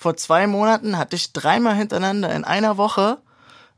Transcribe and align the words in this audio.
vor 0.00 0.16
zwei 0.16 0.46
Monaten 0.46 0.96
hatte 0.96 1.14
ich 1.14 1.34
dreimal 1.34 1.74
hintereinander 1.74 2.32
in 2.34 2.44
einer 2.44 2.78
Woche 2.78 3.18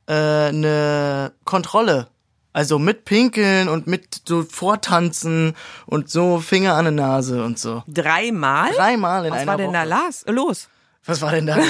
äh, 0.06 0.12
eine 0.12 1.32
Kontrolle. 1.44 2.06
Also 2.52 2.78
mit 2.78 3.04
Pinkeln 3.04 3.68
und 3.68 3.88
mit 3.88 4.22
so 4.28 4.44
Vortanzen 4.44 5.56
und 5.84 6.10
so 6.10 6.38
Finger 6.38 6.74
an 6.74 6.84
der 6.84 6.92
Nase 6.92 7.42
und 7.42 7.58
so. 7.58 7.82
Dreimal? 7.88 8.70
Dreimal 8.72 9.24
in 9.24 9.32
Was 9.32 9.40
einer 9.40 9.50
war 9.50 9.56
denn 9.56 9.66
Woche. 9.68 9.76
da 9.78 9.82
las? 9.82 10.24
los? 10.28 10.68
Was 11.04 11.20
war 11.22 11.32
denn 11.32 11.46
da 11.46 11.56
los? 11.56 11.66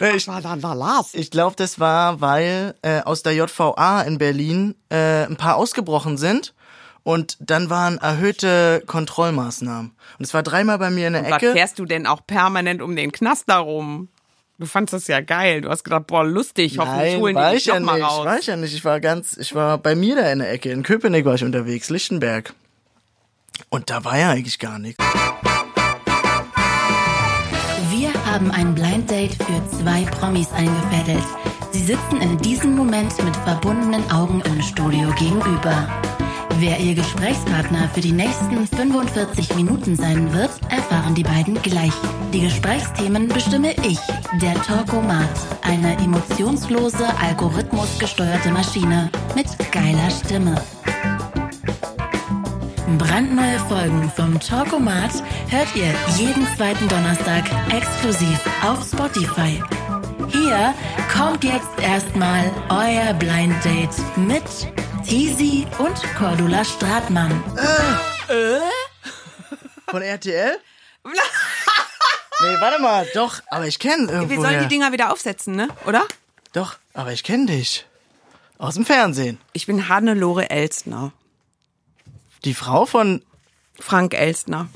Nee, 0.00 0.16
ich 0.16 0.26
war 0.26 0.40
dann 0.40 0.60
da 0.60 0.72
las? 0.72 1.10
ich 1.14 1.30
glaube, 1.30 1.54
das 1.54 1.78
war, 1.78 2.20
weil 2.20 2.74
äh, 2.82 3.02
aus 3.02 3.22
der 3.22 3.34
JVA 3.34 4.02
in 4.02 4.18
Berlin 4.18 4.74
äh, 4.88 5.26
ein 5.26 5.36
paar 5.36 5.54
ausgebrochen 5.54 6.18
sind 6.18 6.54
und 7.04 7.36
dann 7.40 7.68
waren 7.70 7.98
erhöhte 7.98 8.82
Kontrollmaßnahmen. 8.86 9.90
Und 10.18 10.24
es 10.24 10.32
war 10.34 10.42
dreimal 10.42 10.78
bei 10.78 10.90
mir 10.90 11.08
in 11.08 11.12
der 11.14 11.24
Was 11.24 11.32
Ecke. 11.42 11.52
fährst 11.52 11.78
du 11.78 11.84
denn 11.84 12.06
auch 12.06 12.26
permanent 12.26 12.80
um 12.82 12.94
den 12.96 13.12
Knast 13.12 13.48
darum? 13.48 14.08
Du 14.58 14.66
fandst 14.66 14.94
das 14.94 15.08
ja 15.08 15.20
geil. 15.20 15.62
Du 15.62 15.70
hast 15.70 15.82
gedacht, 15.82 16.06
boah, 16.06 16.24
lustig, 16.24 16.78
hoffentlich 16.78 17.12
Nein, 17.14 17.20
holen 17.20 17.36
die 17.36 17.42
ich 17.56 17.64
dich 17.64 17.66
ja 17.66 17.80
noch 17.80 17.86
mal 17.86 17.98
nicht, 17.98 18.04
raus. 18.08 18.26
war 18.26 18.38
ich 18.38 18.46
ja 18.46 18.56
nicht. 18.56 18.74
Ich 18.74 18.84
war 18.84 19.00
ganz, 19.00 19.36
ich 19.36 19.54
war 19.54 19.78
bei 19.78 19.96
mir 19.96 20.14
da 20.14 20.30
in 20.30 20.38
der 20.38 20.52
Ecke. 20.52 20.70
In 20.70 20.84
Köpenick 20.84 21.24
war 21.24 21.34
ich 21.34 21.42
unterwegs, 21.42 21.90
Lichtenberg. 21.90 22.54
Und 23.70 23.90
da 23.90 24.04
war 24.04 24.18
ja 24.18 24.30
eigentlich 24.30 24.58
gar 24.60 24.78
nichts. 24.78 25.02
Wir 27.90 28.12
haben 28.24 28.50
ein 28.50 28.74
Blind 28.74 29.10
Date 29.10 29.34
für 29.34 29.78
zwei 29.78 30.02
Promis 30.04 30.50
eingefädelt. 30.52 31.24
Sie 31.72 31.80
sitzen 31.82 32.20
in 32.20 32.38
diesem 32.38 32.76
Moment 32.76 33.22
mit 33.24 33.34
verbundenen 33.38 34.08
Augen 34.10 34.42
im 34.42 34.62
Studio 34.62 35.10
gegenüber. 35.18 35.88
Wer 36.58 36.78
ihr 36.78 36.94
Gesprächspartner 36.94 37.88
für 37.92 38.00
die 38.00 38.12
nächsten 38.12 38.66
45 38.66 39.54
Minuten 39.54 39.96
sein 39.96 40.32
wird, 40.32 40.50
erfahren 40.70 41.14
die 41.14 41.22
beiden 41.22 41.60
gleich. 41.62 41.92
Die 42.32 42.40
Gesprächsthemen 42.40 43.28
bestimme 43.28 43.72
ich, 43.84 43.98
der 44.40 44.54
Talkomat, 44.62 45.28
eine 45.62 45.96
emotionslose, 45.98 47.06
algorithmusgesteuerte 47.20 48.50
Maschine 48.50 49.10
mit 49.34 49.46
geiler 49.72 50.10
Stimme. 50.10 50.60
Brandneue 52.98 53.58
Folgen 53.68 54.10
vom 54.14 54.38
Talkomat 54.38 55.12
hört 55.48 55.68
ihr 55.74 55.92
jeden 56.18 56.46
zweiten 56.56 56.86
Donnerstag 56.88 57.44
exklusiv 57.70 58.40
auf 58.62 58.84
Spotify. 58.84 59.60
Hier 60.32 60.74
kommt 61.12 61.44
jetzt 61.44 61.68
erstmal 61.80 62.50
euer 62.70 63.12
Blind 63.14 63.62
Date 63.64 63.94
mit 64.16 64.42
Tizi 65.06 65.66
und 65.78 65.94
Cordula 66.16 66.64
Stratmann. 66.64 67.42
Von 69.88 70.02
RTL? 70.02 70.58
nee, 71.04 72.60
warte 72.60 72.80
mal, 72.80 73.06
doch, 73.14 73.40
aber 73.50 73.66
ich 73.66 73.78
kenne 73.78 74.10
irgendwo. 74.10 74.30
Wir 74.30 74.40
sollen 74.40 74.62
die 74.62 74.68
Dinger 74.68 74.92
wieder 74.92 75.12
aufsetzen, 75.12 75.54
ne? 75.54 75.68
Oder? 75.86 76.06
Doch, 76.52 76.76
aber 76.94 77.12
ich 77.12 77.24
kenne 77.24 77.46
dich. 77.46 77.86
Aus 78.58 78.74
dem 78.74 78.86
Fernsehen. 78.86 79.38
Ich 79.52 79.66
bin 79.66 79.88
Hannelore 79.88 80.48
Elstner. 80.50 81.12
Die 82.44 82.54
Frau 82.54 82.86
von. 82.86 83.22
Frank 83.78 84.14
Elstner. 84.14 84.68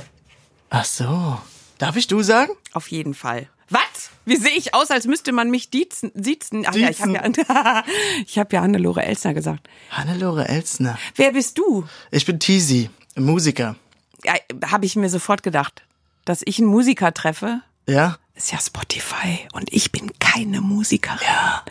Ach 0.70 0.84
so. 0.84 1.38
Darf 1.78 1.96
ich 1.96 2.08
du 2.08 2.22
sagen? 2.22 2.52
Auf 2.72 2.88
jeden 2.90 3.14
Fall. 3.14 3.48
Was? 3.70 4.10
Wie 4.24 4.36
sehe 4.36 4.52
ich 4.56 4.74
aus, 4.74 4.90
als 4.90 5.06
müsste 5.06 5.32
man 5.32 5.50
mich 5.50 5.70
diezen? 5.70 6.12
siezen? 6.14 6.64
Ach 6.66 6.74
ja, 6.74 6.90
ich 6.90 7.00
habe 7.00 7.12
ja, 7.12 7.84
ich 8.26 8.38
hab 8.38 8.52
ja 8.52 8.62
Hannelore 8.62 9.04
Elstner 9.04 9.34
gesagt. 9.34 9.68
Hannelore 9.90 10.48
Elsner. 10.48 10.98
Wer 11.14 11.32
bist 11.32 11.58
du? 11.58 11.86
Ich 12.10 12.26
bin 12.26 12.38
Tizi, 12.38 12.90
Musiker. 13.16 13.76
Ja, 14.24 14.34
habe 14.66 14.86
ich 14.86 14.96
mir 14.96 15.08
sofort 15.08 15.42
gedacht, 15.42 15.82
dass 16.24 16.42
ich 16.44 16.58
einen 16.58 16.68
Musiker 16.68 17.12
treffe. 17.14 17.60
Ja? 17.88 18.18
Ist 18.34 18.52
ja 18.52 18.58
Spotify 18.60 19.46
und 19.52 19.72
ich 19.72 19.92
bin 19.92 20.10
keine 20.18 20.60
Musikerin. 20.60 21.18
Ja. 21.26 21.64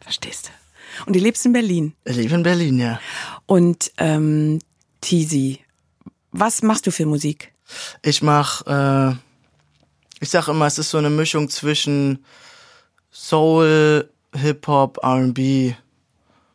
Verstehst 0.00 0.48
du? 0.48 1.04
Und 1.06 1.16
du 1.16 1.20
lebst 1.20 1.44
in 1.46 1.52
Berlin. 1.52 1.94
Ich 2.04 2.16
lebe 2.16 2.34
in 2.34 2.42
Berlin, 2.42 2.78
ja. 2.78 3.00
Und 3.46 3.92
ähm, 3.98 4.60
Tizi, 5.00 5.60
was 6.30 6.62
machst 6.62 6.86
du 6.86 6.90
für 6.90 7.06
Musik? 7.06 7.52
Ich 8.02 8.22
mach, 8.22 8.66
äh, 8.66 9.16
ich 10.20 10.30
sag 10.30 10.48
immer, 10.48 10.66
es 10.66 10.78
ist 10.78 10.90
so 10.90 10.98
eine 10.98 11.10
Mischung 11.10 11.48
zwischen 11.50 12.24
Soul, 13.12 14.08
Hip-Hop, 14.34 14.98
R&B, 15.02 15.74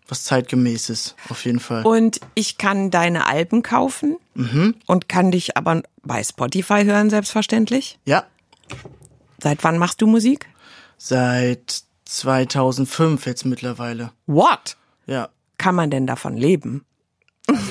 was 0.08 0.24
zeitgemäßes, 0.24 1.16
auf 1.30 1.46
jeden 1.46 1.60
Fall. 1.60 1.86
Und 1.86 2.20
ich 2.36 2.58
kann 2.58 2.90
deine 2.92 3.28
Alben 3.28 3.62
kaufen 3.64 4.18
und 4.88 5.10
kann 5.10 5.32
dich 5.32 5.56
aber 5.58 5.84
bei 6.04 6.24
Spotify 6.24 6.84
hören, 6.86 7.10
selbstverständlich. 7.10 8.00
Ja, 8.06 8.26
Seit 9.42 9.64
wann 9.64 9.78
machst 9.78 10.02
du 10.02 10.08
Musik? 10.08 10.48
seit 10.98 11.84
2005 12.06 13.26
jetzt 13.26 13.46
mittlerweile. 13.46 14.12
What? 14.28 14.76
Ja. 15.06 15.30
Kann 15.58 15.76
man 15.76 15.90
denn 15.90 16.06
davon 16.08 16.36
leben? 16.36 16.86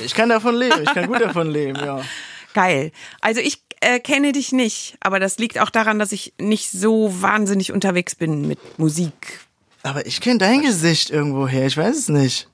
Ich 0.03 0.15
kann 0.15 0.29
davon 0.29 0.55
leben, 0.55 0.81
ich 0.81 0.93
kann 0.93 1.07
gut 1.07 1.21
davon 1.21 1.49
leben, 1.51 1.77
ja. 1.77 2.01
Geil. 2.55 2.91
Also 3.21 3.39
ich 3.39 3.61
äh, 3.81 3.99
kenne 3.99 4.31
dich 4.31 4.51
nicht, 4.51 4.97
aber 4.99 5.19
das 5.19 5.37
liegt 5.37 5.59
auch 5.59 5.69
daran, 5.69 5.99
dass 5.99 6.11
ich 6.11 6.33
nicht 6.39 6.71
so 6.71 7.21
wahnsinnig 7.21 7.71
unterwegs 7.71 8.15
bin 8.15 8.47
mit 8.47 8.79
Musik. 8.79 9.39
Aber 9.83 10.05
ich 10.05 10.21
kenne 10.21 10.39
dein 10.39 10.61
Gesicht 10.61 11.09
irgendwoher, 11.09 11.65
ich 11.65 11.77
weiß 11.77 11.97
es 11.97 12.09
nicht. 12.09 12.49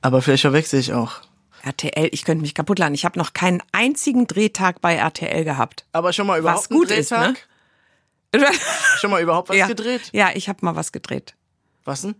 Aber 0.00 0.22
vielleicht 0.22 0.42
verwechsel 0.42 0.80
ich 0.80 0.92
auch. 0.92 1.20
RTL, 1.62 2.08
ich 2.10 2.24
könnte 2.24 2.42
mich 2.42 2.54
kaputt 2.54 2.78
laden. 2.78 2.94
Ich 2.94 3.04
habe 3.04 3.18
noch 3.18 3.34
keinen 3.34 3.62
einzigen 3.70 4.26
Drehtag 4.26 4.80
bei 4.80 4.96
RTL 4.96 5.44
gehabt. 5.44 5.84
Aber 5.92 6.12
schon 6.12 6.26
mal 6.26 6.38
überhaupt 6.38 6.62
Was 6.62 6.68
gut 6.68 6.90
einen 6.90 7.00
ist, 7.00 7.10
ne? 7.12 7.18
Drehtag? 7.18 7.48
Schon 8.98 9.10
mal 9.10 9.20
überhaupt 9.20 9.50
was 9.50 9.56
ja. 9.56 9.66
gedreht? 9.66 10.08
Ja, 10.12 10.30
ich 10.32 10.48
habe 10.48 10.64
mal 10.64 10.74
was 10.74 10.90
gedreht. 10.90 11.34
Was 11.84 12.00
denn? 12.00 12.14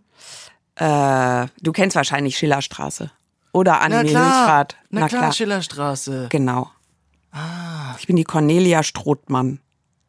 Äh, 0.75 1.47
du 1.61 1.71
kennst 1.71 1.95
wahrscheinlich 1.95 2.37
Schillerstraße 2.37 3.09
oder 3.51 3.71
Na 3.71 3.79
Annemie 3.79 4.09
klar, 4.09 4.23
Milchfahrt. 4.23 4.77
na, 4.91 5.07
klar, 5.07 5.31
Schillerstraße. 5.31 6.27
Genau. 6.29 6.69
Ich 7.99 8.07
bin 8.07 8.15
die 8.15 8.23
Cornelia 8.23 8.83
Strothmann. 8.83 9.59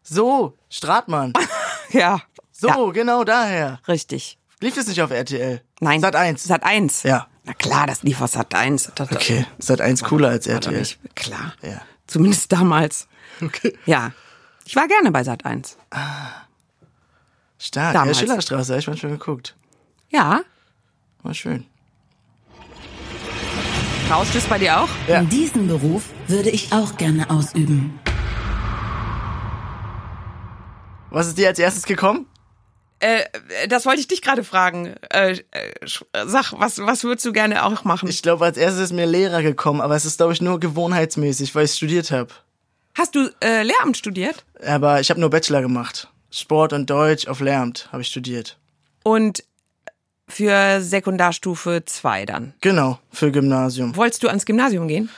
So, 0.03 0.57
Stratmann. 0.69 1.33
Ja. 1.91 2.21
So, 2.51 2.69
Ja, 2.69 2.91
genau 2.91 3.23
daher. 3.25 3.79
richtig. 3.87 4.39
Lief 4.61 4.75
das 4.75 4.87
nicht 4.89 5.01
auf 5.01 5.11
RTL? 5.11 5.63
Nein. 5.81 6.01
Sat 6.01 6.17
1. 6.17 6.43
Sat 6.43 6.65
1. 6.65 7.03
Ja. 7.05 7.29
Na 7.45 7.53
klar, 7.55 7.87
das 7.87 8.03
lief 8.03 8.21
auf 8.21 8.31
Sat 8.33 8.55
1. 8.55 8.93
Das, 8.97 9.13
Okay, 9.13 9.47
Sat 9.59 9.81
1 9.81 10.03
cooler 10.03 10.31
als 10.31 10.47
RTL. 10.47 10.79
nicht 10.79 10.99
klar. 11.15 11.55
Ja. 11.63 11.81
Zumindest 12.07 12.51
damals. 12.51 13.07
Okay. 13.41 13.77
Ja. 13.87 14.13
Ich 14.65 14.75
war 14.77 14.89
gerne 14.89 15.13
bei 15.13 15.23
Sat 15.25 15.45
1. 15.45 15.77
Stark. 17.59 17.93
Damals. 17.95 18.19
Ja, 18.19 18.27
Schillerstraße, 18.27 18.73
habe 18.73 18.81
ich 18.81 18.87
manchmal 18.89 19.13
geguckt. 19.13 19.55
Ja. 20.11 20.41
War 21.23 21.35
schön. 21.35 21.67
Rauscht 24.11 24.35
es 24.35 24.45
bei 24.45 24.59
dir 24.59 24.81
auch? 24.81 24.89
Ja. 25.09 25.23
Diesen 25.23 25.67
Beruf 25.67 26.05
würde 26.29 26.51
ich 26.51 26.73
auch 26.73 26.97
gerne 26.97 27.31
ausüben. 27.31 27.99
Was 31.11 31.29
ist 31.29 31.39
dir 31.39 31.49
als 31.49 31.59
erstes 31.59 31.85
gekommen? 31.85 32.27
Äh, 33.01 33.25
das 33.69 33.87
wollte 33.87 34.01
ich 34.01 34.09
dich 34.09 34.21
gerade 34.21 34.45
fragen. 34.45 34.95
Äh, 35.11 35.37
sag, 36.27 36.53
was, 36.59 36.79
was 36.79 37.05
würdest 37.05 37.25
du 37.25 37.33
gerne 37.33 37.65
auch 37.65 37.85
machen? 37.85 38.09
Ich 38.09 38.23
glaube, 38.23 38.45
als 38.45 38.59
erstes 38.59 38.85
ist 38.85 38.93
mir 38.93 39.07
Lehrer 39.07 39.43
gekommen, 39.43 39.81
aber 39.81 39.97
es 39.97 40.05
ist, 40.05 40.19
glaube 40.19 40.35
ich, 40.35 40.43
nur 40.43 40.61
gewohnheitsmäßig, 40.61 41.55
weil 41.55 41.65
ich 41.65 41.73
studiert 41.73 42.11
habe. 42.11 42.29
Hast 42.95 43.15
du 43.15 43.31
äh, 43.43 43.63
Lehramt 43.63 43.97
studiert? 43.97 44.45
Aber 44.65 45.01
ich 45.01 45.11
habe 45.11 45.21
nur 45.21 45.31
Bachelor 45.31 45.63
gemacht. 45.63 46.09
Sport 46.31 46.73
und 46.73 46.91
Deutsch 46.91 47.27
auf 47.27 47.41
Lehramt 47.41 47.89
habe 47.91 48.03
ich 48.03 48.09
studiert. 48.09 48.59
Und 49.03 49.45
für 50.29 50.81
Sekundarstufe 50.81 51.83
2 51.85 52.27
dann. 52.27 52.55
Genau, 52.61 52.99
für 53.11 53.31
Gymnasium. 53.31 53.95
Wolltest 53.97 54.23
du 54.23 54.29
ans 54.29 54.47
Gymnasium 54.47 54.89
gehen? 54.89 55.09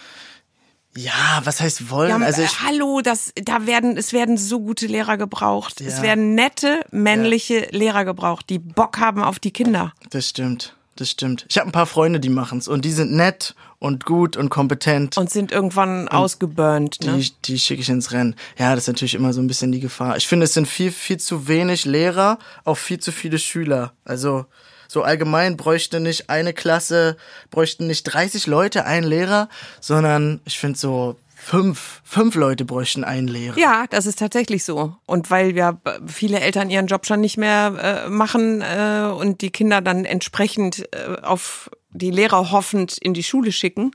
Ja, 0.97 1.41
was 1.45 1.61
heißt 1.61 1.91
wollen? 1.91 2.09
Ja, 2.09 2.19
also 2.27 2.41
äh, 2.41 2.47
ich, 2.47 2.63
hallo, 2.63 3.01
das, 3.03 3.33
da 3.35 3.67
werden, 3.67 3.97
es 3.99 4.13
werden 4.15 4.39
so 4.39 4.61
gute 4.61 4.87
Lehrer 4.87 5.19
gebraucht. 5.19 5.81
Es 5.83 5.99
Ja. 5.99 6.03
werden 6.03 6.35
nette, 6.35 6.81
männliche 6.91 7.69
Lehrer 7.71 8.05
gebraucht, 8.07 8.47
die 8.49 8.59
Bock 8.59 8.99
haben 8.99 9.23
auf 9.23 9.39
die 9.39 9.51
Kinder. 9.51 9.93
das 10.11 10.31
stimmt, 10.31 10.75
das 10.97 11.11
stimmt. 11.11 11.45
Ich 11.51 11.59
habe 11.59 11.69
ein 11.69 11.73
paar 11.73 11.85
Freunde, 11.87 12.19
die 12.19 12.31
machen's 12.31 12.67
und 12.67 12.87
die 12.87 12.93
sind 12.93 13.13
nett 13.13 13.55
und 13.79 14.07
gut 14.07 14.39
und 14.39 14.49
kompetent. 14.49 15.19
Und 15.19 15.29
sind 15.29 15.53
irgendwann 15.53 16.09
ausgeburnt, 16.09 17.05
ne? 17.05 17.19
Die, 17.19 17.31
die 17.45 17.59
schicke 17.59 17.83
ich 17.83 17.91
ins 17.91 18.13
Rennen. 18.13 18.35
Ja, 18.59 18.75
das 18.75 18.85
ist 18.85 18.89
natürlich 18.89 19.15
immer 19.15 19.35
so 19.35 19.43
ein 19.43 19.47
bisschen 19.49 19.73
die 19.73 19.81
Gefahr. 19.81 20.17
Ich 20.17 20.27
finde, 20.27 20.45
es 20.45 20.55
sind 20.55 20.67
viel, 20.67 20.91
viel 20.91 21.19
zu 21.19 21.47
wenig 21.47 21.85
Lehrer, 21.85 22.39
auch 22.65 22.79
viel 22.79 22.99
zu 23.01 23.13
viele 23.13 23.39
Schüler. 23.39 23.93
Also 24.07 24.47
so 24.89 25.03
allgemein 25.03 25.57
bräuchte 25.57 26.01
nicht 26.01 26.31
eine 26.31 26.53
Klasse, 26.53 27.17
bräuchten 27.51 27.87
nicht 27.87 28.05
30 28.05 28.47
Leute 28.47 28.85
einen 28.87 29.07
Lehrer, 29.07 29.49
sondern 29.81 30.41
ich 30.45 30.59
finde 30.59 30.79
so 30.79 31.17
fünf, 31.35 32.01
fünf 32.05 32.35
Leute 32.35 32.65
bräuchten 32.65 33.05
einen 33.05 33.29
Lehrer. 33.29 33.57
Ja, 33.59 33.87
das 33.91 34.07
ist 34.07 34.19
tatsächlich 34.19 34.65
so. 34.65 34.97
Und 35.07 35.31
weil 35.31 35.57
ja 35.57 35.73
b- 35.73 35.91
viele 36.07 36.41
Eltern 36.41 36.71
ihren 36.71 36.87
Job 36.89 37.07
schon 37.07 37.21
nicht 37.21 37.37
mehr 37.37 38.05
äh, 38.07 38.09
machen 38.11 38.63
äh, 38.63 39.09
und 39.17 39.43
die 39.43 39.51
Kinder 39.51 39.81
dann 39.81 40.05
entsprechend 40.05 40.89
äh, 40.93 41.21
auf 41.23 41.71
die 41.91 42.11
Lehrer 42.11 42.51
hoffend 42.51 42.99
in 42.99 43.15
die 43.15 43.23
Schule 43.23 43.53
schicken, 43.53 43.93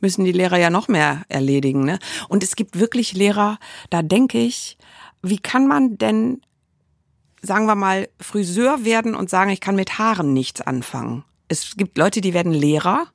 müssen 0.00 0.24
die 0.24 0.32
Lehrer 0.32 0.58
ja 0.58 0.70
noch 0.70 0.88
mehr 0.88 1.22
erledigen. 1.28 1.84
Ne? 1.84 1.98
Und 2.28 2.42
es 2.42 2.56
gibt 2.56 2.78
wirklich 2.80 3.12
Lehrer, 3.12 3.58
da 3.90 4.02
denke 4.02 4.38
ich, 4.38 4.76
wie 5.22 5.38
kann 5.38 5.66
man 5.68 5.96
denn, 5.98 6.40
sagen 7.42 7.66
wir 7.66 7.74
mal, 7.74 8.08
Friseur 8.20 8.84
werden 8.84 9.14
und 9.14 9.30
sagen, 9.30 9.50
ich 9.50 9.60
kann 9.60 9.76
mit 9.76 9.98
Haaren 9.98 10.32
nichts 10.32 10.60
anfangen? 10.60 11.24
Es 11.48 11.76
gibt 11.76 11.98
Leute, 11.98 12.20
die 12.20 12.34
werden 12.34 12.52
Lehrer 12.52 13.06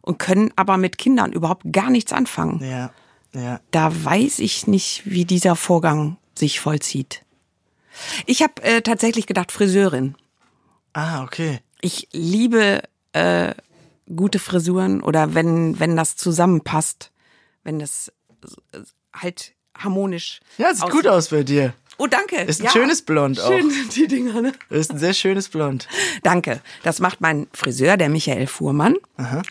und 0.00 0.18
können 0.18 0.52
aber 0.56 0.76
mit 0.76 0.98
Kindern 0.98 1.32
überhaupt 1.32 1.64
gar 1.72 1.90
nichts 1.90 2.12
anfangen. 2.12 2.60
Ja, 2.64 2.92
ja. 3.34 3.60
Da 3.70 4.04
weiß 4.04 4.38
ich 4.40 4.66
nicht, 4.66 5.02
wie 5.04 5.24
dieser 5.24 5.56
Vorgang 5.56 6.16
sich 6.34 6.60
vollzieht. 6.60 7.24
Ich 8.26 8.42
habe 8.42 8.62
äh, 8.62 8.82
tatsächlich 8.82 9.26
gedacht, 9.26 9.52
Friseurin. 9.52 10.16
Ah, 10.92 11.22
okay. 11.22 11.60
Ich 11.80 12.08
liebe 12.12 12.82
äh, 13.12 13.54
gute 14.14 14.38
Frisuren 14.38 15.02
oder 15.02 15.34
wenn, 15.34 15.78
wenn 15.78 15.96
das 15.96 16.16
zusammenpasst, 16.16 17.10
wenn 17.64 17.78
das 17.78 18.12
äh, 18.72 18.78
halt 19.14 19.54
harmonisch. 19.76 20.40
Ja, 20.58 20.74
sieht 20.74 20.90
gut 20.90 21.06
aus 21.06 21.28
bei 21.28 21.42
dir. 21.42 21.74
Oh, 22.02 22.06
danke. 22.08 22.36
Ist 22.36 22.60
ein 22.60 22.64
ja. 22.64 22.70
schönes 22.72 23.02
Blond 23.02 23.38
auch. 23.40 23.46
Schön 23.48 23.70
sind 23.70 23.94
die 23.94 24.08
Dinger, 24.08 24.40
ne? 24.42 24.52
Ist 24.70 24.90
ein 24.90 24.98
sehr 24.98 25.14
schönes 25.14 25.48
Blond. 25.48 25.86
Danke. 26.24 26.60
Das 26.82 26.98
macht 26.98 27.20
mein 27.20 27.46
Friseur, 27.52 27.96
der 27.96 28.08
Michael 28.08 28.46
Fuhrmann. 28.48 28.96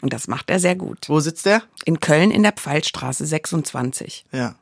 Und 0.02 0.12
das 0.12 0.28
macht 0.28 0.50
er 0.50 0.60
sehr 0.60 0.76
gut. 0.76 1.08
Wo 1.08 1.20
sitzt 1.22 1.46
der? 1.46 1.64
In 1.86 2.00
Köln 2.02 2.30
in 2.30 2.44
der 2.44 2.52
Pfeilstraße 2.52 3.26
26. 3.26 4.26
Ja. 4.34 4.56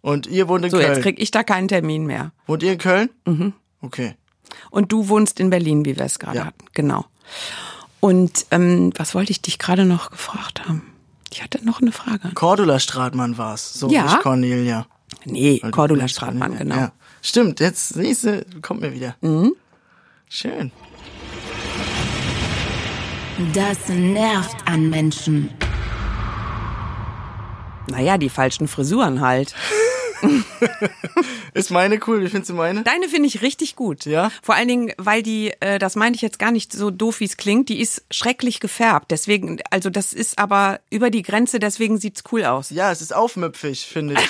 Und 0.00 0.26
ihr 0.28 0.48
wohnt 0.48 0.64
in 0.64 0.70
So, 0.70 0.78
Köln? 0.78 0.92
jetzt 0.94 1.02
krieg 1.02 1.20
ich 1.20 1.30
da 1.30 1.42
keinen 1.42 1.68
Termin 1.68 2.06
mehr. 2.06 2.32
wohnt 2.46 2.62
ihr 2.62 2.72
in 2.72 2.78
Köln? 2.78 3.10
Mhm. 3.26 3.52
Okay. 3.82 4.14
Und 4.70 4.90
du 4.92 5.08
wohnst 5.08 5.40
in 5.40 5.50
Berlin, 5.50 5.84
wie 5.84 5.96
wir 5.98 6.04
es 6.06 6.18
gerade 6.18 6.38
Ja. 6.38 6.44
hatten. 6.46 6.64
Genau. 6.72 7.04
Und 8.00 8.46
ähm, 8.50 8.92
was 8.96 9.14
wollte 9.14 9.30
ich 9.30 9.42
dich 9.42 9.58
gerade 9.58 9.84
noch 9.84 10.10
gefragt 10.10 10.66
haben? 10.66 10.82
Ich 11.32 11.42
hatte 11.42 11.64
noch 11.64 11.80
eine 11.82 11.92
Frage. 11.92 12.30
Cordula 12.34 12.80
Stratmann 12.80 13.36
war's. 13.36 13.74
So, 13.74 13.90
Ja. 13.90 14.04
nicht 14.04 14.20
Cornelia. 14.20 14.86
Nee, 15.24 15.58
Weil 15.62 15.70
du 15.70 15.76
Cordula 15.76 16.08
Stratmann, 16.08 16.56
genau. 16.56 16.76
Ja. 16.76 16.92
Stimmt, 17.22 17.60
jetzt 17.60 17.90
siehst 17.90 18.24
du, 18.24 18.44
kommt 18.62 18.80
mir 18.80 18.92
wieder. 18.92 19.16
Mhm. 19.20 19.54
Schön. 20.28 20.72
Das 23.52 23.88
nervt 23.88 24.56
an 24.66 24.90
Menschen. 24.90 25.50
Naja, 27.88 28.18
die 28.18 28.28
falschen 28.28 28.68
Frisuren 28.68 29.20
halt. 29.20 29.54
Ist 31.54 31.70
meine 31.70 32.00
cool? 32.06 32.22
Wie 32.22 32.28
findest 32.28 32.50
du 32.50 32.54
meine? 32.54 32.82
Deine 32.82 33.08
finde 33.08 33.28
ich 33.28 33.42
richtig 33.42 33.76
gut. 33.76 34.06
Ja? 34.06 34.30
Vor 34.42 34.54
allen 34.54 34.68
Dingen, 34.68 34.92
weil 34.98 35.22
die, 35.22 35.52
äh, 35.60 35.78
das 35.78 35.96
meinte 35.96 36.16
ich 36.16 36.22
jetzt 36.22 36.38
gar 36.38 36.50
nicht 36.50 36.72
so 36.72 36.90
doof, 36.90 37.20
wie 37.20 37.24
es 37.24 37.36
klingt, 37.36 37.68
die 37.68 37.80
ist 37.80 38.04
schrecklich 38.10 38.60
gefärbt. 38.60 39.10
Deswegen, 39.10 39.60
also 39.70 39.90
das 39.90 40.12
ist 40.12 40.38
aber 40.38 40.80
über 40.90 41.10
die 41.10 41.22
Grenze, 41.22 41.58
deswegen 41.58 41.98
sieht's 41.98 42.22
cool 42.32 42.44
aus. 42.44 42.70
Ja, 42.70 42.90
es 42.92 43.00
ist 43.00 43.14
aufmüpfig, 43.14 43.86
finde 43.86 44.14
ich. 44.14 44.28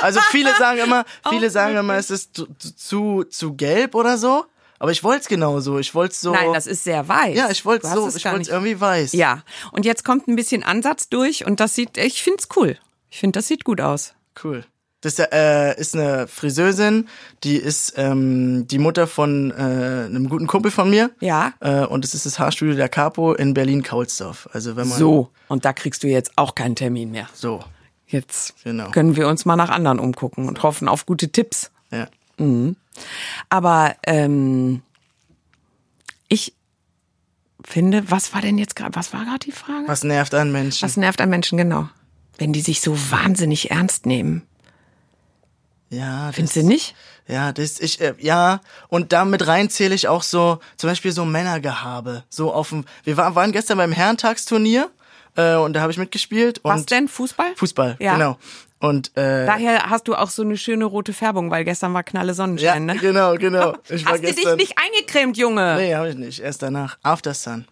Also 0.00 0.20
viele 0.30 0.54
sagen 0.56 0.78
immer, 0.78 1.04
viele 1.28 1.50
sagen 1.50 1.76
immer, 1.76 1.94
es 1.94 2.10
ist 2.10 2.34
zu, 2.34 2.46
zu, 2.58 3.24
zu 3.24 3.54
gelb 3.54 3.94
oder 3.94 4.18
so. 4.18 4.44
Aber 4.78 4.92
ich 4.92 5.04
wollte 5.04 5.20
es 5.20 5.28
genauso. 5.28 5.78
Ich 5.78 5.94
wollte 5.94 6.14
so. 6.14 6.32
Nein, 6.32 6.54
das 6.54 6.66
ist 6.66 6.84
sehr 6.84 7.06
weiß. 7.06 7.36
Ja, 7.36 7.50
ich 7.50 7.66
wollte 7.66 7.86
so, 7.86 8.06
es 8.08 8.16
ich 8.16 8.24
wollte 8.24 8.50
irgendwie 8.50 8.80
weiß. 8.80 9.12
Ja, 9.12 9.42
und 9.72 9.84
jetzt 9.84 10.06
kommt 10.06 10.26
ein 10.26 10.36
bisschen 10.36 10.62
Ansatz 10.62 11.10
durch 11.10 11.44
und 11.44 11.60
das 11.60 11.74
sieht, 11.74 11.98
ich 11.98 12.22
find's 12.22 12.48
cool. 12.56 12.78
Ich 13.10 13.18
finde, 13.18 13.38
das 13.38 13.46
sieht 13.46 13.64
gut 13.64 13.82
aus. 13.82 14.14
Cool. 14.42 14.64
Das 15.02 15.18
äh, 15.18 15.80
ist 15.80 15.96
eine 15.96 16.28
Friseusin, 16.28 17.08
die 17.42 17.56
ist 17.56 17.94
ähm, 17.96 18.66
die 18.68 18.78
Mutter 18.78 19.06
von 19.06 19.50
äh, 19.50 19.54
einem 19.54 20.28
guten 20.28 20.46
Kumpel 20.46 20.70
von 20.70 20.90
mir. 20.90 21.10
Ja. 21.20 21.54
Äh, 21.60 21.86
und 21.86 22.04
es 22.04 22.12
ist 22.14 22.26
das 22.26 22.38
Haarstudio 22.38 22.74
der 22.74 22.90
Capo 22.90 23.32
in 23.32 23.54
Berlin-Kaulsdorf. 23.54 24.48
Also 24.52 24.76
wenn 24.76 24.88
man 24.88 24.98
So, 24.98 25.30
und 25.48 25.64
da 25.64 25.72
kriegst 25.72 26.02
du 26.02 26.08
jetzt 26.08 26.32
auch 26.36 26.54
keinen 26.54 26.76
Termin 26.76 27.10
mehr. 27.10 27.28
so, 27.32 27.64
Jetzt 28.08 28.54
Genau. 28.64 28.90
können 28.90 29.14
wir 29.16 29.28
uns 29.28 29.44
mal 29.44 29.56
nach 29.56 29.70
anderen 29.70 29.98
umgucken 30.00 30.48
und 30.48 30.62
hoffen 30.64 30.88
auf 30.88 31.06
gute 31.06 31.30
Tipps. 31.30 31.70
ja. 31.90 32.08
Aber 33.48 33.94
ähm, 34.06 34.82
ich 36.28 36.54
finde, 37.64 38.10
was 38.10 38.32
war 38.34 38.40
denn 38.40 38.58
jetzt 38.58 38.76
gerade, 38.76 38.94
was 38.96 39.12
war 39.12 39.24
gerade 39.24 39.38
die 39.40 39.52
Frage? 39.52 39.84
Was 39.86 40.04
nervt 40.04 40.34
an 40.34 40.50
Menschen? 40.50 40.82
Was 40.82 40.96
nervt 40.96 41.20
an 41.20 41.30
Menschen 41.30 41.58
genau? 41.58 41.88
Wenn 42.38 42.52
die 42.52 42.62
sich 42.62 42.80
so 42.80 42.96
wahnsinnig 43.10 43.70
ernst 43.70 44.06
nehmen. 44.06 44.42
Ja, 45.90 46.26
das, 46.28 46.36
Findest 46.36 46.56
du 46.56 46.62
nicht? 46.62 46.94
Ja, 47.28 47.52
das 47.52 47.78
ich 47.78 48.00
äh, 48.00 48.14
ja 48.18 48.60
und 48.88 49.12
damit 49.12 49.46
rein 49.46 49.68
zähle 49.70 49.94
ich 49.94 50.08
auch 50.08 50.22
so 50.22 50.58
zum 50.76 50.88
Beispiel 50.90 51.12
so 51.12 51.24
Männergehabe. 51.24 52.24
So 52.28 52.52
auf 52.52 52.70
dem. 52.70 52.84
Wir 53.04 53.16
waren, 53.16 53.34
waren 53.34 53.52
gestern 53.52 53.78
beim 53.78 53.92
Herrentagsturnier 53.92 54.90
äh, 55.36 55.56
und 55.56 55.74
da 55.74 55.80
habe 55.82 55.92
ich 55.92 55.98
mitgespielt. 55.98 56.60
Was 56.62 56.86
denn? 56.86 57.08
Fußball? 57.08 57.52
Fußball, 57.56 57.96
Ja. 58.00 58.14
genau. 58.14 58.38
Und 58.80 59.14
äh, 59.16 59.44
Daher 59.44 59.90
hast 59.90 60.08
du 60.08 60.14
auch 60.14 60.30
so 60.30 60.42
eine 60.42 60.56
schöne 60.56 60.86
rote 60.86 61.12
Färbung, 61.12 61.50
weil 61.50 61.64
gestern 61.64 61.92
war 61.92 62.02
knalle 62.02 62.28
ja, 62.28 62.34
Sonnenschein, 62.34 62.86
ne? 62.86 62.96
genau, 62.96 63.34
genau. 63.34 63.74
Ich 63.90 64.06
Hast 64.06 64.22
du 64.22 64.32
dich 64.32 64.56
nicht 64.56 64.74
eingecremt, 64.78 65.36
Junge? 65.36 65.76
Nee, 65.76 65.94
habe 65.94 66.08
ich 66.08 66.16
nicht. 66.16 66.40
Erst 66.40 66.62
danach. 66.62 66.96
After 67.02 67.34
Sun. 67.34 67.66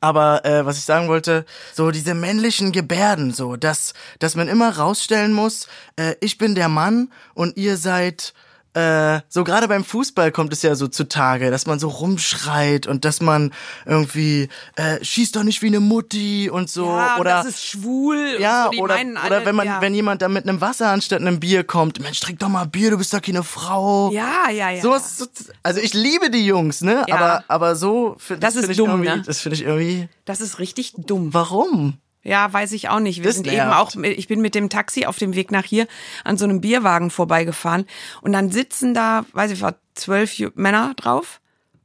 Aber 0.00 0.44
äh, 0.44 0.64
was 0.64 0.78
ich 0.78 0.84
sagen 0.84 1.08
wollte, 1.08 1.44
so 1.74 1.90
diese 1.90 2.14
männlichen 2.14 2.72
Gebärden, 2.72 3.32
so, 3.32 3.56
dass, 3.56 3.92
dass 4.18 4.34
man 4.34 4.48
immer 4.48 4.76
rausstellen 4.76 5.32
muss, 5.32 5.68
äh, 5.96 6.14
ich 6.20 6.38
bin 6.38 6.54
der 6.54 6.68
Mann 6.68 7.12
und 7.34 7.56
ihr 7.56 7.76
seid 7.76 8.32
äh, 8.74 9.20
so 9.28 9.44
gerade 9.44 9.68
beim 9.68 9.84
Fußball 9.84 10.32
kommt 10.32 10.52
es 10.52 10.62
ja 10.62 10.74
so 10.74 10.88
zutage, 10.88 11.50
dass 11.50 11.66
man 11.66 11.78
so 11.78 11.88
rumschreit 11.88 12.86
und 12.86 13.04
dass 13.04 13.20
man 13.20 13.52
irgendwie 13.86 14.48
äh, 14.76 15.02
schießt 15.02 15.36
doch 15.36 15.44
nicht 15.44 15.62
wie 15.62 15.68
eine 15.68 15.80
Mutti 15.80 16.50
und 16.50 16.68
so 16.68 16.86
Ja, 16.86 17.18
oder 17.18 17.30
das 17.30 17.46
ist 17.46 17.64
schwul. 17.64 18.36
ja, 18.40 18.70
so, 18.72 18.80
oder, 18.82 18.96
alle, 18.96 19.14
oder 19.26 19.46
wenn 19.46 19.54
man, 19.54 19.66
ja. 19.66 19.80
wenn 19.80 19.94
jemand 19.94 20.22
da 20.22 20.28
mit 20.28 20.48
einem 20.48 20.60
Wasser 20.60 20.88
anstatt 20.90 21.20
einem 21.20 21.40
Bier 21.40 21.64
kommt, 21.64 22.00
Mensch, 22.00 22.20
trink 22.20 22.40
doch 22.40 22.48
mal 22.48 22.64
Bier, 22.64 22.90
du 22.90 22.98
bist 22.98 23.14
doch 23.14 23.22
keine 23.22 23.42
Frau. 23.42 24.10
Ja, 24.12 24.50
ja, 24.50 24.70
ja. 24.70 24.82
So 24.82 24.94
ist, 24.94 25.52
also 25.62 25.80
ich 25.80 25.94
liebe 25.94 26.30
die 26.30 26.44
Jungs, 26.44 26.80
ne? 26.82 27.04
Ja. 27.06 27.14
Aber, 27.16 27.44
aber 27.48 27.76
so 27.76 28.16
find, 28.18 28.42
Das 28.42 28.56
ist 28.56 28.78
dumm, 28.78 29.00
ne? 29.00 29.22
das 29.24 29.40
finde 29.40 29.56
ich 29.56 29.62
irgendwie. 29.62 30.08
Das 30.24 30.40
ist 30.40 30.58
richtig 30.58 30.94
dumm. 30.96 31.32
Warum? 31.32 31.98
Ja, 32.24 32.50
weiß 32.52 32.72
ich 32.72 32.88
auch 32.88 33.00
nicht. 33.00 33.18
Wir 33.18 33.24
Das 33.26 33.34
sind 33.36 33.46
nervt. 33.46 33.60
eben 33.60 33.70
auch, 33.72 33.94
ich 34.02 34.28
bin 34.28 34.40
mit 34.40 34.54
dem 34.54 34.70
Taxi 34.70 35.04
auf 35.06 35.18
dem 35.18 35.34
Weg 35.34 35.50
nach 35.50 35.64
hier 35.64 35.86
an 36.24 36.36
so 36.38 36.44
einem 36.44 36.60
Bierwagen 36.60 37.10
vorbeigefahren 37.10 37.84
und 38.22 38.32
dann 38.32 38.50
sitzen 38.50 38.94
da, 38.94 39.24
weiß 39.32 39.50
ich 39.50 39.60
was, 39.60 39.74
zwölf 39.94 40.34
Männer 40.54 40.94
drauf. 40.96 41.40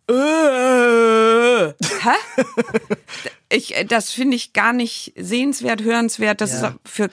Äh, 0.09 0.13
hä? 1.67 2.15
Ich, 3.49 3.75
das 3.87 4.11
finde 4.11 4.35
ich 4.37 4.53
gar 4.53 4.73
nicht 4.73 5.13
sehenswert, 5.17 5.83
hörenswert. 5.83 6.39
Das 6.41 6.53
Ja. 6.61 6.69
ist 6.69 6.75
für 6.85 7.09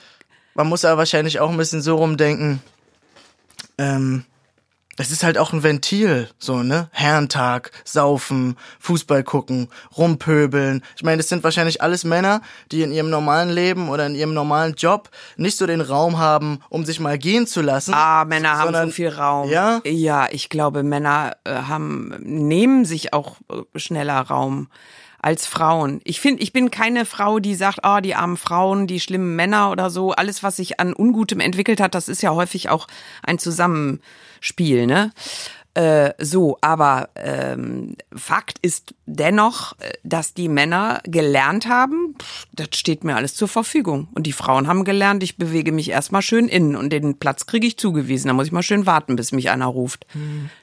Man 0.55 0.67
muss 0.67 0.85
aber 0.85 0.99
wahrscheinlich 0.99 1.39
auch 1.39 1.49
ein 1.51 1.57
bisschen 1.57 1.81
so 1.81 1.95
rumdenken. 1.97 2.61
Ähm, 3.77 4.23
das 4.97 5.11
ist 5.11 5.23
halt 5.23 5.37
auch 5.37 5.53
ein 5.53 5.63
Ventil, 5.63 6.27
so, 6.39 6.63
ne? 6.63 6.89
Herrentag, 6.91 7.71
saufen, 7.85 8.57
Fußball 8.79 9.23
gucken, 9.23 9.69
rumpöbeln. 9.97 10.83
Ich 10.95 11.03
meine, 11.03 11.17
das 11.17 11.29
sind 11.29 11.43
wahrscheinlich 11.43 11.81
alles 11.81 12.03
Männer, 12.03 12.41
die 12.71 12.81
in 12.81 12.91
ihrem 12.91 13.09
normalen 13.09 13.49
Leben 13.49 13.89
oder 13.89 14.05
in 14.07 14.15
ihrem 14.15 14.33
normalen 14.33 14.73
Job 14.73 15.09
nicht 15.37 15.57
so 15.57 15.65
den 15.67 15.81
Raum 15.81 16.17
haben, 16.17 16.59
um 16.69 16.83
sich 16.83 16.99
mal 16.99 17.17
gehen 17.17 17.47
zu 17.47 17.61
lassen. 17.61 17.93
Ah, 17.93 18.25
Männer 18.25 18.57
haben 18.57 18.65
sondern- 18.65 18.89
so 18.89 18.93
viel 18.93 19.09
Raum. 19.09 19.49
Ja? 19.49 19.81
Ja, 19.85 20.27
ich 20.31 20.49
glaube, 20.49 20.83
Männer 20.83 21.37
äh, 21.45 21.53
haben, 21.53 22.15
nehmen 22.19 22.83
sich 22.85 23.13
auch 23.13 23.37
äh, 23.49 23.79
schneller 23.79 24.19
Raum 24.21 24.67
als 25.27 25.45
Frauen. 25.45 25.99
Ich 26.05 26.21
finde, 26.21 26.41
ich 26.41 26.53
bin 26.53 26.71
keine 26.71 27.03
Frau, 27.03 27.39
die 27.39 27.53
sagt, 27.53 27.83
ah, 27.83 27.99
die 27.99 28.15
armen 28.15 28.37
Frauen, 28.37 28.87
die 28.87 29.01
schlimmen 29.01 29.35
Männer 29.35 29.71
oder 29.71 29.89
so. 29.89 30.13
Alles, 30.13 30.41
was 30.41 30.55
sich 30.55 30.79
an 30.79 30.93
Ungutem 30.93 31.41
entwickelt 31.41 31.81
hat, 31.81 31.95
das 31.95 32.07
ist 32.07 32.21
ja 32.21 32.33
häufig 32.33 32.69
auch 32.69 32.87
ein 33.23 33.37
Zusammenspiel, 33.37 34.87
ne? 34.87 35.11
Äh, 35.73 36.13
so, 36.17 36.57
aber 36.61 37.09
ähm, 37.15 37.97
Fakt 38.15 38.57
ist 38.61 38.95
dennoch, 39.05 39.73
äh, 39.79 39.91
dass 40.05 40.33
die 40.33 40.47
Männer 40.47 41.01
gelernt 41.03 41.67
haben, 41.67 42.15
pff, 42.17 42.45
das 42.53 42.69
steht 42.71 43.03
mir 43.03 43.17
alles 43.17 43.35
zur 43.35 43.49
Verfügung. 43.49 44.07
Und 44.15 44.27
die 44.27 44.31
Frauen 44.31 44.67
haben 44.67 44.85
gelernt, 44.85 45.23
ich 45.23 45.35
bewege 45.35 45.73
mich 45.73 45.89
erstmal 45.89 46.21
schön 46.21 46.47
innen 46.47 46.77
und 46.77 46.93
den 46.93 47.19
Platz 47.19 47.47
kriege 47.47 47.67
ich 47.67 47.77
zugewiesen. 47.77 48.29
Da 48.29 48.33
muss 48.33 48.47
ich 48.47 48.53
mal 48.53 48.63
schön 48.63 48.85
warten, 48.85 49.17
bis 49.17 49.33
mich 49.33 49.49
einer 49.49 49.65
ruft. 49.65 50.07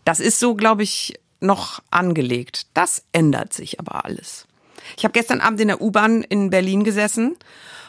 Das 0.07 0.21
ist 0.21 0.41
so, 0.41 0.55
glaube 0.55 0.83
ich, 0.83 1.21
noch 1.41 1.81
angelegt. 1.91 2.67
Das 2.75 3.05
ändert 3.13 3.53
sich 3.53 3.79
aber 3.79 4.05
alles. 4.07 4.47
Ich 4.97 5.05
habe 5.05 5.13
gestern 5.13 5.41
Abend 5.41 5.61
in 5.61 5.69
der 5.69 5.81
U-Bahn 5.81 6.23
in 6.23 6.51
Berlin 6.51 6.85
gesessen 6.85 7.37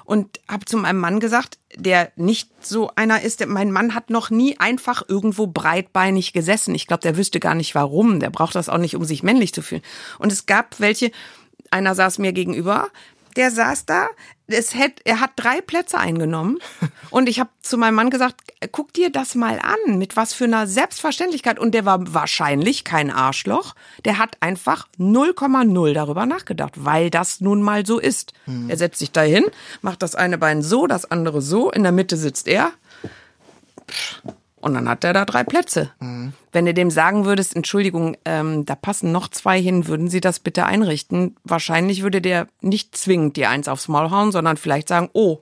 und 0.05 0.39
habe 0.49 0.65
zu 0.65 0.77
meinem 0.77 0.99
Mann 0.99 1.19
gesagt, 1.19 1.57
der 1.75 2.11
nicht 2.15 2.49
so 2.63 2.91
einer 2.95 3.21
ist. 3.21 3.39
Der, 3.39 3.47
mein 3.47 3.71
Mann 3.71 3.95
hat 3.95 4.09
noch 4.09 4.29
nie 4.29 4.59
einfach 4.59 5.03
irgendwo 5.07 5.47
breitbeinig 5.47 6.31
gesessen. 6.31 6.75
Ich 6.75 6.87
glaube, 6.87 7.01
der 7.01 7.17
wüsste 7.17 7.39
gar 7.39 7.55
nicht 7.55 7.75
warum. 7.75 8.19
Der 8.19 8.29
braucht 8.29 8.55
das 8.55 8.69
auch 8.69 8.77
nicht, 8.77 8.95
um 8.95 9.03
sich 9.03 9.23
männlich 9.23 9.53
zu 9.53 9.61
fühlen. 9.61 9.81
Und 10.19 10.31
es 10.31 10.45
gab 10.45 10.79
welche, 10.79 11.11
einer 11.71 11.95
saß 11.95 12.19
mir 12.19 12.33
gegenüber, 12.33 12.89
der 13.35 13.51
saß 13.51 13.85
da, 13.85 14.07
es 14.47 14.75
hätt, 14.75 15.01
er 15.05 15.19
hat 15.21 15.31
drei 15.35 15.61
Plätze 15.61 15.97
eingenommen. 15.97 16.59
Und 17.09 17.27
ich 17.29 17.39
habe 17.39 17.49
zu 17.61 17.77
meinem 17.77 17.95
Mann 17.95 18.09
gesagt, 18.09 18.41
guck 18.71 18.93
dir 18.93 19.11
das 19.11 19.35
mal 19.35 19.59
an, 19.59 19.97
mit 19.97 20.15
was 20.15 20.33
für 20.33 20.43
einer 20.43 20.67
Selbstverständlichkeit. 20.67 21.59
Und 21.59 21.73
der 21.73 21.85
war 21.85 22.13
wahrscheinlich 22.13 22.83
kein 22.83 23.09
Arschloch. 23.09 23.75
Der 24.03 24.17
hat 24.17 24.37
einfach 24.41 24.87
0,0 24.99 25.93
darüber 25.93 26.25
nachgedacht, 26.25 26.73
weil 26.75 27.09
das 27.09 27.41
nun 27.41 27.61
mal 27.61 27.85
so 27.85 27.99
ist. 27.99 28.33
Er 28.67 28.77
setzt 28.77 28.99
sich 28.99 29.11
da 29.11 29.21
hin, 29.21 29.45
macht 29.81 30.01
das 30.03 30.15
eine 30.15 30.37
Bein 30.37 30.61
so, 30.61 30.87
das 30.87 31.09
andere 31.09 31.41
so, 31.41 31.71
in 31.71 31.83
der 31.83 31.91
Mitte 31.91 32.17
sitzt 32.17 32.47
er. 32.47 32.71
Und 34.65 34.73
dann 34.73 34.89
hat 34.89 35.03
er 35.03 35.13
da 35.13 35.25
drei 35.25 35.43
Plätze. 35.43 35.91
Wenn 36.51 36.65
du 36.65 36.73
dem 36.73 36.89
sagen 36.89 37.25
würdest, 37.25 37.55
Entschuldigung, 37.55 38.17
ähm, 38.25 38.65
da 38.65 38.73
passen 38.73 39.11
noch 39.11 39.27
zwei 39.27 39.61
hin, 39.61 39.85
würden 39.85 40.09
Sie 40.09 40.21
das 40.21 40.39
bitte 40.39 40.65
einrichten? 40.65 41.35
Wahrscheinlich 41.43 42.01
würde 42.01 42.19
der 42.19 42.47
nicht 42.61 42.97
zwingend 42.97 43.37
dir 43.37 43.51
eins 43.51 43.67
aufs 43.67 43.87
Maul 43.87 44.09
hauen, 44.09 44.31
sondern 44.31 44.57
vielleicht 44.57 44.87
sagen, 44.87 45.11
oh. 45.13 45.37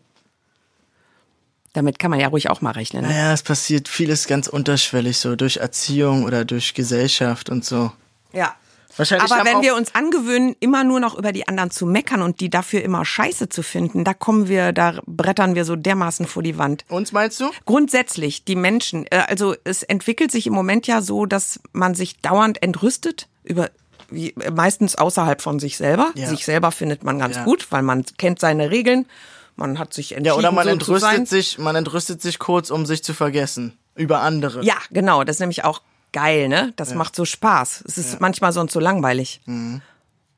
Damit 1.71 1.99
kann 1.99 2.11
man 2.11 2.19
ja 2.19 2.27
ruhig 2.27 2.49
auch 2.49 2.59
mal 2.59 2.71
rechnen. 2.71 3.03
Ne? 3.03 3.07
Naja, 3.11 3.31
es 3.31 3.43
passiert 3.43 3.87
vieles 3.87 4.27
ganz 4.27 4.47
unterschwellig, 4.47 5.17
so 5.19 5.37
durch 5.37 5.55
Erziehung 5.55 6.25
oder 6.25 6.43
durch 6.43 6.73
Gesellschaft 6.73 7.49
und 7.49 7.63
so. 7.63 7.93
Ja. 8.33 8.53
Wahrscheinlich 8.97 9.31
Aber 9.31 9.43
wenn 9.45 9.61
wir 9.61 9.75
uns 9.75 9.95
angewöhnen, 9.95 10.55
immer 10.59 10.83
nur 10.83 10.99
noch 10.99 11.17
über 11.17 11.31
die 11.31 11.47
anderen 11.47 11.71
zu 11.71 11.85
meckern 11.85 12.21
und 12.21 12.39
die 12.39 12.49
dafür 12.49 12.83
immer 12.83 13.05
scheiße 13.05 13.49
zu 13.49 13.63
finden, 13.63 14.03
da 14.03 14.13
kommen 14.13 14.47
wir, 14.47 14.71
da 14.71 14.99
brettern 15.05 15.55
wir 15.55 15.65
so 15.65 15.75
dermaßen 15.75 16.27
vor 16.27 16.43
die 16.43 16.57
Wand. 16.57 16.85
Uns 16.89 17.11
meinst 17.11 17.39
du? 17.39 17.49
Grundsätzlich, 17.65 18.45
die 18.45 18.55
Menschen, 18.55 19.05
äh, 19.09 19.23
also 19.27 19.55
es 19.63 19.83
entwickelt 19.83 20.31
sich 20.31 20.47
im 20.47 20.53
Moment 20.53 20.85
ja 20.87 21.01
so, 21.01 21.25
dass 21.25 21.59
man 21.71 21.95
sich 21.95 22.19
dauernd 22.21 22.61
entrüstet 22.61 23.27
über 23.43 23.69
wie, 24.09 24.35
meistens 24.53 24.95
außerhalb 24.95 25.41
von 25.41 25.59
sich 25.59 25.77
selber. 25.77 26.11
Ja. 26.15 26.27
Sich 26.27 26.45
selber 26.45 26.71
findet 26.71 27.03
man 27.03 27.17
ganz 27.17 27.37
Ja. 27.37 27.43
gut, 27.45 27.71
weil 27.71 27.81
man 27.81 28.05
kennt 28.17 28.39
seine 28.39 28.69
Regeln. 28.69 29.07
Man 29.55 29.79
hat 29.79 29.93
sich 29.93 30.11
entschieden, 30.11 30.25
Ja, 30.25 30.35
oder 30.35 30.51
man 30.51 30.65
so 30.65 30.71
entrüstet 30.71 31.27
sich, 31.27 31.57
man 31.57 31.75
entrüstet 31.75 32.21
sich 32.21 32.37
kurz, 32.39 32.69
um 32.69 32.85
sich 32.85 33.03
zu 33.03 33.13
vergessen. 33.13 33.77
Über 33.95 34.21
andere. 34.21 34.63
Ja, 34.63 34.75
genau. 34.91 35.23
Das 35.23 35.35
ist 35.35 35.39
nämlich 35.39 35.63
auch 35.63 35.81
geil, 36.13 36.47
ne? 36.47 36.71
Das 36.77 36.93
macht 36.95 37.15
so 37.15 37.25
Spaß. 37.25 37.83
Es 37.87 37.97
ist 37.97 38.21
manchmal 38.21 38.53
sonst 38.53 38.71
so 38.73 38.79
langweilig. 38.79 39.41
Mhm. 39.45 39.81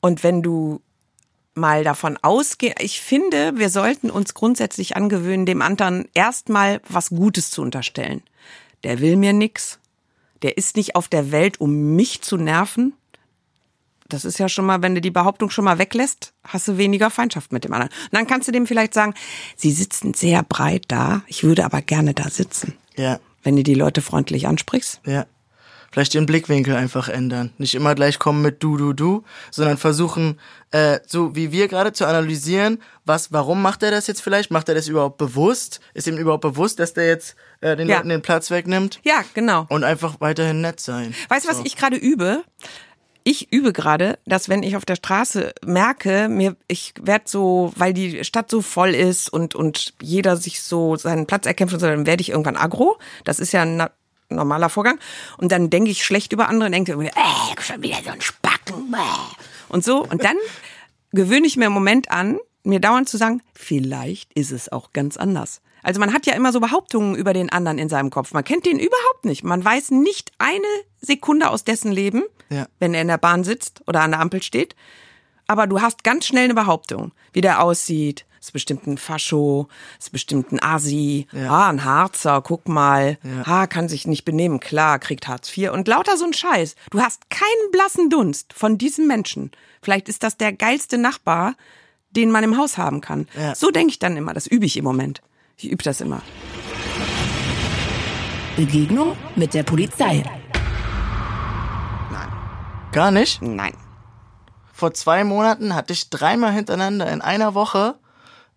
Und 0.01 0.23
wenn 0.23 0.41
du 0.41 0.81
mal 1.53 1.83
davon 1.83 2.17
ausgehst, 2.21 2.75
ich 2.79 2.99
finde, 3.01 3.57
wir 3.57 3.69
sollten 3.69 4.09
uns 4.09 4.33
grundsätzlich 4.33 4.95
angewöhnen, 4.95 5.45
dem 5.45 5.61
anderen 5.61 6.07
erstmal 6.13 6.81
was 6.89 7.09
Gutes 7.09 7.49
zu 7.51 7.61
unterstellen. 7.61 8.21
Der 8.83 8.99
will 8.99 9.15
mir 9.15 9.33
nix. 9.33 9.79
Der 10.41 10.57
ist 10.57 10.75
nicht 10.75 10.95
auf 10.95 11.07
der 11.07 11.31
Welt, 11.31 11.61
um 11.61 11.95
mich 11.95 12.21
zu 12.21 12.37
nerven. 12.37 12.93
Das 14.07 14.25
ist 14.25 14.37
ja 14.37 14.47
schon 14.49 14.65
mal, 14.65 14.81
wenn 14.83 14.93
du 14.93 15.01
die 15.01 15.09
Behauptung 15.11 15.49
schon 15.49 15.65
mal 15.65 15.79
weglässt, 15.79 16.33
hast 16.43 16.67
du 16.67 16.77
weniger 16.77 17.09
Feindschaft 17.09 17.51
mit 17.51 17.63
dem 17.63 17.73
anderen. 17.73 17.91
Und 17.91 18.13
dann 18.13 18.27
kannst 18.27 18.47
du 18.47 18.51
dem 18.51 18.67
vielleicht 18.67 18.93
sagen, 18.93 19.15
sie 19.55 19.71
sitzen 19.71 20.13
sehr 20.13 20.43
breit 20.43 20.83
da, 20.89 21.23
ich 21.25 21.43
würde 21.43 21.65
aber 21.65 21.81
gerne 21.81 22.13
da 22.13 22.29
sitzen 22.29 22.75
Ja, 22.97 23.19
wenn 23.41 23.55
du 23.55 23.63
die 23.63 23.73
Leute 23.73 24.01
freundlich 24.01 24.45
ansprichst. 24.47 25.01
ja. 25.05 25.25
Vielleicht 25.95 26.13
den 26.13 26.25
Blickwinkel 26.25 26.75
einfach 26.75 27.07
ändern. 27.07 27.53
Nicht 27.57 27.73
immer 27.73 27.95
gleich 27.95 28.19
kommen 28.19 28.41
mit 28.41 28.61
du, 28.61 28.75
du, 28.75 28.91
du, 28.91 29.23
sondern 29.49 29.77
versuchen, 29.77 30.37
äh, 30.71 30.99
so 31.07 31.37
wie 31.37 31.53
wir 31.53 31.69
gerade 31.69 31.93
zu 31.93 32.05
analysieren, 32.05 32.81
was, 33.05 33.31
warum 33.31 33.61
macht 33.61 33.81
er 33.81 33.91
das 33.91 34.05
jetzt 34.05 34.19
vielleicht? 34.19 34.51
Macht 34.51 34.67
er 34.67 34.75
das 34.75 34.89
überhaupt 34.89 35.17
bewusst? 35.17 35.79
Ist 35.93 36.07
ihm 36.07 36.17
überhaupt 36.17 36.41
bewusst, 36.41 36.79
dass 36.79 36.93
der 36.95 37.07
jetzt 37.07 37.37
äh, 37.61 37.77
den 37.77 37.87
Ja. 37.87 37.95
Leuten 37.95 38.09
den 38.09 38.21
Platz 38.21 38.51
wegnimmt? 38.51 38.99
Ja, 39.05 39.23
genau. 39.35 39.67
Und 39.69 39.85
einfach 39.85 40.19
weiterhin 40.19 40.59
nett 40.59 40.81
sein. 40.81 41.15
Weißt 41.29 41.45
du, 41.45 41.49
was 41.49 41.61
ich 41.63 41.77
gerade 41.77 41.95
übe? 41.95 42.43
Ich 43.23 43.53
übe 43.53 43.71
gerade, 43.71 44.19
dass 44.25 44.49
wenn 44.49 44.63
ich 44.63 44.75
auf 44.75 44.83
der 44.83 44.97
Straße 44.97 45.53
merke, 45.65 46.27
mir 46.27 46.57
ich 46.67 46.93
werd 47.01 47.29
so, 47.29 47.71
weil 47.77 47.93
die 47.93 48.25
Stadt 48.25 48.51
so 48.51 48.61
voll 48.61 48.93
ist 48.93 49.29
und 49.31 49.55
und 49.55 49.93
jeder 50.01 50.35
sich 50.35 50.61
so 50.61 50.97
seinen 50.97 51.25
Platz 51.25 51.45
erkämpft 51.45 51.73
und 51.73 51.79
so, 51.79 51.87
dann 51.87 52.05
werde 52.05 52.19
ich 52.19 52.31
irgendwann 52.31 52.57
aggro. 52.57 52.97
Das 53.23 53.39
ist 53.39 53.53
ja 53.53 53.61
ein 53.61 53.87
normaler 54.29 54.69
Vorgang. 54.69 54.99
Und 55.37 55.51
dann 55.51 55.69
denke 55.69 55.91
ich 55.91 56.03
schlecht 56.03 56.33
über 56.33 56.49
andere 56.49 56.67
und 56.67 56.71
denke 56.73 56.91
irgendwie, 56.93 57.09
äh, 57.09 57.61
schon 57.61 57.81
wieder 57.81 57.97
so 58.03 58.11
ein 58.11 58.21
Spacken. 58.21 58.91
Bäh. 58.91 58.97
Und 59.69 59.83
so. 59.83 60.03
Und 60.03 60.23
dann 60.23 60.37
gewöhne 61.11 61.47
ich 61.47 61.57
mir 61.57 61.65
im 61.65 61.71
Moment 61.73 62.11
an, 62.11 62.39
mir 62.63 62.79
dauernd 62.79 63.07
zu 63.09 63.17
sagen, 63.17 63.41
vielleicht 63.53 64.33
ist 64.33 64.51
es 64.51 64.71
auch 64.71 64.91
ganz 64.93 65.17
anders. 65.17 65.61
Also 65.83 65.99
man 65.99 66.13
hat 66.13 66.25
ja 66.25 66.33
immer 66.33 66.51
so 66.51 66.59
Behauptungen 66.59 67.13
über 67.15 67.31
den 67.33 67.51
anderen 67.51 67.77
in 67.77 67.89
seinem 67.89 68.09
Kopf. 68.09 68.33
Man 68.33 68.43
kennt 68.43 68.65
den 68.65 68.79
überhaupt 68.79 69.25
nicht. 69.25 69.43
Man 69.43 69.63
weiß 69.63 69.91
nicht 69.91 70.31
eine 70.39 70.65
Sekunde 70.99 71.49
aus 71.51 71.63
dessen 71.63 71.91
Leben, 71.91 72.23
Ja. 72.49 72.65
wenn 72.79 72.95
er 72.95 73.01
in 73.01 73.07
der 73.07 73.19
Bahn 73.19 73.43
sitzt 73.43 73.81
oder 73.87 74.01
an 74.01 74.11
der 74.11 74.19
Ampel 74.19 74.41
steht. 74.41 74.75
Aber 75.47 75.67
du 75.67 75.81
hast 75.81 76.03
ganz 76.03 76.25
schnell 76.25 76.45
eine 76.45 76.53
Behauptung, 76.55 77.11
wie 77.33 77.41
der 77.41 77.61
aussieht. 77.61 78.25
Ist 78.41 78.53
bestimmt 78.53 78.85
ein 78.85 78.99
Fascho, 78.99 79.67
ist 79.99 80.11
bestimmt 80.11 80.51
ein 80.51 80.61
Asi, 80.61 81.25
Ja. 81.31 81.49
ah, 81.49 81.69
ein 81.69 81.83
Harzer, 81.83 82.41
guck 82.43 82.67
mal, 82.67 83.17
Ja. 83.23 83.41
ah, 83.45 83.65
kann 83.67 83.89
sich 83.89 84.05
nicht 84.05 84.23
benehmen, 84.23 84.59
klar, 84.59 84.99
kriegt 84.99 85.27
Hartz 85.27 85.55
IV 85.57 85.71
und 85.71 85.87
lauter 85.87 86.15
so 86.15 86.25
ein 86.25 86.33
Scheiß. 86.33 86.75
Du 86.91 87.01
hast 87.01 87.27
keinen 87.31 87.71
blassen 87.71 88.11
Dunst 88.11 88.53
von 88.53 88.77
diesem 88.77 89.07
Menschen. 89.07 89.49
Vielleicht 89.81 90.09
ist 90.09 90.21
das 90.21 90.37
der 90.37 90.53
geilste 90.53 90.99
Nachbar, 90.99 91.55
den 92.11 92.29
man 92.29 92.43
im 92.43 92.55
Haus 92.57 92.77
haben 92.77 93.01
kann. 93.01 93.27
Ja. 93.35 93.55
So 93.55 93.71
denke 93.71 93.89
ich 93.91 93.99
dann 93.99 94.15
immer, 94.15 94.33
das 94.35 94.45
übe 94.45 94.65
ich 94.67 94.77
im 94.77 94.83
Moment. 94.83 95.21
Ich 95.57 95.71
übe 95.71 95.83
das 95.83 95.99
immer. 96.01 96.21
Begegnung 98.55 99.17
mit 99.35 99.53
der 99.55 99.63
Polizei. 99.63 100.23
Gar 102.91 103.11
nicht? 103.11 103.41
Nein. 103.41 103.73
Vor 104.75 104.93
zwei 104.93 105.23
Monaten 105.23 105.73
hatte 105.73 105.93
ich 105.93 106.09
dreimal 106.09 106.51
hintereinander 106.51 107.09
in 107.09 107.21
einer 107.21 107.53
Woche 107.53 107.95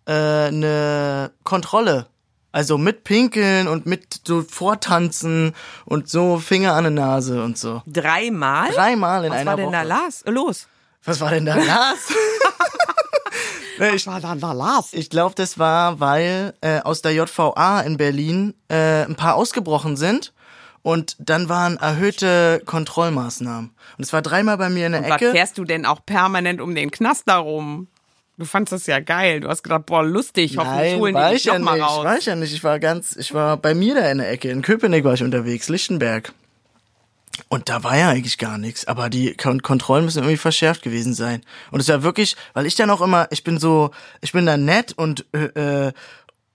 äh, 0.05 0.11
eine 0.11 1.31
Kontrolle. 1.45 2.07
Also 2.51 2.77
mit 2.77 3.05
Pinkeln 3.05 3.69
und 3.69 3.85
mit 3.85 4.21
so 4.27 4.41
Vortanzen 4.41 5.55
und 5.85 6.09
so 6.09 6.37
Finger 6.39 6.73
an 6.73 6.83
der 6.83 6.91
Nase 6.91 7.41
und 7.41 7.57
so. 7.57 7.83
Dreimal? 7.87 8.69
Dreimal 8.71 9.23
in 9.23 9.31
Was 9.31 9.37
einer 9.39 9.51
war 9.51 9.55
denn 9.55 9.65
Woche. 9.67 9.75
da 9.75 9.81
las? 9.83 10.23
los? 10.25 10.67
Was 11.05 11.21
war 11.21 11.29
denn 11.29 11.45
da 11.45 11.55
Lars? 11.55 11.99
Nee, 13.79 13.91
ich 13.91 14.05
war 14.07 14.19
dann 14.19 14.41
da 14.41 14.51
las? 14.51 14.91
ich 14.91 15.09
glaube, 15.09 15.35
das 15.35 15.57
war, 15.57 16.01
weil 16.01 16.53
äh, 16.59 16.81
aus 16.81 17.01
der 17.01 17.13
JVA 17.13 17.79
in 17.79 17.95
Berlin 17.95 18.53
äh, 18.67 19.05
ein 19.05 19.15
paar 19.15 19.35
ausgebrochen 19.35 19.95
sind 19.95 20.33
und 20.81 21.15
dann 21.19 21.49
waren 21.49 21.77
erhöhte 21.77 22.61
Kontrollmaßnahmen. 22.65 23.69
Und 23.97 24.03
es 24.03 24.13
war 24.13 24.21
dreimal 24.21 24.57
bei 24.57 24.69
mir 24.69 24.85
in 24.85 24.93
der 24.93 25.03
Was 25.03 25.21
Ecke. 25.21 25.31
fährst 25.31 25.57
du 25.57 25.65
denn 25.65 25.85
auch 25.85 26.05
permanent 26.05 26.61
um 26.61 26.75
den 26.75 26.91
Knast 26.91 27.27
darum? 27.27 27.87
Du 28.37 28.45
fandst 28.45 28.71
das 28.71 28.87
ja 28.87 29.01
geil. 29.01 29.41
Du 29.41 29.49
hast 29.49 29.63
gedacht, 29.63 29.85
boah, 29.85 30.01
lustig, 30.01 30.57
hoffentlich 30.57 30.95
holen 30.95 31.13
die 31.15 31.21
ich 31.35 31.43
dich 31.43 31.45
ja 31.45 31.59
mal 31.59 31.73
nicht. 31.77 31.83
raus. 31.85 32.05
War 32.05 32.17
ich 32.17 32.25
ja 32.25 32.35
nicht. 32.37 32.53
Ich 32.53 32.63
war 32.63 32.79
ganz, 32.79 33.15
ich 33.17 33.33
war 33.33 33.57
bei 33.57 33.73
mir 33.73 33.95
da 33.95 34.09
in 34.09 34.19
der 34.19 34.31
Ecke. 34.31 34.49
In 34.49 34.61
Köpenick 34.61 35.03
war 35.03 35.13
ich 35.13 35.23
unterwegs, 35.23 35.67
Lichtenberg. 35.67 36.31
Und 37.49 37.67
da 37.67 37.83
war 37.83 37.97
ja 37.97 38.09
eigentlich 38.09 38.37
gar 38.37 38.57
nichts. 38.57 38.87
Aber 38.87 39.09
die 39.09 39.35
Kon 39.35 39.61
Kontrollen 39.61 40.05
müssen 40.05 40.19
irgendwie 40.19 40.37
verschärft 40.37 40.83
gewesen 40.83 41.13
sein. 41.13 41.41
Und 41.71 41.81
es 41.81 41.89
war 41.89 42.01
wirklich, 42.03 42.37
weil 42.53 42.65
ich 42.65 42.75
dann 42.75 42.89
auch 42.89 43.01
immer, 43.01 43.27
ich 43.31 43.43
bin 43.43 43.57
so, 43.59 43.91
ich 44.21 44.31
bin 44.31 44.45
da 44.45 44.55
nett 44.55 44.93
und 44.93 45.25
äh, 45.33 45.87
äh, 45.87 45.91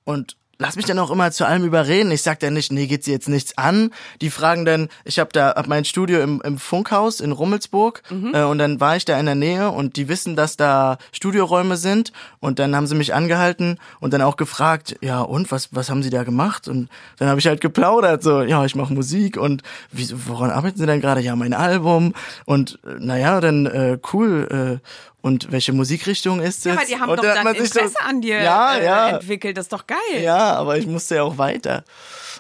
und 0.05 0.37
lass 0.59 0.77
mich 0.77 0.85
dann 0.87 0.99
auch 0.99 1.11
immer 1.11 1.31
zu 1.31 1.47
allem 1.47 1.65
überreden. 1.65 2.11
Ich 2.11 2.23
sag 2.23 2.41
dann 2.41 2.55
nicht, 2.55 2.73
nee, 2.73 2.87
geht 2.87 3.05
sie 3.05 3.13
jetzt 3.13 3.29
nichts 3.29 3.57
an. 3.59 3.91
Die 4.21 4.31
fragen 4.31 4.65
dann, 4.65 4.89
ich 5.05 5.19
habe 5.19 5.31
da 5.33 5.55
hab 5.57 5.67
mein 5.67 5.85
Studio 5.85 6.21
im, 6.21 6.41
im 6.45 6.59
Funkhaus 6.59 7.21
in 7.21 7.33
Rummelsburg 7.33 8.03
Mhm. 8.11 8.33
äh, 8.35 8.43
und 8.45 8.59
dann 8.59 8.81
war 8.81 8.97
ich 8.97 9.05
da 9.05 9.19
in 9.19 9.27
der 9.27 9.35
Nähe 9.35 9.71
und 9.71 9.97
die 9.97 10.09
wissen, 10.09 10.37
dass 10.37 10.57
da 10.57 10.99
Studioräume 11.13 11.77
sind 11.77 12.13
und 12.41 12.59
dann 12.59 12.75
haben 12.77 12.87
sie 12.87 12.95
mich 12.95 13.15
angehalten 13.15 13.79
und 14.01 14.13
dann 14.13 14.23
auch 14.23 14.37
gefragt, 14.37 14.97
ja 15.01 15.21
und 15.21 15.51
was 15.51 15.69
was 15.73 15.91
haben 15.91 16.03
sie 16.03 16.11
da 16.11 16.23
gemacht 16.25 16.69
und 16.69 16.89
dann 17.19 17.29
habe 17.29 17.41
ich 17.41 17.47
halt 17.47 17.61
geplaudert 17.61 18.23
so, 18.23 18.43
ja 18.43 18.65
ich 18.65 18.75
mache 18.75 18.93
Musik 18.93 19.37
und 19.37 19.63
wieso, 19.91 20.17
woran 20.27 20.51
arbeiten 20.51 20.79
sie 20.79 20.87
denn 20.87 21.01
gerade? 21.01 21.21
Ja 21.21 21.37
mein 21.37 21.55
Album 21.55 22.15
und 22.45 22.79
äh, 22.85 22.97
naja 22.99 23.41
dann 23.41 23.67
äh, 23.67 23.99
cool 24.13 24.81
äh, 24.83 24.89
und 25.25 25.51
welche 25.51 25.73
Musikrichtung 25.73 26.39
ist 26.39 26.59
es? 26.59 26.65
Ja, 26.65 26.73
aber 26.73 26.85
die 26.85 26.97
haben 26.97 27.09
und 27.09 27.17
doch 27.17 27.25
dann 27.25 27.55
sich 27.55 27.65
Interesse 27.65 27.99
an 28.07 28.21
dir 28.21 28.43
ja, 28.43 28.77
äh, 28.77 28.85
ja. 28.85 29.09
entwickelt. 29.09 29.57
Das 29.57 29.65
ist 29.65 29.73
doch 29.73 29.87
geil. 29.87 30.23
Ja, 30.23 30.53
aber 30.53 30.77
ich 30.77 30.87
musste 30.87 31.15
ja 31.15 31.23
auch 31.23 31.39
weiter. 31.39 31.83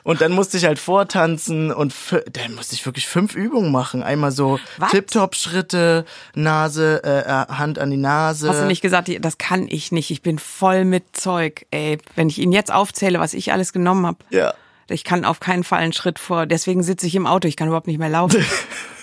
Und 0.02 0.20
dann 0.20 0.32
musste 0.32 0.58
ich 0.58 0.66
halt 0.66 0.78
vortanzen 0.78 1.72
und 1.72 1.94
dann 2.30 2.54
musste 2.54 2.74
ich 2.74 2.84
wirklich 2.84 3.06
fünf 3.06 3.34
Übungen 3.34 3.72
machen. 3.72 4.02
Einmal 4.02 4.32
so? 4.32 4.60
Tip-Top-Schritte, 4.90 6.04
Nase, 6.34 7.00
äh, 7.02 7.20
äh, 7.20 7.56
Hand 7.56 7.78
an 7.78 7.90
die 7.90 7.96
Nase. 7.96 8.50
Hast 8.50 8.60
du 8.60 8.66
nicht 8.66 8.82
gesagt, 8.82 9.10
das 9.18 9.38
kann 9.38 9.66
ich 9.66 9.90
nicht. 9.90 10.10
Ich 10.10 10.20
bin 10.20 10.38
voll 10.38 10.84
mit 10.84 11.16
Zeug. 11.16 11.64
Ey, 11.70 11.96
wenn 12.16 12.28
ich 12.28 12.38
Ihnen 12.38 12.52
jetzt 12.52 12.70
aufzähle, 12.70 13.18
was 13.18 13.32
ich 13.32 13.50
alles 13.50 13.72
genommen 13.72 14.04
habe. 14.04 14.18
Ja. 14.28 14.52
Ich 14.90 15.04
kann 15.04 15.24
auf 15.24 15.40
keinen 15.40 15.64
Fall 15.64 15.78
einen 15.78 15.94
Schritt 15.94 16.18
vor. 16.18 16.44
Deswegen 16.44 16.82
sitze 16.82 17.06
ich 17.06 17.14
im 17.14 17.26
Auto. 17.26 17.48
Ich 17.48 17.56
kann 17.56 17.68
überhaupt 17.68 17.86
nicht 17.86 17.98
mehr 17.98 18.10
laufen. 18.10 18.44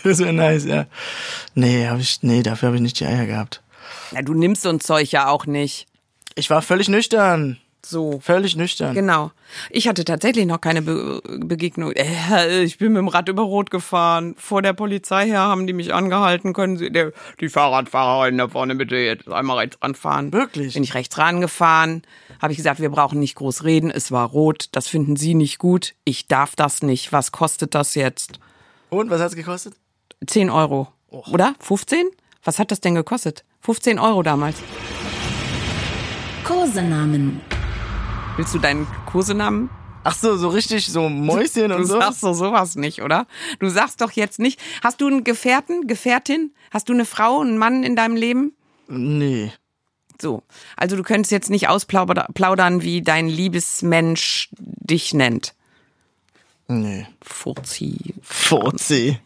Das 0.03 0.17
wäre 0.17 0.33
nice, 0.33 0.65
ja. 0.65 0.87
Nee, 1.53 1.87
hab 1.87 1.99
ich, 1.99 2.23
nee, 2.23 2.41
dafür 2.41 2.69
habe 2.69 2.77
ich 2.77 2.81
nicht 2.81 2.99
die 2.99 3.05
Eier 3.05 3.27
gehabt. 3.27 3.61
Na, 4.11 4.21
du 4.21 4.33
nimmst 4.33 4.63
so 4.63 4.69
ein 4.69 4.79
Zeug 4.79 5.11
ja 5.11 5.27
auch 5.27 5.45
nicht. 5.45 5.87
Ich 6.35 6.49
war 6.49 6.61
völlig 6.61 6.87
nüchtern. 6.89 7.57
So. 7.83 8.19
Völlig 8.19 8.55
nüchtern. 8.55 8.93
Genau. 8.93 9.31
Ich 9.69 9.87
hatte 9.87 10.05
tatsächlich 10.05 10.45
noch 10.45 10.61
keine 10.61 10.81
Be 10.81 11.21
Begegnung. 11.25 11.91
Äh, 11.93 12.61
ich 12.63 12.77
bin 12.77 12.93
mit 12.93 12.99
dem 12.99 13.07
Rad 13.07 13.27
über 13.27 13.41
Rot 13.41 13.71
gefahren. 13.71 14.35
Vor 14.37 14.61
der 14.61 14.73
Polizei 14.73 15.25
her 15.25 15.39
haben 15.39 15.65
die 15.65 15.73
mich 15.73 15.93
angehalten. 15.93 16.53
Können 16.53 16.77
Sie, 16.77 16.91
der, 16.91 17.11
die 17.39 17.49
Fahrradfahrerin 17.49 18.37
da 18.37 18.47
vorne 18.47 18.75
bitte 18.75 18.95
jetzt 18.97 19.27
einmal 19.27 19.57
rechts 19.57 19.81
anfahren. 19.81 20.31
Wirklich? 20.31 20.75
Bin 20.75 20.83
ich 20.83 20.93
rechts 20.93 21.17
rangefahren. 21.17 22.03
Habe 22.41 22.53
ich 22.53 22.57
gesagt, 22.57 22.79
wir 22.79 22.89
brauchen 22.89 23.19
nicht 23.19 23.35
groß 23.35 23.63
reden. 23.63 23.89
Es 23.89 24.11
war 24.11 24.29
rot. 24.29 24.69
Das 24.73 24.87
finden 24.87 25.15
Sie 25.15 25.33
nicht 25.33 25.57
gut. 25.57 25.95
Ich 26.03 26.27
darf 26.27 26.55
das 26.55 26.83
nicht. 26.83 27.11
Was 27.11 27.31
kostet 27.31 27.73
das 27.73 27.95
jetzt? 27.95 28.39
Und 28.89 29.09
was 29.09 29.21
hat's 29.21 29.35
gekostet? 29.35 29.73
10 30.25 30.49
Euro. 30.49 30.87
Oder? 31.07 31.55
15? 31.59 32.05
Was 32.43 32.59
hat 32.59 32.71
das 32.71 32.81
denn 32.81 32.95
gekostet? 32.95 33.43
15 33.61 33.99
Euro 33.99 34.23
damals. 34.23 34.57
Kosenamen. 36.43 37.41
Willst 38.37 38.53
du 38.53 38.59
deinen 38.59 38.87
Kosenamen 39.05 39.69
Ach 40.03 40.15
so, 40.15 40.35
so 40.35 40.49
richtig 40.49 40.87
so 40.87 41.09
Mäuschen 41.09 41.69
Du 41.69 41.75
und 41.75 41.85
so. 41.85 41.99
sagst 41.99 42.23
doch 42.23 42.33
sowas 42.33 42.75
nicht, 42.75 43.01
oder? 43.03 43.27
Du 43.59 43.69
sagst 43.69 44.01
doch 44.01 44.11
jetzt 44.11 44.39
nicht. 44.39 44.59
Hast 44.83 44.99
du 45.01 45.07
einen 45.07 45.23
Gefährten, 45.23 45.85
Gefährtin? 45.85 46.53
Hast 46.71 46.89
du 46.89 46.93
eine 46.93 47.05
Frau, 47.05 47.41
einen 47.41 47.57
Mann 47.57 47.83
in 47.83 47.95
deinem 47.95 48.15
Leben? 48.15 48.53
Nee. 48.87 49.51
So. 50.19 50.41
Also 50.75 50.95
du 50.95 51.03
könntest 51.03 51.31
jetzt 51.31 51.49
nicht 51.51 51.67
ausplaudern, 51.67 52.81
wie 52.81 53.01
dein 53.01 53.27
Liebesmensch 53.27 54.49
dich 54.57 55.13
nennt. 55.13 55.53
Nee. 56.67 57.05
Furzi. 57.21 58.15
Furzi. 58.23 59.19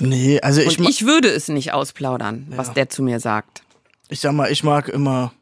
Nee, 0.00 0.40
also 0.40 0.60
ich, 0.60 0.78
Und 0.78 0.88
ich 0.88 1.04
würde 1.06 1.28
es 1.28 1.48
nicht 1.48 1.72
ausplaudern, 1.72 2.46
was 2.50 2.72
der 2.72 2.88
zu 2.88 3.02
mir 3.02 3.20
sagt. 3.20 3.62
ich 4.08 4.20
sag 4.20 4.32
mal, 4.32 4.50
ich 4.50 4.62
mag 4.64 4.88
immer. 4.88 5.32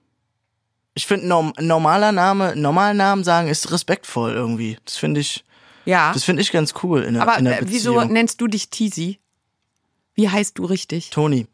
Ich 0.95 1.07
finde, 1.07 1.27
norm, 1.27 1.53
normaler 1.61 2.11
Name, 2.13 2.57
normalen 2.57 2.97
Namen 2.97 3.23
sagen 3.23 3.49
ist 3.49 3.71
respektvoll 3.71 4.33
irgendwie. 4.33 4.79
Das 4.87 4.97
finde 4.97 5.21
ich, 5.21 5.45
Ja. 5.85 6.11
das 6.15 6.25
finde 6.25 6.41
ich 6.41 6.53
ganz 6.53 6.73
cool 6.83 7.03
in 7.03 7.15
der, 7.15 7.23
Aber 7.23 7.39
in 7.39 7.45
der 7.45 7.59
äh, 7.59 7.65
Beziehung. 7.65 7.97
wieso 7.97 8.05
nennst 8.05 8.41
du 8.41 8.47
dich 8.47 8.71
Tizi? 8.71 9.19
Wie 10.15 10.31
heißt 10.31 10.59
du 10.59 10.65
richtig? 10.65 11.11
Toni. 11.11 11.47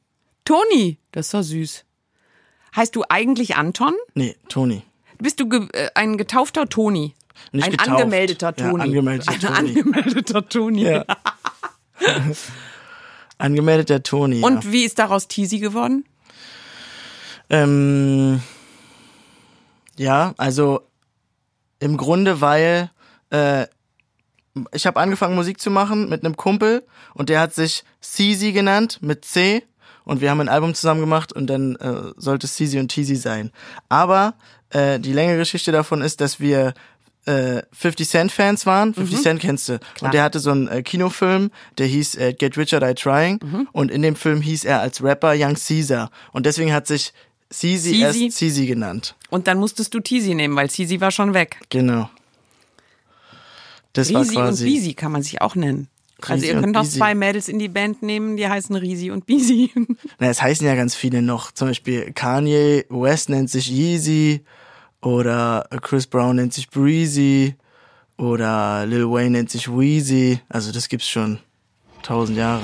Toni. 0.44 0.98
Das 1.10 1.26
ist 1.26 1.34
doch 1.34 1.42
süß. 1.42 1.84
Heißt 2.76 2.94
du 2.94 3.02
eigentlich 3.08 3.56
Anton? 3.56 3.94
Nee, 4.14 4.36
Toni. 4.48 4.82
Bist 5.18 5.40
du 5.40 5.48
ge 5.48 5.66
äh, 5.72 5.90
ein 5.96 6.16
getaufter 6.16 6.68
Toni? 6.68 7.14
Nicht 7.50 7.64
ein 7.64 7.70
getauft. 7.72 7.90
angemeldeter 7.90 8.54
Ja, 8.56 8.70
Toni. 8.70 8.82
angemeldeter 8.84 9.32
ein 9.32 9.40
Toni. 9.40 9.56
angemeldeter 9.78 10.48
Toni. 10.48 10.82
Ja. 10.84 11.04
Angemeldeter 13.38 14.02
Toni. 14.02 14.42
Und 14.42 14.64
ja. 14.64 14.72
wie 14.72 14.84
ist 14.84 14.98
daraus 14.98 15.28
Tizi 15.28 15.58
geworden? 15.58 16.04
Ähm, 17.50 18.40
ja, 19.96 20.34
also 20.36 20.82
im 21.80 21.96
Grunde, 21.96 22.40
weil 22.40 22.90
äh, 23.30 23.66
ich 24.72 24.86
habe 24.86 25.00
angefangen 25.00 25.34
Musik 25.34 25.60
zu 25.60 25.70
machen 25.70 26.08
mit 26.08 26.24
einem 26.24 26.36
Kumpel 26.36 26.84
und 27.14 27.28
der 27.28 27.40
hat 27.40 27.54
sich 27.54 27.84
Cz 28.00 28.52
genannt 28.52 28.98
mit 29.00 29.24
C 29.24 29.62
und 30.04 30.20
wir 30.20 30.30
haben 30.30 30.40
ein 30.40 30.48
Album 30.48 30.74
zusammen 30.74 31.00
gemacht 31.00 31.32
und 31.32 31.46
dann 31.48 31.76
äh, 31.76 32.12
sollte 32.16 32.46
es 32.46 32.56
Cz 32.56 32.74
und 32.74 32.88
Teasy 32.88 33.16
sein. 33.16 33.50
Aber 33.88 34.34
äh, 34.70 34.98
die 34.98 35.12
längere 35.12 35.38
Geschichte 35.38 35.72
davon 35.72 36.02
ist, 36.02 36.20
dass 36.20 36.40
wir 36.40 36.74
äh, 37.26 37.62
50 37.72 38.08
Cent 38.08 38.32
Fans 38.32 38.66
waren. 38.66 38.94
50 38.94 39.22
Cent 39.22 39.40
kennst 39.40 39.68
du. 39.68 39.78
Und 40.00 40.14
der 40.14 40.22
hatte 40.22 40.40
so 40.40 40.50
einen 40.50 40.68
äh, 40.68 40.82
Kinofilm, 40.82 41.50
der 41.78 41.86
hieß 41.86 42.16
äh, 42.16 42.32
Get 42.32 42.56
Rich 42.56 42.74
or 42.74 42.80
Die 42.80 42.94
Trying. 42.94 43.38
Und 43.72 43.90
in 43.90 44.02
dem 44.02 44.16
Film 44.16 44.40
hieß 44.40 44.64
er 44.64 44.80
als 44.80 45.02
Rapper 45.02 45.34
Young 45.36 45.54
Caesar. 45.54 46.10
Und 46.32 46.46
deswegen 46.46 46.72
hat 46.72 46.86
sich 46.86 47.12
Cz 47.52 47.86
erst 47.86 48.18
Ceezy? 48.18 48.30
Cz 48.30 48.66
genannt. 48.66 49.14
Und 49.30 49.46
dann 49.46 49.58
musstest 49.58 49.94
du 49.94 50.00
Tizi 50.00 50.34
nehmen, 50.34 50.56
weil 50.56 50.68
Tizi 50.68 51.00
war 51.00 51.10
schon 51.10 51.34
weg. 51.34 51.58
Genau. 51.68 52.08
Das 53.92 54.12
war 54.12 54.22
Risi 54.22 54.36
und 54.36 54.42
quasi. 54.42 54.64
Bisi 54.64 54.94
kann 54.94 55.12
man 55.12 55.22
sich 55.22 55.40
auch 55.42 55.54
nennen. 55.54 55.88
Also 56.22 56.34
Risi 56.34 56.46
ihr 56.48 56.56
und 56.56 56.62
könnt 56.62 56.76
Bisi. 56.78 56.98
zwei 56.98 57.14
Mädels 57.14 57.48
in 57.48 57.58
die 57.58 57.68
Band 57.68 58.02
nehmen, 58.02 58.36
die 58.36 58.48
heißen 58.48 58.74
Risi 58.74 59.10
und 59.10 59.26
Bisi. 59.26 59.70
Na, 60.18 60.28
es 60.28 60.40
heißen 60.40 60.66
ja 60.66 60.74
ganz 60.74 60.94
viele 60.94 61.20
noch. 61.20 61.52
Zum 61.52 61.68
Beispiel 61.68 62.12
Kanye 62.12 62.84
West 62.88 63.28
nennt 63.28 63.50
sich 63.50 63.70
Yeezy 63.70 64.42
oder 65.02 65.66
Chris 65.82 66.06
Brown 66.06 66.36
nennt 66.36 66.54
sich 66.54 66.70
Breezy 66.70 67.56
oder 68.16 68.86
Lil 68.86 69.10
Wayne 69.10 69.30
nennt 69.30 69.50
sich 69.50 69.68
Weezy. 69.68 70.40
Also 70.48 70.72
das 70.72 70.88
gibt's 70.88 71.08
schon 71.08 71.38
tausend 72.02 72.38
Jahre. 72.38 72.62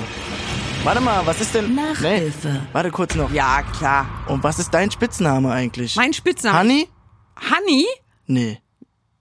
Warte 0.84 1.00
mal, 1.00 1.26
was 1.26 1.40
ist 1.40 1.54
denn? 1.54 1.74
Nachhilfe. 1.74 2.62
warte 2.72 2.90
kurz 2.90 3.14
noch. 3.14 3.30
ja, 3.32 3.62
klar. 3.62 4.06
Und 4.28 4.42
was 4.44 4.58
ist 4.58 4.72
dein 4.72 4.90
Spitzname 4.90 5.50
eigentlich? 5.50 5.96
Mein 5.96 6.12
Spitzname. 6.12 6.58
Honey? 6.58 6.88
Honey? 7.36 7.86
Nee. 8.26 8.62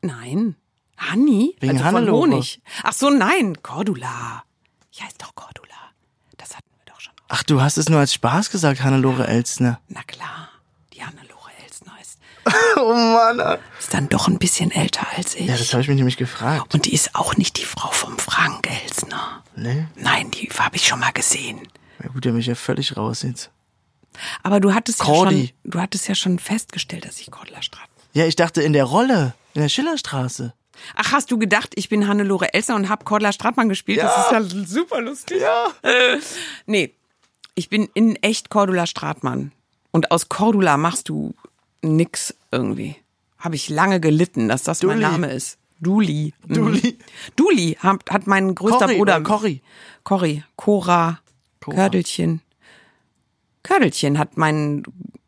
Nein. 0.01 0.55
Honey? 1.11 1.55
Wegen 1.59 1.73
also 1.73 1.83
von 1.83 1.95
Hannelore. 1.95 2.21
Honig. 2.21 2.61
Ach 2.83 2.93
so, 2.93 3.09
nein. 3.09 3.61
Cordula. 3.63 4.43
Ich 4.91 5.01
heiße 5.01 5.15
doch 5.17 5.33
Cordula. 5.35 5.67
Das 6.37 6.55
hatten 6.55 6.69
wir 6.77 6.91
doch 6.93 6.99
schon. 7.01 7.13
Ach, 7.27 7.43
du 7.43 7.61
hast 7.61 7.77
es 7.77 7.89
nur 7.89 7.99
als 7.99 8.13
Spaß 8.13 8.51
gesagt, 8.51 8.83
Hannelore 8.83 9.27
Elsner. 9.27 9.79
Na 9.87 10.03
klar. 10.03 10.49
Die 10.93 11.03
Hannelore 11.03 11.51
Elsner 11.63 11.93
ist, 12.01 12.19
Oh 12.77 12.93
Mann. 12.93 13.57
ist 13.79 13.93
dann 13.93 14.09
doch 14.09 14.27
ein 14.27 14.37
bisschen 14.39 14.71
älter 14.71 15.07
als 15.15 15.35
ich. 15.35 15.47
Ja, 15.47 15.57
das 15.57 15.73
habe 15.73 15.81
ich 15.81 15.87
mich 15.87 15.97
nämlich 15.97 16.17
gefragt. 16.17 16.73
Und 16.73 16.85
die 16.85 16.93
ist 16.93 17.15
auch 17.15 17.35
nicht 17.37 17.57
die 17.57 17.65
Frau 17.65 17.89
vom 17.91 18.17
Frank 18.17 18.69
Elsner. 18.69 19.43
Nee? 19.55 19.87
Nein, 19.95 20.31
die 20.31 20.47
habe 20.57 20.75
ich 20.75 20.87
schon 20.87 20.99
mal 20.99 21.11
gesehen. 21.11 21.67
Ja 22.03 22.09
gut, 22.09 22.25
der 22.25 22.33
mich 22.33 22.45
ja 22.45 22.55
völlig 22.55 22.95
raus 22.95 23.23
jetzt. 23.23 23.49
Aber 24.43 24.59
du 24.59 24.73
hattest, 24.73 24.99
ja 24.99 25.05
schon, 25.05 25.49
du 25.63 25.79
hattest 25.79 26.07
ja 26.07 26.15
schon 26.15 26.39
festgestellt, 26.39 27.05
dass 27.05 27.19
ich 27.19 27.29
Cordula 27.31 27.61
Strat. 27.61 27.87
Ja, 28.13 28.25
ich 28.25 28.35
dachte 28.35 28.61
in 28.61 28.73
der 28.73 28.85
Rolle, 28.85 29.33
in 29.53 29.61
der 29.61 29.69
Schillerstraße. 29.69 30.53
Ach, 30.95 31.11
hast 31.11 31.31
du 31.31 31.37
gedacht, 31.37 31.73
ich 31.75 31.89
bin 31.89 32.07
Hannelore 32.07 32.53
Elsner 32.53 32.75
und 32.75 32.89
hab 32.89 33.05
Cordula 33.05 33.31
Stratmann 33.31 33.69
gespielt? 33.69 33.99
Das 33.99 34.25
ist 34.25 34.31
ja 34.31 34.65
super 34.65 35.01
lustig. 35.01 35.41
Ja. 35.41 35.67
Nee, 36.65 36.93
ich 37.55 37.69
bin 37.69 37.89
in 37.93 38.15
echt 38.17 38.49
Cordula 38.49 38.85
Stratmann. 38.85 39.51
Und 39.91 40.11
aus 40.11 40.29
Cordula 40.29 40.77
machst 40.77 41.09
du 41.09 41.33
nix 41.81 42.35
irgendwie. 42.51 42.95
Habe 43.37 43.55
ich 43.55 43.69
lange 43.69 43.99
gelitten, 43.99 44.47
dass 44.47 44.63
das 44.63 44.81
mein 44.83 44.99
Dulli. 44.99 45.11
Name 45.11 45.31
ist. 45.31 45.57
Duli. 45.79 46.33
Mhm. 46.47 46.53
Duli. 46.53 46.97
Duli 47.35 47.77
hat, 47.79 48.09
hat 48.09 48.27
mein 48.27 48.55
größter 48.55 48.79
Corrie 48.79 48.97
Bruder. 48.97 49.15
oder 49.17 49.21
Corrie? 49.21 49.61
Corrie. 50.03 50.43
Cora. 50.55 51.19
Cora. 51.59 51.75
Kördelchen. 51.75 52.41
Kördelchen 53.63 54.17
hat 54.17 54.37
mein 54.37 54.83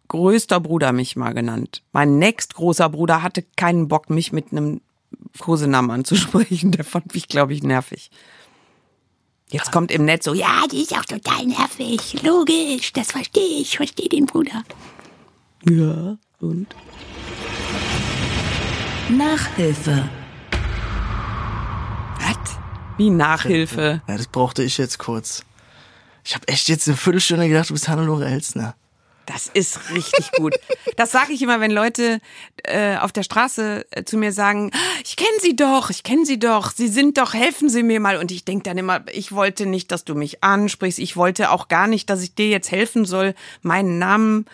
größter 0.07 0.59
Bruder 0.59 0.91
mich 0.91 1.15
mal 1.15 1.33
genannt. 1.33 1.83
Mein 1.91 2.17
nächstgroßer 2.17 2.89
Bruder 2.89 3.21
hatte 3.21 3.43
keinen 3.55 3.87
Bock, 3.87 4.09
mich 4.09 4.31
mit 4.31 4.51
einem 4.51 4.81
Kosenamen 5.39 5.91
anzusprechen. 5.91 6.71
Der 6.73 6.85
fand 6.85 7.13
mich, 7.13 7.27
glaube 7.27 7.53
ich, 7.53 7.63
nervig. 7.63 8.09
Jetzt 9.51 9.71
kommt 9.71 9.91
im 9.91 10.05
Netz 10.05 10.25
so, 10.25 10.33
ja, 10.35 10.67
die 10.71 10.81
ist 10.83 10.93
auch 10.93 11.05
total 11.05 11.45
nervig. 11.47 12.21
Logisch, 12.21 12.93
das 12.93 13.11
verstehe 13.11 13.61
ich, 13.61 13.77
verstehe 13.77 14.07
den 14.07 14.27
Bruder. 14.27 14.63
Ja, 15.67 16.17
und? 16.39 16.67
Nachhilfe. 19.09 20.09
Was? 22.19 22.57
Wie 22.97 23.09
Nachhilfe. 23.09 24.01
Ja, 24.07 24.17
das 24.17 24.27
brauchte 24.27 24.63
ich 24.63 24.77
jetzt 24.77 24.99
kurz. 24.99 25.43
Ich 26.23 26.35
habe 26.35 26.47
echt 26.47 26.69
jetzt 26.69 26.87
eine 26.87 26.97
Viertelstunde 26.97 27.47
gedacht, 27.47 27.69
du 27.69 27.73
bist 27.73 27.87
Hannelore 27.87 28.25
Elsner. 28.25 28.75
Das 29.25 29.47
ist 29.47 29.91
richtig 29.91 30.31
gut. 30.31 30.55
Das 30.97 31.11
sage 31.11 31.33
ich 31.33 31.41
immer, 31.43 31.59
wenn 31.59 31.69
Leute 31.69 32.19
äh, 32.63 32.97
auf 32.97 33.11
der 33.11 33.21
Straße 33.21 33.85
äh, 33.91 34.03
zu 34.03 34.17
mir 34.17 34.31
sagen, 34.31 34.71
ich 35.05 35.15
kenne 35.15 35.39
Sie 35.39 35.55
doch, 35.55 35.91
ich 35.91 36.01
kenne 36.01 36.25
Sie 36.25 36.39
doch, 36.39 36.71
Sie 36.71 36.87
sind 36.87 37.19
doch, 37.19 37.35
helfen 37.35 37.69
Sie 37.69 37.83
mir 37.83 37.99
mal. 37.99 38.17
Und 38.17 38.31
ich 38.31 38.43
denk 38.43 38.63
dann 38.63 38.77
immer, 38.79 39.05
ich 39.13 39.31
wollte 39.31 39.67
nicht, 39.67 39.91
dass 39.91 40.03
du 40.03 40.15
mich 40.15 40.43
ansprichst. 40.43 40.97
Ich 40.97 41.15
wollte 41.15 41.51
auch 41.51 41.67
gar 41.67 41.85
nicht, 41.87 42.09
dass 42.09 42.23
ich 42.23 42.33
dir 42.33 42.47
jetzt 42.47 42.71
helfen 42.71 43.05
soll, 43.05 43.35
meinen 43.61 43.99
Namen 43.99 44.45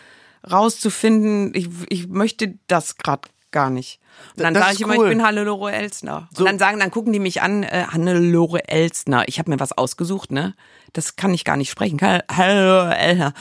rauszufinden. 0.51 1.51
Ich, 1.55 1.69
ich 1.89 2.07
möchte 2.07 2.55
das 2.67 2.97
gerade 2.97 3.27
gar 3.51 3.69
nicht. 3.69 3.99
Und 4.37 4.43
dann 4.43 4.53
sage 4.55 4.73
ich 4.73 4.81
immer, 4.81 4.97
cool. 4.97 5.05
ich 5.07 5.09
bin 5.17 5.23
Hannelore 5.25 5.71
Elsner. 5.71 6.29
So- 6.33 6.43
Und 6.43 6.45
dann 6.49 6.59
sagen, 6.59 6.79
dann 6.79 6.91
gucken 6.91 7.13
die 7.13 7.19
mich 7.19 7.41
an, 7.41 7.63
äh, 7.63 7.85
Hannelore 7.91 8.67
Elsner. 8.67 9.23
Ich 9.27 9.39
habe 9.39 9.49
mir 9.51 9.59
was 9.59 9.71
ausgesucht, 9.77 10.31
ne? 10.31 10.55
Das 10.93 11.15
kann 11.15 11.33
ich 11.33 11.43
gar 11.45 11.57
nicht 11.57 11.69
sprechen. 11.69 11.99
Hannelore 12.01 12.95
Elsner. 12.97 13.33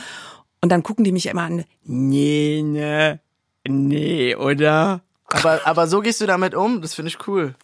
Und 0.61 0.69
dann 0.71 0.83
gucken 0.83 1.03
die 1.03 1.11
mich 1.11 1.25
immer 1.27 1.43
an. 1.43 1.65
Nee, 1.83 2.61
ne. 2.63 3.19
Nee, 3.67 4.35
oder? 4.35 5.01
Aber, 5.27 5.61
aber 5.65 5.87
so 5.87 6.01
gehst 6.01 6.21
du 6.21 6.25
damit 6.27 6.53
um, 6.55 6.81
das 6.81 6.93
finde 6.93 7.09
ich 7.09 7.27
cool. 7.27 7.55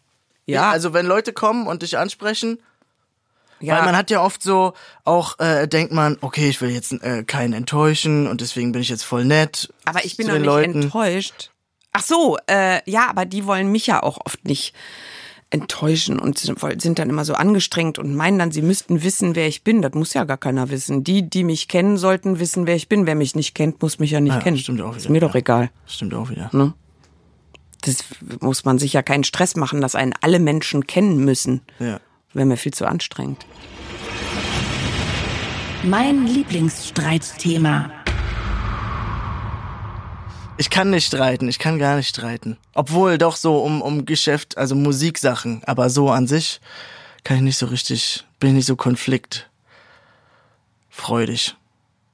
Ja, 0.45 0.69
Also 0.71 0.93
wenn 0.93 1.05
Leute 1.05 1.31
kommen 1.31 1.67
und 1.67 1.83
dich 1.83 1.97
ansprechen, 1.97 2.59
ja. 3.61 3.77
weil 3.77 3.85
man 3.85 3.95
hat 3.95 4.09
ja 4.11 4.21
oft 4.23 4.41
so, 4.43 4.73
auch 5.05 5.39
äh, 5.39 5.67
denkt 5.67 5.93
man, 5.93 6.17
okay, 6.21 6.49
ich 6.49 6.61
will 6.61 6.69
jetzt 6.71 6.91
äh, 6.93 7.23
keinen 7.23 7.53
enttäuschen 7.53 8.27
und 8.27 8.41
deswegen 8.41 8.71
bin 8.71 8.81
ich 8.81 8.89
jetzt 8.89 9.03
voll 9.03 9.25
nett. 9.25 9.73
aber 9.85 10.03
ich 10.05 10.17
bin 10.17 10.27
doch 10.27 10.33
nicht 10.35 10.45
Leuten. 10.45 10.81
enttäuscht. 10.83 11.51
Ach 11.93 12.03
so, 12.03 12.37
äh, 12.47 12.79
ja, 12.89 13.09
aber 13.09 13.25
die 13.25 13.45
wollen 13.45 13.71
mich 13.71 13.87
ja 13.87 14.01
auch 14.01 14.17
oft 14.25 14.45
nicht 14.45 14.73
enttäuschen 15.49 16.17
und 16.17 16.37
sind 16.39 16.97
dann 16.97 17.09
immer 17.09 17.25
so 17.25 17.33
angestrengt 17.33 17.99
und 17.99 18.15
meinen 18.15 18.39
dann, 18.39 18.51
sie 18.53 18.61
müssten 18.61 19.03
wissen, 19.03 19.35
wer 19.35 19.47
ich 19.49 19.65
bin. 19.65 19.81
Das 19.81 19.93
muss 19.93 20.13
ja 20.13 20.23
gar 20.23 20.37
keiner 20.37 20.69
wissen. 20.69 21.03
Die, 21.03 21.29
die 21.29 21.43
mich 21.43 21.67
kennen, 21.67 21.97
sollten 21.97 22.39
wissen, 22.39 22.65
wer 22.67 22.75
ich 22.77 22.87
bin. 22.87 23.05
Wer 23.05 23.15
mich 23.15 23.35
nicht 23.35 23.53
kennt, 23.53 23.81
muss 23.81 23.99
mich 23.99 24.11
ja 24.11 24.21
nicht 24.21 24.33
Ja, 24.35 24.39
kennen. 24.39 24.57
stimmt 24.57 24.79
auch 24.81 24.95
Ist 24.95 25.03
wieder, 25.03 25.11
mir 25.11 25.19
doch 25.19 25.33
ja. 25.33 25.39
egal. 25.41 25.69
Stimmt 25.85 26.13
auch 26.13 26.29
wieder. 26.29 26.49
Ne? 26.53 26.73
Das 27.81 27.97
muss 28.39 28.63
man 28.63 28.79
sich 28.79 28.93
ja 28.93 29.01
keinen 29.01 29.25
Stress 29.25 29.57
machen, 29.57 29.81
dass 29.81 29.95
einen 29.95 30.13
alle 30.21 30.39
Menschen 30.39 30.87
kennen 30.87 31.17
müssen. 31.17 31.61
Ja. 31.79 31.99
Wäre 32.33 32.45
mir 32.45 32.57
viel 32.57 32.73
zu 32.73 32.85
anstrengend. 32.85 33.45
Mein 35.83 36.27
Lieblingsstreitthema. 36.27 37.89
Ich 40.57 40.69
kann 40.69 40.91
nicht 40.91 41.07
streiten, 41.07 41.47
ich 41.47 41.57
kann 41.57 41.79
gar 41.79 41.95
nicht 41.95 42.09
streiten. 42.09 42.57
Obwohl 42.75 43.17
doch 43.17 43.35
so 43.35 43.63
um, 43.63 43.81
um 43.81 44.05
Geschäft, 44.05 44.59
also 44.59 44.75
Musiksachen, 44.75 45.63
aber 45.65 45.89
so 45.89 46.11
an 46.11 46.27
sich 46.27 46.61
kann 47.23 47.37
ich 47.37 47.43
nicht 47.43 47.57
so 47.57 47.65
richtig, 47.65 48.23
bin 48.39 48.49
ich 48.49 48.55
nicht 48.57 48.67
so 48.67 48.75
konfliktfreudig. 48.75 51.55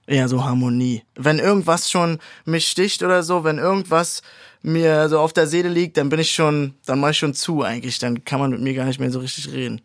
Eher 0.05 0.29
so 0.29 0.45
Harmonie. 0.45 1.03
Wenn 1.15 1.39
irgendwas 1.39 1.91
schon 1.91 2.19
mich 2.45 2.67
sticht 2.67 3.03
oder 3.03 3.21
so, 3.23 3.43
wenn 3.43 3.57
irgendwas 3.57 4.21
mir 4.61 5.09
so 5.09 5.19
auf 5.19 5.33
der 5.33 5.47
Seele 5.47 5.67
liegt, 5.67 5.97
dann 5.97 6.07
bin 6.07 6.21
ich 6.21 6.31
schon, 6.31 6.75
dann 6.85 7.01
mach 7.01 7.09
ich 7.09 7.17
schon 7.17 7.33
zu 7.33 7.63
eigentlich. 7.63 7.99
Dann 7.99 8.23
kann 8.23 8.39
man 8.39 8.51
mit 8.51 8.61
mir 8.61 8.73
gar 8.73 8.85
nicht 8.85 9.01
mehr 9.01 9.11
so 9.11 9.19
richtig 9.19 9.51
reden. 9.51 9.81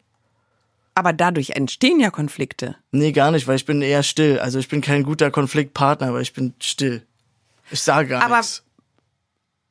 Aber 0.95 1.13
dadurch 1.13 1.51
entstehen 1.51 2.01
ja 2.01 2.11
Konflikte. 2.11 2.77
Nee, 2.91 3.13
gar 3.13 3.31
nicht, 3.31 3.47
weil 3.49 3.57
ich 3.57 3.65
bin 3.65 3.81
eher 3.81 4.03
still. 4.03 4.39
Also 4.39 4.59
ich 4.59 4.69
bin 4.69 4.81
kein 4.83 5.05
guter 5.05 5.31
Konfliktpartner, 5.31 6.09
aber 6.09 6.21
ich 6.21 6.33
bin 6.35 6.53
still. 6.61 7.03
Ich 7.71 7.81
sage 7.81 8.09
gar 8.09 8.23
Aber- 8.23 8.37
nichts. 8.39 8.63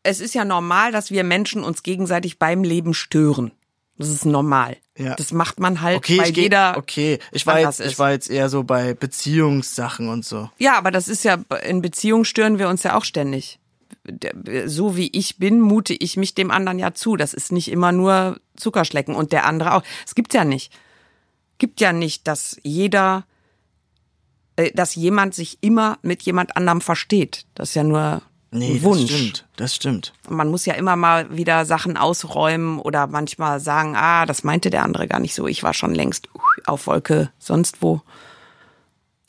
Es 0.03 0.19
ist 0.19 0.33
ja 0.33 0.45
normal, 0.45 0.91
dass 0.91 1.11
wir 1.11 1.23
Menschen 1.23 1.63
uns 1.63 1.83
gegenseitig 1.83 2.39
beim 2.39 2.63
Leben 2.63 2.95
stören. 2.95 3.51
Das 3.99 4.09
ist 4.09 4.25
normal. 4.25 4.77
Ja. 4.97 5.13
Das 5.13 5.31
macht 5.31 5.59
man 5.59 5.81
halt, 5.81 5.97
Okay, 5.97 6.17
weil 6.17 6.29
ich 6.29 6.33
geh, 6.33 6.41
jeder. 6.43 6.75
okay, 6.75 7.19
ich 7.31 7.45
war 7.45 7.59
jetzt, 7.59 7.79
ich 7.79 7.99
war 7.99 8.09
jetzt 8.11 8.27
eher 8.27 8.49
so 8.49 8.63
bei 8.63 8.95
Beziehungssachen 8.95 10.09
und 10.09 10.25
so. 10.25 10.49
Ja, 10.57 10.75
aber 10.75 10.89
das 10.89 11.07
ist 11.07 11.23
ja, 11.23 11.37
in 11.67 11.83
Beziehungen 11.83 12.25
stören 12.25 12.57
wir 12.57 12.67
uns 12.67 12.81
ja 12.81 12.95
auch 12.97 13.05
ständig. 13.05 13.59
So 14.65 14.97
wie 14.97 15.09
ich 15.13 15.37
bin, 15.37 15.59
mute 15.61 15.93
ich 15.93 16.17
mich 16.17 16.33
dem 16.33 16.49
anderen 16.49 16.79
ja 16.79 16.95
zu. 16.95 17.15
Das 17.15 17.35
ist 17.35 17.51
nicht 17.51 17.69
immer 17.69 17.91
nur 17.91 18.39
Zuckerschlecken 18.55 19.13
und 19.13 19.31
der 19.31 19.45
andere 19.45 19.75
auch. 19.75 19.83
Es 20.07 20.15
gibt 20.15 20.33
ja 20.33 20.45
nicht. 20.45 20.73
Gibt 21.61 21.79
ja 21.79 21.93
nicht, 21.93 22.27
dass 22.27 22.57
jeder, 22.63 23.23
äh, 24.55 24.71
dass 24.71 24.95
jemand 24.95 25.35
sich 25.35 25.59
immer 25.61 25.99
mit 26.01 26.23
jemand 26.23 26.57
anderem 26.57 26.81
versteht. 26.81 27.45
Das 27.53 27.69
ist 27.69 27.75
ja 27.75 27.83
nur 27.83 28.23
Nee, 28.49 28.77
ein 28.77 28.81
Wunsch. 28.81 29.01
das 29.01 29.11
stimmt, 29.11 29.47
das 29.57 29.75
stimmt. 29.75 30.13
Man 30.27 30.49
muss 30.49 30.65
ja 30.65 30.73
immer 30.73 30.95
mal 30.95 31.37
wieder 31.37 31.65
Sachen 31.65 31.97
ausräumen 31.97 32.79
oder 32.79 33.05
manchmal 33.05 33.59
sagen, 33.59 33.95
ah, 33.95 34.25
das 34.25 34.43
meinte 34.43 34.71
der 34.71 34.83
andere 34.83 35.07
gar 35.07 35.19
nicht 35.19 35.35
so. 35.35 35.45
Ich 35.45 35.61
war 35.61 35.75
schon 35.75 35.93
längst 35.93 36.29
uh, 36.33 36.39
auf 36.65 36.87
Wolke 36.87 37.29
sonst 37.37 37.83
wo. 37.83 38.01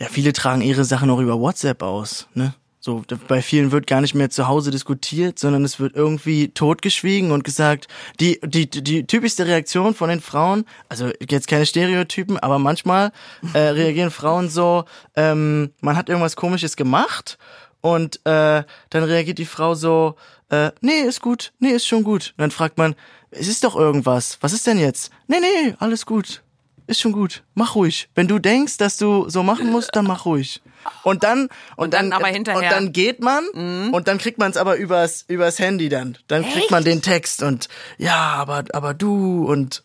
Ja, 0.01 0.09
viele 0.09 0.33
tragen 0.33 0.63
ihre 0.63 0.87
Sachen 0.87 1.11
auch 1.11 1.19
über 1.21 1.39
WhatsApp 1.39 1.83
aus, 1.83 2.29
ne? 2.33 2.55
So, 2.85 3.05
bei 3.29 3.43
vielen 3.43 3.71
wird 3.71 3.87
gar 3.87 4.01
nicht 4.01 4.17
mehr 4.17 4.29
zu 4.29 4.49
Hause 4.49 4.73
diskutiert, 4.73 5.39
sondern 5.39 5.65
es 5.65 5.79
wird 5.79 5.95
irgendwie 5.95 6.49
totgeschwiegen 6.49 7.31
und 7.31 7.45
gesagt, 7.45 7.87
die, 8.19 8.41
die, 8.43 8.69
die 8.69 9.07
typischste 9.07 9.47
Reaktion 9.47 9.95
von 9.95 10.09
den 10.09 10.21
Frauen, 10.21 10.65
also 10.89 11.13
jetzt 11.31 11.47
keine 11.47 11.65
Stereotypen, 11.65 12.41
aber 12.41 12.59
manchmal 12.59 13.13
äh, 13.55 13.59
reagieren 13.59 14.11
Frauen 14.11 14.49
so, 14.49 14.85
ähm, 15.15 15.71
man 15.81 15.97
hat 15.97 16.09
irgendwas 16.09 16.35
komisches 16.35 16.75
gemacht 16.75 17.39
und 17.83 18.17
äh, 18.27 18.65
dann 18.91 19.05
reagiert 19.05 19.39
die 19.39 19.45
Frau 19.45 19.77
so, 19.77 20.17
äh, 20.49 20.73
nee, 20.81 21.03
ist 21.03 21.21
gut, 21.21 21.53
nee, 21.61 21.71
ist 21.71 21.87
schon 21.87 22.03
gut. 22.03 22.35
Und 22.37 22.41
dann 22.43 22.51
fragt 22.51 22.79
man, 22.79 22.97
es 23.31 23.47
ist 23.47 23.63
doch 23.63 23.77
irgendwas, 23.77 24.39
was 24.41 24.53
ist 24.53 24.67
denn 24.67 24.81
jetzt? 24.81 25.13
Nee, 25.29 25.39
nee, 25.39 25.77
alles 25.79 26.05
gut. 26.05 26.43
Ist 26.87 27.01
schon 27.01 27.13
gut. 27.13 27.43
Mach 27.55 27.75
ruhig. 27.75 28.09
Wenn 28.15 28.29
du 28.29 28.39
denkst, 28.39 28.77
dass 28.77 28.97
du 28.97 29.29
so 29.29 29.43
machen 29.43 29.71
musst, 29.71 29.91
dann 29.95 30.05
mach 30.07 30.25
ruhig. 30.27 30.61
Und 31.05 31.23
dann 31.23 31.43
und, 31.43 31.51
Und 31.77 31.95
dann 31.95 32.11
dann 32.11 32.21
aber 32.21 32.29
hinterher- 32.29 32.61
Mhm. 32.61 32.65
und 32.67 32.73
dann 32.73 32.93
geht 32.93 33.21
man 33.21 33.91
und 33.93 34.09
dann 34.09 34.19
kriegt 34.19 34.39
man 34.39 34.51
es 34.51 34.57
aber 34.57 34.77
übers 34.77 35.25
übers 35.29 35.59
Handy 35.61 35.89
dann. 35.89 36.19
Dann 36.27 36.45
kriegt 36.45 36.71
man 36.73 36.83
den 36.85 37.03
Text 37.03 37.43
und 37.43 37.69
ja, 37.99 38.17
aber 38.35 38.65
aber 38.73 38.93
du 38.95 39.45
und 39.47 39.85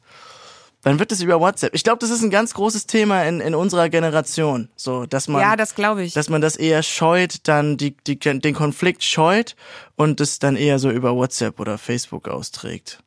dann 0.83 0.99
wird 0.99 1.11
es 1.11 1.21
über 1.21 1.39
WhatsApp. 1.39 1.75
Ich 1.75 1.83
glaube, 1.83 1.99
das 1.99 2.09
ist 2.11 2.21
ein 2.23 2.29
ganz 2.29 2.53
großes 2.53 2.87
Thema 2.87 3.23
in, 3.23 3.41
in 3.41 3.53
unserer 3.55 3.89
Generation, 3.89 4.69
so 4.75 5.05
dass 5.05 5.27
man 5.27 5.41
Ja, 5.41 5.55
das 5.55 5.75
glaube 5.75 6.03
ich. 6.03 6.13
dass 6.13 6.29
man 6.29 6.39
das 6.41 6.55
eher 6.55 6.81
scheut, 6.81 7.39
dann 7.47 7.77
die, 7.77 7.95
die 8.07 8.17
den 8.17 8.53
Konflikt 8.55 9.03
scheut 9.03 9.55
und 9.97 10.19
es 10.21 10.39
dann 10.39 10.55
eher 10.55 10.79
so 10.79 10.89
über 10.89 11.13
WhatsApp 11.15 11.59
oder 11.59 11.77
Facebook 11.77 12.27
austrägt. 12.27 12.99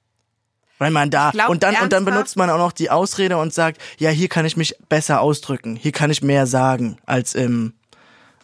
Weil 0.81 0.91
man 0.91 1.11
da 1.11 1.31
glaub 1.31 1.51
und 1.51 1.63
dann 1.63 1.77
und 1.77 1.93
dann 1.93 2.05
benutzt 2.05 2.37
man 2.37 2.51
auch 2.51 2.59
noch 2.59 2.73
die 2.73 2.91
Ausrede 2.91 3.37
und 3.37 3.55
sagt, 3.55 3.81
ja, 3.99 4.11
hier 4.11 4.29
kann 4.29 4.47
ich 4.47 4.57
mich 4.57 4.75
besser 4.89 5.21
ausdrücken, 5.21 5.77
hier 5.77 5.93
kann 5.93 6.11
ich 6.11 6.23
mehr 6.23 6.47
sagen 6.49 6.97
als 7.07 7.35
im 7.37 7.75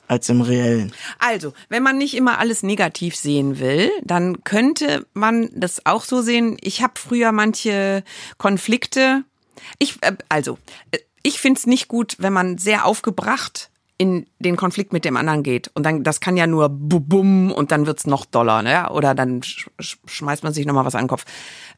als 0.06 0.28
im 0.28 0.40
reellen. 0.40 0.92
Also, 1.18 1.52
wenn 1.68 1.82
man 1.82 1.98
nicht 1.98 2.14
immer 2.14 2.38
alles 2.38 2.62
negativ 2.62 3.16
sehen 3.16 3.58
will, 3.58 3.90
dann 4.04 4.44
könnte 4.44 5.04
man 5.14 5.48
das 5.52 5.84
auch 5.84 6.04
so 6.04 6.20
sehen. 6.22 6.56
Ich 6.60 6.80
habe 6.82 6.92
früher 6.96 7.32
manche 7.32 8.04
Konflikte. 8.38 9.24
Ich 9.78 9.96
äh, 10.02 10.12
also, 10.28 10.58
äh, 10.92 10.98
ich 11.22 11.40
find's 11.40 11.66
nicht 11.66 11.88
gut, 11.88 12.14
wenn 12.18 12.32
man 12.32 12.56
sehr 12.58 12.84
aufgebracht 12.84 13.70
in 13.98 14.26
den 14.38 14.56
Konflikt 14.56 14.92
mit 14.92 15.06
dem 15.06 15.16
anderen 15.16 15.42
geht 15.42 15.70
und 15.74 15.82
dann 15.84 16.04
das 16.04 16.20
kann 16.20 16.36
ja 16.36 16.46
nur 16.46 16.68
bu- 16.68 17.00
bumm 17.00 17.50
und 17.50 17.72
dann 17.72 17.86
wird's 17.86 18.06
noch 18.06 18.26
doller, 18.26 18.60
ne? 18.62 18.90
Oder 18.90 19.14
dann 19.14 19.42
sch 19.42 19.70
sch 19.80 19.96
schmeißt 20.06 20.44
man 20.44 20.52
sich 20.52 20.66
noch 20.66 20.74
mal 20.74 20.84
was 20.84 20.94
an 20.94 21.04
den 21.04 21.08
Kopf. 21.08 21.24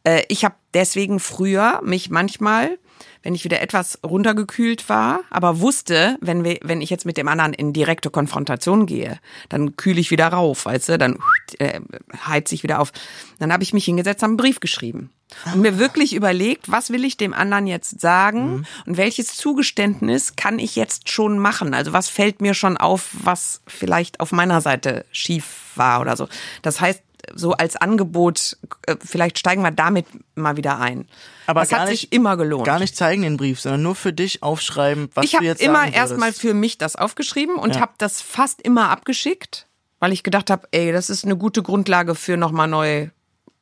Äh, 0.09 0.25
ich 0.29 0.45
habe 0.45 0.55
deswegen 0.75 1.21
früher 1.21 1.81
mich 1.85 2.09
manchmal 2.11 2.79
wenn 3.23 3.35
ich 3.35 3.45
wieder 3.45 3.61
etwas 3.61 3.99
runtergekühlt 4.05 4.89
war, 4.89 5.21
aber 5.31 5.61
wusste, 5.61 6.17
wenn 6.21 6.45
wir, 6.45 6.59
wenn 6.63 6.81
ich 6.81 6.91
jetzt 6.91 7.05
mit 7.05 7.17
dem 7.17 7.29
anderen 7.29 7.53
in 7.53 7.73
direkte 7.73 8.11
Konfrontation 8.11 8.87
gehe, 8.87 9.19
dann 9.49 9.77
kühle 9.77 10.01
ich 10.01 10.11
wieder 10.11 10.29
rauf, 10.29 10.67
weißt 10.67 10.91
du, 10.91 10.99
dann 10.99 11.19
äh, 11.59 11.81
heiz 12.27 12.53
ich 12.53 12.63
wieder 12.63 12.81
auf. 12.81 12.93
Dann 13.39 13.53
habe 13.53 13.63
ich 13.63 13.73
mich 13.73 13.85
hingesetzt, 13.85 14.23
habe 14.23 14.31
einen 14.31 14.37
Brief 14.37 14.61
geschrieben 14.61 15.11
und 15.53 15.61
mir 15.61 15.79
wirklich 15.79 16.15
überlegt, 16.15 16.71
was 16.71 16.91
will 16.91 17.05
ich 17.05 17.17
dem 17.17 17.35
anderen 17.35 17.67
jetzt 17.67 18.01
sagen 18.01 18.67
und 18.87 18.97
welches 18.97 19.37
Zugeständnis 19.37 20.37
kann 20.37 20.59
ich 20.59 20.75
jetzt 20.75 21.11
schon 21.11 21.39
machen? 21.39 21.75
Also 21.75 21.93
was 21.93 22.09
fällt 22.09 22.41
mir 22.41 22.55
schon 22.55 22.77
auf, 22.77 23.11
was 23.13 23.61
vielleicht 23.67 24.21
auf 24.21 24.33
meiner 24.33 24.61
Seite 24.61 25.05
schief 25.13 25.73
war 25.75 26.01
oder 26.01 26.17
so. 26.17 26.29
Das 26.63 26.81
heißt, 26.81 27.03
so 27.35 27.53
als 27.53 27.77
Angebot, 27.77 28.57
äh, 28.87 28.97
vielleicht 29.05 29.39
steigen 29.39 29.63
wir 29.63 29.71
damit 29.71 30.07
mal 30.35 30.57
wieder 30.57 30.79
ein. 30.79 31.07
Aber 31.47 31.61
das 31.61 31.71
gar 31.71 31.81
hat 31.81 31.89
nicht, 31.91 32.01
sich 32.01 32.13
immer 32.13 32.37
gelohnt. 32.37 32.65
Gar 32.67 32.79
nicht 32.79 32.97
zeigen 32.97 33.23
den 33.23 33.37
Brief, 33.37 33.61
sondern 33.61 33.83
nur 33.83 33.95
für 33.95 34.13
dich 34.13 34.43
aufschreiben, 34.43 35.09
was 35.15 35.25
ich 35.25 35.31
du 35.33 35.37
habe 35.39 35.47
jetzt 35.47 35.63
immer 35.63 35.81
sagen 35.81 35.93
erstmal 35.93 36.29
würdest. 36.29 36.41
für 36.41 36.55
mich 36.55 36.79
das 36.79 36.97
aufgeschrieben 36.97 37.57
und 37.57 37.75
Ja. 37.77 37.81
habe 37.81 37.93
das 37.99 38.21
fast 38.23 38.61
immer 38.63 38.91
abgeschickt, 38.91 39.67
weil 40.01 40.13
ich 40.13 40.23
gedacht 40.23 40.51
habe, 40.51 40.69
ey, 40.73 40.93
das 40.93 41.11
ist 41.11 41.25
eine 41.25 41.37
gute 41.37 41.63
Grundlage 41.63 42.15
für 42.15 42.37
nochmal 42.37 42.69
neu, 42.69 43.09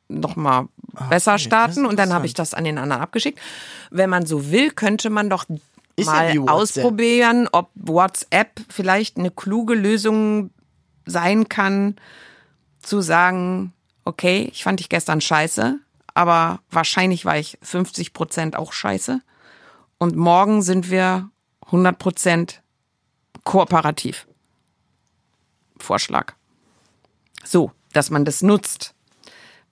nochmal 0.09 0.67
besser 1.09 1.31
Ah, 1.31 1.35
das 1.35 1.41
ist 1.41 1.47
starten. 1.47 1.85
Und 1.85 1.97
dann 1.99 2.13
habe 2.13 2.25
ich 2.25 2.33
das 2.33 2.53
an 2.53 2.63
den 2.63 2.77
anderen 2.77 3.01
abgeschickt. 3.01 3.39
Wenn 3.91 4.09
man 4.09 4.25
so 4.25 4.51
will, 4.51 4.71
könnte 4.71 5.09
man 5.09 5.29
doch 5.29 5.45
Ist 5.95 6.05
ja 6.07 6.11
mal 6.13 6.27
WhatsApp. 6.37 6.49
ausprobieren, 6.49 7.49
ob 7.51 7.69
WhatsApp 7.75 8.51
vielleicht 8.69 9.17
eine 9.17 9.31
kluge 9.31 9.73
Lösung 9.75 10.51
sein 11.05 11.47
kann, 11.49 11.95
zu 12.87 13.01
sagen, 13.01 13.73
okay, 14.05 14.49
ich 14.51 14.63
fand 14.63 14.79
dich 14.79 14.89
gestern 14.89 15.19
scheiße, 15.19 15.79
aber 16.13 16.61
wahrscheinlich 16.71 17.25
war 17.25 17.37
ich 17.37 17.57
50 17.61 18.13
Prozent 18.13 18.55
auch 18.55 18.71
scheiße. 18.71 19.21
Und 19.97 20.15
morgen 20.15 20.61
sind 20.61 20.89
wir 20.89 21.29
100 21.65 21.99
Prozent 21.99 22.61
kooperativ. 23.43 24.27
Vorschlag. 25.77 26.33
So, 27.43 27.71
dass 27.91 28.09
man 28.09 28.25
das 28.25 28.41
nutzt. 28.41 28.93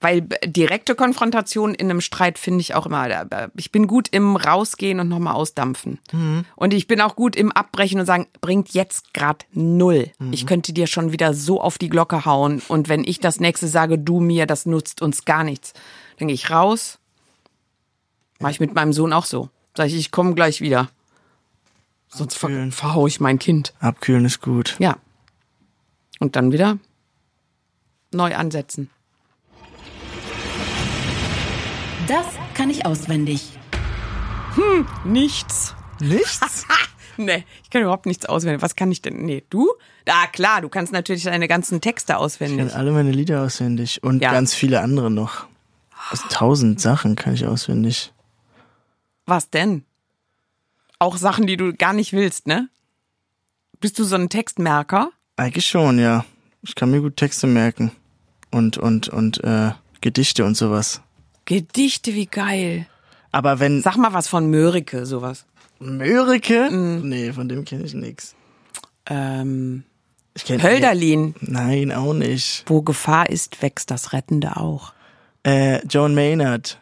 Weil 0.00 0.20
b- 0.20 0.36
direkte 0.46 0.94
Konfrontation 0.94 1.74
in 1.74 1.88
einem 1.90 2.02
Streit 2.02 2.38
finde 2.38 2.60
ich 2.60 2.74
auch 2.74 2.84
immer, 2.84 3.26
ich 3.56 3.72
bin 3.72 3.86
gut 3.86 4.08
im 4.10 4.36
Rausgehen 4.36 5.00
und 5.00 5.08
nochmal 5.08 5.34
ausdampfen. 5.34 5.98
Und 6.54 6.74
ich 6.74 6.86
bin 6.86 7.00
auch 7.00 7.16
gut 7.16 7.34
im 7.34 7.50
Abbrechen 7.50 7.98
und 8.00 8.04
sagen, 8.06 8.26
bringt 8.42 8.70
jetzt 8.74 9.14
grad 9.14 9.46
null. 9.52 10.10
Ich 10.32 10.46
könnte 10.46 10.74
dir 10.74 10.86
schon 10.86 11.12
wieder 11.12 11.32
so 11.32 11.60
auf 11.62 11.78
die 11.78 11.88
Glocke 11.88 12.26
hauen. 12.26 12.60
Und 12.68 12.90
wenn 12.90 13.04
ich 13.04 13.20
das 13.20 13.40
nächste 13.40 13.68
sage, 13.68 13.98
du 13.98 14.20
mir, 14.20 14.46
das 14.46 14.66
nutzt 14.66 15.00
uns 15.00 15.24
gar 15.24 15.44
nichts. 15.44 15.72
Dann 16.18 16.28
gehe 16.28 16.34
ich 16.34 16.50
raus. 16.50 16.98
Mache 18.38 18.52
ich 18.52 18.60
mit 18.60 18.74
meinem 18.74 18.92
Sohn 18.92 19.14
auch 19.14 19.24
so. 19.24 19.48
Sag 19.74 19.86
ich, 19.86 19.94
ich 19.96 20.10
komme 20.10 20.34
gleich 20.34 20.60
wieder. 20.60 20.90
Sonst 22.08 22.36
ver 22.36 22.48
Abkühlen. 22.48 22.70
verhau 22.72 23.06
ich 23.06 23.18
mein 23.18 23.38
Kind. 23.38 23.72
Abkühlen 23.80 24.26
ist 24.26 24.42
gut. 24.42 24.76
Ja. 24.78 24.98
Und 26.18 26.36
dann 26.36 26.52
wieder 26.52 26.78
neu 28.12 28.34
ansetzen. 28.36 28.90
Das 32.08 32.26
kann 32.54 32.70
ich 32.70 32.84
auswendig. 32.86 33.58
Nichts. 35.04 35.74
Nichts? 36.00 36.66
Nee, 37.18 37.46
ich 37.64 37.70
kann 37.70 37.80
überhaupt 37.80 38.04
nichts 38.04 38.26
auswendig. 38.26 38.60
Was 38.60 38.76
kann 38.76 38.92
ich 38.92 39.00
denn? 39.00 39.24
Nee, 39.24 39.42
du? 39.48 39.70
Ah, 40.06 40.26
klar, 40.26 40.60
du 40.60 40.68
kannst 40.68 40.92
natürlich 40.92 41.22
deine 41.24 41.48
ganzen 41.48 41.80
Texte 41.80 42.12
Ich 42.12 42.18
auswendig. 42.18 42.58
kenne 42.58 42.74
alle 42.74 42.92
meine 42.92 43.10
Lieder 43.10 43.40
auswendig 43.42 44.02
und 44.02 44.20
Ja. 44.20 44.32
ganz 44.32 44.52
viele 44.52 44.82
andere 44.82 45.10
noch. 45.10 45.46
Also 46.10 46.24
tausend 46.28 46.78
Sachen 46.78 47.16
kann 47.16 47.32
ich 47.32 47.46
auswendig. 47.46 48.12
Was 49.24 49.48
denn? 49.48 49.86
Auch 50.98 51.16
Sachen, 51.16 51.46
die 51.46 51.56
du 51.56 51.72
gar 51.72 51.94
nicht 51.94 52.12
willst, 52.12 52.46
ne? 52.46 52.68
Bist 53.80 53.98
du 53.98 54.04
so 54.04 54.16
ein 54.16 54.28
Textmerker? 54.28 55.08
Eigentlich 55.36 55.64
schon, 55.64 55.98
ja. 55.98 56.26
Ich 56.60 56.74
kann 56.74 56.90
mir 56.90 57.00
gut 57.00 57.16
Texte 57.16 57.46
merken. 57.46 57.92
Und, 58.50 58.76
und, 58.76 59.08
und, 59.08 59.42
äh, 59.42 59.70
Gedichte 60.02 60.44
und 60.44 60.54
sowas. 60.54 61.00
Gedichte, 61.46 62.12
wie 62.14 62.26
geil. 62.26 62.86
Aber 63.32 63.58
wenn 63.58 63.80
Sag 63.82 63.96
mal 63.96 64.12
was 64.12 64.28
von 64.28 64.50
Mörike, 64.50 65.06
sowas. 65.06 65.46
Mörike? 65.78 66.70
Mhm. 66.70 67.08
Nee, 67.08 67.32
von 67.32 67.48
dem 67.48 67.64
kenne 67.64 67.84
ich 67.84 67.94
nix. 67.94 68.34
Ähm, 69.06 69.84
Ich 70.34 70.44
kenn 70.44 70.62
Hölderlin. 70.62 71.34
Nein, 71.40 71.92
auch 71.92 72.12
nicht. 72.14 72.64
Wo 72.66 72.82
Gefahr 72.82 73.30
ist, 73.30 73.62
wächst 73.62 73.90
das 73.90 74.12
Rettende 74.12 74.56
auch. 74.56 74.92
Äh, 75.44 75.84
John 75.86 76.14
Maynard. 76.14 76.80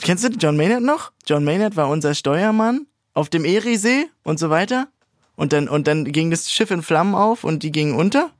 Kennst 0.00 0.24
du 0.24 0.28
John 0.28 0.56
Maynard 0.56 0.82
noch? 0.82 1.10
John 1.26 1.44
Maynard 1.44 1.76
war 1.76 1.88
unser 1.88 2.14
Steuermann 2.14 2.86
auf 3.14 3.28
dem 3.28 3.44
Eriesee 3.44 4.06
und 4.22 4.38
so 4.38 4.50
weiter. 4.50 4.88
Und 5.34 5.52
dann, 5.52 5.68
und 5.68 5.86
dann 5.88 6.04
ging 6.04 6.30
das 6.30 6.50
Schiff 6.52 6.70
in 6.70 6.82
Flammen 6.82 7.14
auf 7.14 7.44
und 7.44 7.62
die 7.62 7.72
gingen 7.72 7.94
unter? 7.94 8.30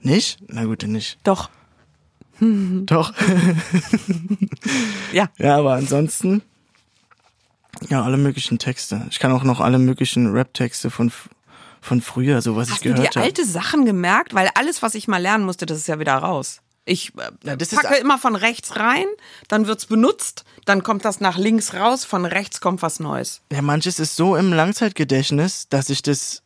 Nicht? 0.00 0.38
Na 0.48 0.64
gut, 0.64 0.82
dann 0.82 0.92
nicht. 0.92 1.18
Doch. 1.24 1.50
Doch. 2.86 3.12
Ja. 5.12 5.28
Ja, 5.38 5.56
aber 5.56 5.74
ansonsten, 5.74 6.42
ja, 7.88 8.02
alle 8.02 8.16
möglichen 8.16 8.58
Texte. 8.58 9.06
Ich 9.10 9.18
kann 9.18 9.32
auch 9.32 9.44
noch 9.44 9.60
alle 9.60 9.78
möglichen 9.78 10.32
Rap-Texte 10.32 10.90
von, 10.90 11.12
von 11.80 12.00
früher, 12.00 12.42
so 12.42 12.56
was 12.56 12.68
Hast 12.70 12.76
ich 12.78 12.82
du 12.82 12.88
gehört 12.94 13.14
dir 13.14 13.18
habe. 13.20 13.26
alte 13.26 13.44
Sachen 13.46 13.84
gemerkt? 13.84 14.34
Weil 14.34 14.48
alles, 14.54 14.82
was 14.82 14.94
ich 14.94 15.08
mal 15.08 15.18
lernen 15.20 15.44
musste, 15.44 15.66
das 15.66 15.78
ist 15.78 15.88
ja 15.88 15.98
wieder 15.98 16.14
raus. 16.14 16.60
Ich 16.84 17.12
äh, 17.16 17.30
Ja, 17.44 17.56
packe 17.56 17.96
immer 18.00 18.18
von 18.18 18.34
rechts 18.34 18.74
rein, 18.76 19.06
dann 19.46 19.68
wird's 19.68 19.86
benutzt, 19.86 20.44
dann 20.64 20.82
kommt 20.82 21.04
das 21.04 21.20
nach 21.20 21.38
links 21.38 21.74
raus, 21.74 22.04
von 22.04 22.24
rechts 22.24 22.60
kommt 22.60 22.82
was 22.82 22.98
Neues. 22.98 23.40
Ja, 23.52 23.62
manches 23.62 24.00
ist 24.00 24.16
so 24.16 24.34
im 24.34 24.52
Langzeitgedächtnis, 24.52 25.68
dass 25.68 25.90
ich 25.90 26.02
das. 26.02 26.42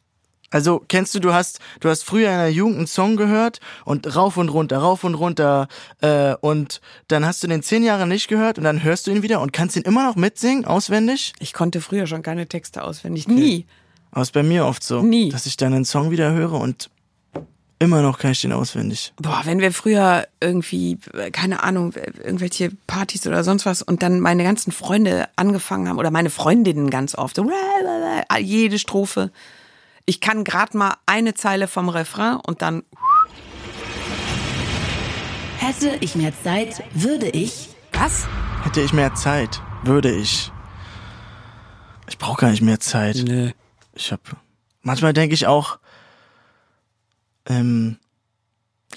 Also 0.57 0.83
kennst 0.88 1.14
du, 1.14 1.21
du 1.21 1.35
hast, 1.35 1.61
du 1.81 1.90
hast 1.90 2.03
früher 2.03 2.31
in 2.31 2.38
der 2.38 2.51
Jugend 2.51 2.79
einen 2.79 2.87
Song 2.87 3.16
gehört 3.16 3.61
und 3.85 4.16
rauf 4.16 4.38
und 4.38 4.49
runter, 4.49 4.79
rauf 4.79 5.05
und 5.05 5.14
runter 5.14 5.69
äh, 6.01 6.35
und 6.40 6.81
dann 7.09 7.27
hast 7.27 7.42
du 7.42 7.47
den 7.47 7.62
zehn 7.62 7.83
Jahre 7.83 8.07
nicht 8.07 8.27
gehört 8.27 8.57
und 8.57 8.64
dann 8.64 8.83
hörst 8.83 9.07
du 9.07 9.11
ihn 9.11 9.23
wieder 9.23 9.42
und 9.42 9.53
kannst 9.53 9.77
ihn 9.77 9.83
immer 9.83 10.05
noch 10.05 10.16
mitsingen, 10.16 10.64
auswendig. 10.64 11.35
Ich 11.40 11.53
konnte 11.53 11.83
früher 11.83 12.07
schon 12.07 12.23
keine 12.23 12.47
Texte 12.47 12.85
auswendig. 12.85 13.29
Nie. 13.29 13.66
Aber 14.12 14.23
ist 14.23 14.33
bei 14.33 14.42
mir 14.42 14.64
oft 14.64 14.83
so, 14.83 15.03
Nie. 15.03 15.29
dass 15.29 15.45
ich 15.45 15.59
dann 15.59 15.75
einen 15.75 15.85
Song 15.85 16.11
wieder 16.11 16.33
höre 16.33 16.55
und 16.55 16.88
immer 17.79 18.01
noch 18.01 18.19
kann 18.19 18.31
ich 18.31 18.40
den 18.40 18.53
auswendig. 18.53 19.12
Boah, 19.21 19.42
wenn 19.45 19.61
wir 19.61 19.73
früher 19.73 20.27
irgendwie, 20.40 20.97
keine 21.33 21.64
Ahnung, 21.64 21.92
irgendwelche 22.25 22.71
Partys 22.87 23.27
oder 23.27 23.45
sonst 23.45 23.66
was 23.66 23.83
und 23.83 24.03
dann 24.03 24.21
meine 24.21 24.42
ganzen 24.42 24.73
Freunde 24.73 25.29
angefangen 25.37 25.87
haben 25.87 25.99
oder 25.99 26.11
meine 26.11 26.31
Freundinnen 26.31 26.88
ganz 26.88 27.14
oft, 27.14 27.37
so 27.37 27.47
jede 28.40 28.79
Strophe. 28.79 29.31
Ich 30.07 30.21
kann 30.21 30.45
gerade 30.45 30.77
mal 30.77 30.95
eine 31.07 31.35
Zeile 31.35 31.66
vom 31.69 31.88
Refrain 31.88 32.37
und 32.37 32.62
dann 32.62 32.85
Hätte 35.59 35.97
ich 36.01 36.14
mehr 36.14 36.33
Zeit, 36.45 36.83
würde 36.95 37.29
ich. 37.29 37.71
was? 37.92 38.27
Hätte 38.62 38.81
ich 38.83 38.92
mehr 38.92 39.14
Zeit, 39.14 39.61
würde 39.83 40.12
ich. 40.12 40.53
Ich 42.09 42.19
brauche 42.19 42.40
gar 42.42 42.51
nicht 42.51 42.62
mehr 42.62 42.79
Zeit. 42.79 43.16
Nö. 43.27 43.51
Ich 43.95 44.12
hab. 44.12 44.21
Manchmal 44.83 45.12
denke 45.12 45.35
ich 45.35 45.47
auch. 45.49 45.79
Ähm, 47.47 47.99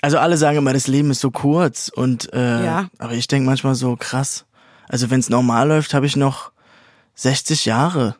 also 0.01 0.19
alle 0.19 0.37
sagen 0.37 0.57
immer, 0.57 0.73
das 0.73 0.85
Leben 0.87 1.09
ist 1.11 1.21
so 1.21 1.31
kurz 1.31 1.89
und 1.89 2.31
äh, 2.33 2.65
Ja. 2.65 2.89
aber 2.99 3.13
ich 3.13 3.27
denke 3.27 3.47
manchmal 3.47 3.73
so 3.75 3.95
krass. 3.95 4.45
Also 4.87 5.09
wenn 5.09 5.19
es 5.19 5.29
normal 5.29 5.67
läuft, 5.69 5.93
habe 5.95 6.05
ich 6.05 6.15
noch 6.15 6.51
60 7.15 7.65
Jahre, 7.65 8.15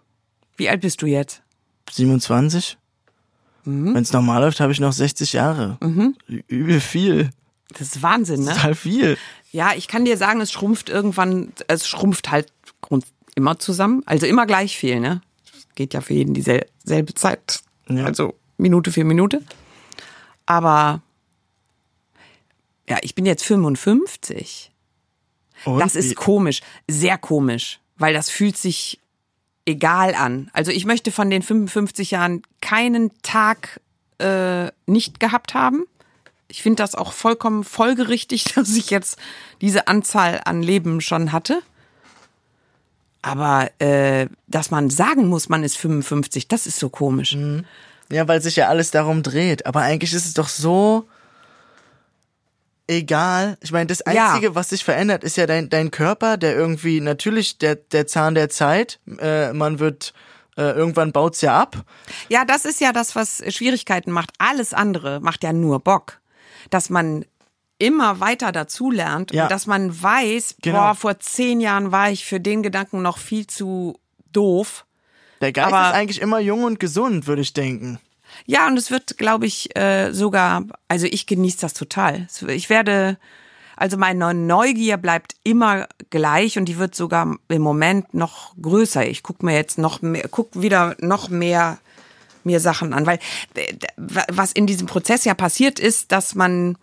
Wie 0.57 0.69
alt 0.69 0.81
bist 0.81 1.01
du 1.03 1.05
jetzt? 1.05 1.41
27. 1.91 2.77
Mhm. 3.65 3.93
Wenn 3.93 4.01
es 4.03 4.13
normal 4.13 4.41
läuft, 4.41 4.59
habe 4.59 4.71
ich 4.71 4.79
noch 4.79 4.93
60 4.93 5.33
Jahre. 5.33 5.77
Ü- 5.81 6.43
Übel 6.47 6.79
viel, 6.79 7.29
Das 7.77 7.81
ist 7.81 8.01
Wahnsinn, 8.01 8.43
ne? 8.43 8.53
total 8.53 8.75
viel. 8.75 9.17
Ja, 9.51 9.73
ich 9.75 9.87
kann 9.87 10.05
dir 10.05 10.17
sagen, 10.17 10.41
es 10.41 10.51
schrumpft 10.51 10.89
irgendwann, 10.89 11.51
es 11.67 11.87
schrumpft 11.87 12.31
halt 12.31 12.51
immer 13.35 13.59
zusammen, 13.59 14.03
also 14.05 14.25
immer 14.25 14.45
gleich 14.45 14.77
viel, 14.77 14.99
ne? 14.99 15.21
Geht 15.75 15.93
ja 15.93 16.01
für 16.01 16.13
jeden 16.13 16.33
dieselbe 16.33 17.13
Zeit, 17.15 17.61
Ja. 17.87 18.05
also 18.05 18.35
Minute 18.57 18.91
für 18.91 19.03
Minute. 19.03 19.41
Aber 20.45 21.01
ja, 22.89 22.97
ich 23.01 23.13
bin 23.15 23.25
jetzt 23.25 23.43
55. 23.45 24.71
Und 25.65 25.79
Das 25.79 25.95
ist 25.95 26.15
komisch, 26.15 26.61
sehr 26.87 27.17
komisch, 27.17 27.79
weil 27.97 28.13
das 28.13 28.29
fühlt 28.29 28.57
sich 28.57 28.99
egal 29.69 30.15
an. 30.15 30.49
Also 30.53 30.71
ich 30.71 30.85
möchte 30.85 31.11
von 31.11 31.29
den 31.29 31.41
55 31.41 32.11
Jahren 32.11 32.41
keinen 32.61 33.11
Tag 33.21 33.79
äh, 34.19 34.71
nicht 34.85 35.19
gehabt 35.19 35.53
haben. 35.53 35.85
Ich 36.47 36.63
finde 36.63 36.83
das 36.83 36.95
auch 36.95 37.13
vollkommen 37.13 37.63
folgerichtig, 37.63 38.43
dass 38.55 38.75
ich 38.75 38.89
jetzt 38.89 39.17
diese 39.61 39.87
Anzahl 39.87 40.41
an 40.45 40.63
Leben 40.63 40.99
schon 41.01 41.31
hatte. 41.31 41.61
Aber 43.21 43.69
äh, 43.79 44.27
dass 44.47 44.71
man 44.71 44.89
sagen 44.89 45.27
muss, 45.27 45.49
man 45.49 45.63
ist 45.63 45.77
55, 45.77 46.47
das 46.47 46.65
ist 46.65 46.79
so 46.79 46.89
komisch. 46.89 47.37
Ja, 48.11 48.27
weil 48.27 48.41
sich 48.41 48.55
ja 48.55 48.69
alles 48.69 48.91
darum 48.91 49.23
dreht. 49.23 49.65
Aber 49.65 49.81
eigentlich 49.81 50.13
ist 50.13 50.25
es 50.25 50.33
doch 50.33 50.47
so 50.47 51.05
egal. 52.89 53.57
Ich 53.61 53.71
meine, 53.71 53.87
das 53.87 54.03
Ja. 54.11 54.29
Einzige, 54.33 54.55
was 54.55 54.69
sich 54.69 54.83
verändert, 54.83 55.23
ist 55.23 55.37
ja 55.37 55.45
dein, 55.45 55.69
dein 55.69 55.91
Körper, 55.91 56.37
der 56.37 56.55
irgendwie, 56.55 56.99
natürlich 57.01 57.57
der, 57.57 57.75
der 57.75 58.07
Zahn 58.07 58.35
der 58.35 58.49
Zeit, 58.49 58.99
äh, 59.19 59.53
man 59.53 59.79
wird, 59.79 60.13
äh, 60.57 60.71
irgendwann 60.71 61.11
baut's 61.11 61.41
ja 61.41 61.57
ab. 61.59 61.83
Ja, 62.27 62.43
das 62.45 62.65
ist 62.65 62.81
ja 62.81 62.91
das, 62.91 63.15
was 63.15 63.43
Schwierigkeiten 63.53 64.11
macht. 64.11 64.31
Alles 64.39 64.73
andere 64.73 65.19
macht 65.21 65.43
ja 65.43 65.53
nur 65.53 65.79
Bock. 65.79 66.19
Dass 66.69 66.89
man 66.89 67.25
immer 67.77 68.19
weiter 68.19 68.51
dazulernt 68.51 69.31
Ja. 69.31 69.43
und 69.43 69.51
dass 69.51 69.65
man 69.67 70.01
weiß, 70.03 70.55
Genau. 70.61 70.79
boah, 70.79 70.95
vor 70.95 71.19
zehn 71.19 71.61
Jahren 71.61 71.91
war 71.93 72.11
ich 72.11 72.25
für 72.25 72.39
den 72.41 72.61
Gedanken 72.63 73.01
noch 73.01 73.17
viel 73.17 73.47
zu 73.47 73.97
doof. 74.33 74.85
Der 75.39 75.53
Geist 75.53 75.71
Aber- 75.73 75.87
ist 75.89 75.93
eigentlich 75.95 76.19
immer 76.21 76.39
jung 76.39 76.65
und 76.65 76.79
gesund, 76.81 77.25
würde 77.27 77.41
ich 77.41 77.53
denken. 77.53 77.99
Ja, 78.45 78.67
und 78.67 78.77
es 78.77 78.91
wird, 78.91 79.17
glaube 79.17 79.45
ich, 79.45 79.75
äh, 79.75 80.11
sogar, 80.11 80.63
also 80.87 81.05
ich 81.05 81.25
genieße 81.25 81.59
das 81.61 81.73
total. 81.73 82.27
Ich 82.47 82.69
werde, 82.69 83.17
also 83.75 83.97
meine 83.97 84.33
Neugier 84.33 84.97
bleibt 84.97 85.35
immer 85.43 85.87
gleich 86.09 86.57
und 86.57 86.65
die 86.65 86.77
wird 86.77 86.95
sogar 86.95 87.37
im 87.47 87.61
Moment 87.61 88.13
noch 88.13 88.55
größer. 88.61 89.07
Ich 89.07 89.23
guck 89.23 89.43
mir 89.43 89.55
jetzt 89.55 89.77
noch 89.77 90.01
mehr, 90.01 90.27
guck 90.29 90.61
wieder 90.61 90.95
noch 90.99 91.29
mehr 91.29 91.79
mir 92.43 92.59
Sachen 92.59 92.93
an, 92.93 93.05
weil 93.05 93.19
äh, 93.55 93.73
was 94.27 94.51
in 94.51 94.65
diesem 94.65 94.87
Prozess 94.87 95.25
ja 95.25 95.33
passiert 95.33 95.79
ist, 95.79 96.11
dass 96.11 96.35
man 96.35 96.77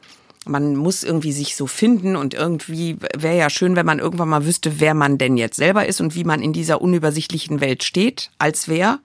man 0.49 0.77
muss 0.77 1.03
irgendwie 1.03 1.33
sich 1.33 1.57
so 1.57 1.67
finden 1.67 2.17
und 2.17 2.33
irgendwie 2.33 2.97
wäre 3.17 3.37
ja 3.37 3.51
schön, 3.51 3.77
wenn 3.77 3.87
man 3.87 3.99
irgendwann 3.99 4.29
mal 4.29 4.47
wüsste, 4.47 4.81
wer 4.81 4.95
man 4.95 5.19
denn 5.19 5.37
jetzt 5.37 5.57
selber 5.57 5.87
ist 5.87 6.01
und 6.01 6.15
wie 6.15 6.25
man 6.25 6.41
in 6.41 6.53
dieser 6.53 6.81
unübersichtlichen 6.81 7.61
Welt 7.61 7.83
steht, 7.83 8.31
als 8.39 8.69
wer. 8.69 9.01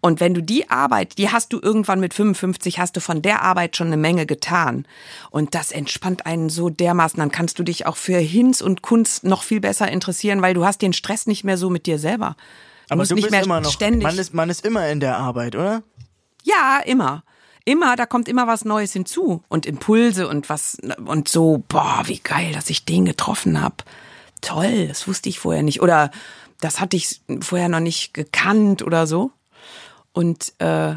Und 0.00 0.20
wenn 0.20 0.34
du 0.34 0.42
die 0.42 0.70
Arbeit, 0.70 1.18
die 1.18 1.30
hast 1.30 1.52
du 1.52 1.60
irgendwann 1.60 2.00
mit 2.00 2.14
55, 2.14 2.78
hast 2.78 2.96
du 2.96 3.00
von 3.00 3.22
der 3.22 3.42
Arbeit 3.42 3.76
schon 3.76 3.88
eine 3.88 3.96
Menge 3.96 4.26
getan. 4.26 4.86
Und 5.30 5.54
das 5.54 5.72
entspannt 5.72 6.26
einen 6.26 6.48
so 6.48 6.70
dermaßen, 6.70 7.18
dann 7.18 7.30
kannst 7.30 7.58
du 7.58 7.62
dich 7.62 7.86
auch 7.86 7.96
für 7.96 8.18
Hinz 8.18 8.60
und 8.60 8.82
Kunst 8.82 9.24
noch 9.24 9.42
viel 9.42 9.60
besser 9.60 9.90
interessieren, 9.90 10.42
weil 10.42 10.54
du 10.54 10.64
hast 10.64 10.82
den 10.82 10.92
Stress 10.92 11.26
nicht 11.26 11.44
mehr 11.44 11.58
so 11.58 11.70
mit 11.70 11.86
dir 11.86 11.98
selber. 11.98 12.36
Du 12.88 12.92
Aber 12.92 12.96
musst 13.00 13.10
du 13.10 13.14
nicht 13.16 13.24
bist 13.24 13.32
mehr 13.32 13.42
immer 13.42 13.60
noch, 13.60 13.72
ständig. 13.72 14.02
man 14.02 14.18
ist, 14.18 14.34
man 14.34 14.50
ist 14.50 14.64
immer 14.64 14.88
in 14.88 15.00
der 15.00 15.16
Arbeit, 15.16 15.56
oder? 15.56 15.82
Ja, 16.44 16.80
immer. 16.84 17.24
Immer, 17.64 17.96
da 17.96 18.06
kommt 18.06 18.28
immer 18.28 18.46
was 18.46 18.64
Neues 18.64 18.92
hinzu 18.92 19.42
und 19.48 19.66
Impulse 19.66 20.28
und 20.28 20.48
was 20.48 20.78
und 21.04 21.26
so, 21.26 21.64
boah, 21.68 22.02
wie 22.06 22.20
geil, 22.20 22.52
dass 22.52 22.70
ich 22.70 22.84
den 22.84 23.04
getroffen 23.04 23.60
hab. 23.60 23.84
Toll, 24.40 24.86
das 24.86 25.08
wusste 25.08 25.28
ich 25.28 25.40
vorher 25.40 25.64
nicht 25.64 25.82
oder 25.82 26.12
das 26.60 26.78
hatte 26.80 26.96
ich 26.96 27.20
vorher 27.40 27.68
noch 27.68 27.80
nicht 27.80 28.14
gekannt 28.14 28.82
oder 28.82 29.08
so. 29.08 29.32
Und 30.16 30.54
äh, 30.60 30.94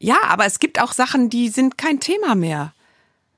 ja, 0.00 0.16
aber 0.26 0.44
es 0.44 0.58
gibt 0.58 0.80
auch 0.80 0.90
Sachen, 0.90 1.30
die 1.30 1.50
sind 1.50 1.78
kein 1.78 2.00
Thema 2.00 2.34
mehr. 2.34 2.74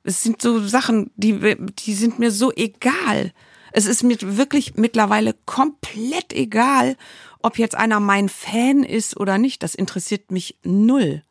Es 0.05 0.23
sind 0.23 0.41
so 0.41 0.67
Sachen, 0.67 1.11
die 1.17 1.55
die 1.81 1.93
sind 1.93 2.19
mir 2.19 2.31
so 2.31 2.51
egal. 2.51 3.35
Es 3.73 3.85
ist 3.85 4.03
mir 4.03 4.17
wirklich 4.23 4.77
mittlerweile 4.77 5.35
komplett 5.45 6.33
egal, 6.33 6.97
ob 7.43 7.59
jetzt 7.59 7.75
einer 7.75 8.01
mein 8.01 8.31
Fan 8.31 8.85
ist 8.85 9.19
oder 9.19 9.37
nicht. 9.37 9.63
Das 9.63 9.75
interessiert 9.75 10.31
mich 10.31 10.57
null. 10.65 11.23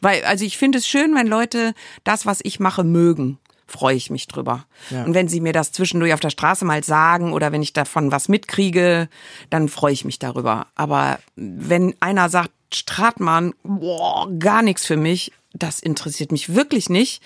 Weil, 0.00 0.24
also 0.24 0.44
ich 0.44 0.58
finde 0.58 0.78
es 0.78 0.88
schön, 0.88 1.14
wenn 1.14 1.28
Leute 1.28 1.74
das, 2.02 2.26
was 2.26 2.40
ich 2.42 2.58
mache, 2.58 2.82
mögen. 2.82 3.38
Freue 3.68 3.96
ich 3.96 4.08
mich 4.08 4.26
drüber. 4.26 4.64
Ja. 4.88 5.04
Und 5.04 5.12
wenn 5.12 5.28
sie 5.28 5.40
mir 5.40 5.52
das 5.52 5.72
zwischendurch 5.72 6.14
auf 6.14 6.20
der 6.20 6.30
Straße 6.30 6.64
mal 6.64 6.82
sagen 6.82 7.34
oder 7.34 7.52
wenn 7.52 7.62
ich 7.62 7.74
davon 7.74 8.10
was 8.10 8.28
mitkriege, 8.28 9.10
dann 9.50 9.68
freue 9.68 9.92
ich 9.92 10.06
mich 10.06 10.18
darüber. 10.18 10.66
Aber 10.74 11.18
wenn 11.36 11.94
einer 12.00 12.30
sagt, 12.30 12.50
Stratmann, 12.72 13.54
boah, 13.62 14.26
gar 14.38 14.62
nichts 14.62 14.86
für 14.86 14.96
mich, 14.96 15.32
das 15.52 15.80
interessiert 15.80 16.32
mich 16.32 16.54
wirklich 16.54 16.88
nicht. 16.88 17.22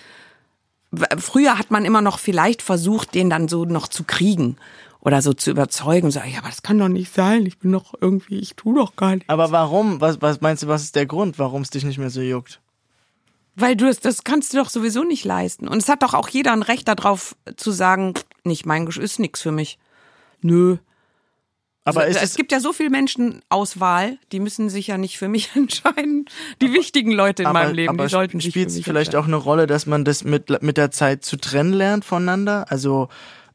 Früher 1.19 1.59
hat 1.59 1.71
man 1.71 1.85
immer 1.85 2.03
noch 2.03 2.19
vielleicht 2.19 2.61
versucht, 2.61 3.15
den 3.15 3.31
dann 3.31 3.49
so 3.49 3.65
noch 3.65 3.87
zu 3.87 4.03
kriegen 4.05 4.57
oder 5.01 5.23
so 5.23 5.33
zu 5.33 5.51
überzeugen. 5.51 6.11
So, 6.11 6.21
ja, 6.21 6.39
aber 6.39 6.49
das 6.49 6.63
kann 6.63 6.79
doch 6.79 6.89
nicht 6.89 7.15
sein. 7.15 7.47
Ich 7.47 7.59
bin 7.59 7.73
doch 7.73 7.95
irgendwie, 8.01 8.39
ich 8.39 8.55
tu 8.57 8.75
doch 8.75 8.97
gar 8.97 9.15
nicht. 9.15 9.29
Aber 9.29 9.53
warum? 9.53 10.01
Was, 10.01 10.21
was 10.21 10.41
meinst 10.41 10.65
du, 10.65 10.69
was 10.69 10.83
ist 10.83 10.97
der 10.97 11.07
Grund, 11.07 11.39
warum 11.39 11.63
es 11.63 11.71
dich 11.71 11.85
nicht 11.85 11.99
mehr 11.99 12.11
so 12.11 12.21
juckt? 12.21 12.61
Weil 13.55 13.77
du 13.77 13.87
das, 13.87 14.01
das 14.01 14.25
kannst 14.25 14.53
du 14.53 14.59
doch 14.59 14.71
sowieso 14.71 15.05
nicht 15.05 15.25
leisten. 15.25 15.69
Und 15.69 15.79
es 15.79 15.89
hat 15.89 16.03
doch 16.03 16.15
auch 16.15 16.29
jeder 16.29 16.53
ein 16.53 16.63
Recht 16.63 16.89
darauf 16.89 17.37
zu 17.57 17.71
sagen, 17.71 18.15
nicht 18.45 18.65
mein 18.67 18.87
Gesch 18.87 18.99
ist 18.99 19.19
nix 19.19 19.43
für 19.43 19.53
mich. 19.53 19.79
Nö. 20.41 20.79
Aber 21.85 22.03
Also, 22.03 22.21
es 22.21 22.37
gibt 22.37 22.53
ja 22.53 22.61
so 22.61 22.73
viel 22.73 22.91
Menschenauswahl, 22.91 24.19
die 24.31 24.39
müssen 24.39 24.71
sich 24.71 24.87
ja 24.87 24.99
nicht 24.99 25.19
für 25.19 25.29
mich 25.29 25.51
entscheiden. 25.57 26.27
Die 26.61 26.73
wichtigen 26.73 27.13
Leute 27.13 27.43
in 27.43 27.49
aber, 27.49 27.65
meinem 27.65 27.75
Leben, 27.75 27.91
aber 27.91 28.05
die 28.05 28.11
sollten 28.11 28.39
sich 28.39 28.47
für 28.47 28.51
spielt 28.53 28.69
es 28.69 28.77
mich 28.77 28.85
vielleicht 28.85 29.15
entscheiden. 29.15 29.25
auch 29.25 29.29
eine 29.29 29.45
Rolle, 29.45 29.67
dass 29.67 29.87
man 29.87 30.05
das 30.05 30.25
mit, 30.25 30.63
mit 30.63 30.77
der 30.77 30.91
Zeit 30.91 31.25
zu 31.25 31.37
trennen 31.37 31.73
lernt 31.73 32.05
voneinander? 32.05 32.67
Also, 32.71 33.09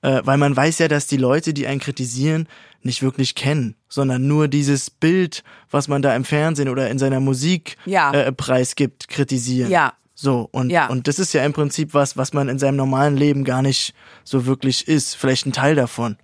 äh, 0.07 0.21
weil 0.25 0.37
man 0.37 0.55
weiß 0.55 0.79
ja, 0.79 0.87
dass 0.87 1.07
die 1.07 1.17
Leute, 1.17 1.53
die 1.53 1.67
einen 1.67 1.79
kritisieren, 1.79 2.47
nicht 2.83 3.01
wirklich 3.01 3.35
kennen, 3.35 3.75
sondern 3.89 4.27
nur 4.27 4.47
dieses 4.47 4.89
Bild, 4.89 5.43
was 5.71 5.87
man 5.87 6.01
da 6.01 6.15
im 6.15 6.23
Fernsehen 6.23 6.69
oder 6.69 6.89
in 6.89 6.99
seiner 6.99 7.19
Musik 7.19 7.75
Ja. 7.85 8.11
äh, 8.13 8.31
preisgibt, 8.31 9.09
kritisieren. 9.09 9.69
Ja, 9.71 9.93
So, 10.19 10.47
und, 10.51 10.69
Ja. 10.71 10.87
und 10.87 11.07
das 11.07 11.19
ist 11.19 11.33
ja 11.33 11.43
im 11.45 11.53
Prinzip 11.53 11.93
was, 11.93 12.17
was 12.17 12.33
man 12.33 12.49
in 12.49 12.57
seinem 12.59 12.75
normalen 12.77 13.15
Leben 13.17 13.43
gar 13.43 13.61
nicht 13.61 13.93
so 14.23 14.45
wirklich 14.47 14.87
ist. 14.87 15.15
Vielleicht 15.15 15.45
ein 15.45 15.51
Teil 15.53 15.75
davon. 15.75 16.17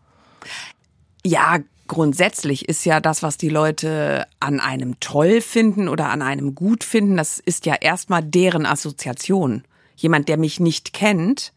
Ja, 1.26 1.60
grundsätzlich 1.88 2.67
ist 2.67 2.86
ja 2.86 3.00
das, 3.00 3.22
was 3.24 3.38
die 3.38 3.50
Leute 3.50 4.26
an 4.39 4.60
einem 4.60 5.00
toll 5.00 5.41
finden 5.41 5.88
oder 5.89 6.10
an 6.10 6.22
einem 6.22 6.56
gut 6.56 6.84
finden, 6.84 7.17
das 7.17 7.39
ist 7.39 7.65
ja 7.65 7.76
erstmal 7.76 8.24
deren 8.24 8.65
Assoziation. 8.65 9.63
Jemand, 9.96 10.28
der 10.28 10.38
mich 10.38 10.60
nicht 10.60 10.93
kennt, 10.93 11.54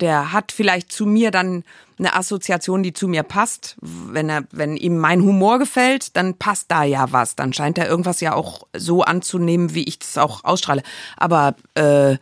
der 0.00 0.32
hat 0.32 0.52
vielleicht 0.52 0.92
zu 0.92 1.06
mir 1.06 1.30
dann 1.30 1.64
eine 1.98 2.14
Assoziation, 2.14 2.82
die 2.82 2.92
zu 2.92 3.08
mir 3.08 3.22
passt. 3.22 3.76
Wenn 3.80 4.28
er, 4.28 4.44
wenn 4.50 4.76
ihm 4.76 4.98
mein 4.98 5.22
Humor 5.22 5.58
gefällt, 5.58 6.16
dann 6.16 6.34
passt 6.34 6.70
da 6.70 6.84
ja 6.84 7.10
was. 7.12 7.36
Dann 7.36 7.52
scheint 7.52 7.78
er 7.78 7.88
irgendwas 7.88 8.20
ja 8.20 8.34
auch 8.34 8.66
so 8.76 9.02
anzunehmen, 9.02 9.74
wie 9.74 9.84
ich 9.84 9.98
das 9.98 10.18
auch 10.18 10.44
ausstrahle. 10.44 10.82
Aber 11.16 11.56
äh, 11.74 12.16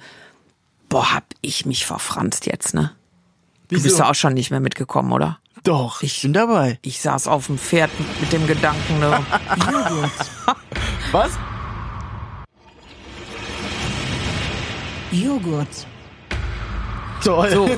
boah, 0.89 1.15
hab 1.15 1.25
ich 1.43 1.67
mich 1.67 1.87
verfranst 1.87 2.47
jetzt, 2.47 2.75
ne? 2.75 2.93
Du 3.69 3.75
bist 3.75 3.85
Wieso? 3.85 3.99
ja 3.99 4.11
auch 4.11 4.15
schon 4.15 4.35
nicht 4.35 4.51
mehr 4.51 4.61
mitgekommen, 4.61 5.13
oder? 5.13 5.39
Doch, 5.65 6.03
ich 6.03 6.23
bin 6.23 6.33
dabei. 6.33 6.79
Ich 6.83 7.01
saß 7.01 7.27
auf 7.27 7.47
dem 7.47 7.59
Pferd 7.59 7.91
mit 8.21 8.33
dem 8.33 8.47
Gedanken, 8.47 9.01
ne? 9.01 9.19
Joghurt, 9.57 10.11
Was? 11.13 11.33
Joghurt, 15.11 15.87
Toll. 17.27 17.51
so. 17.51 17.69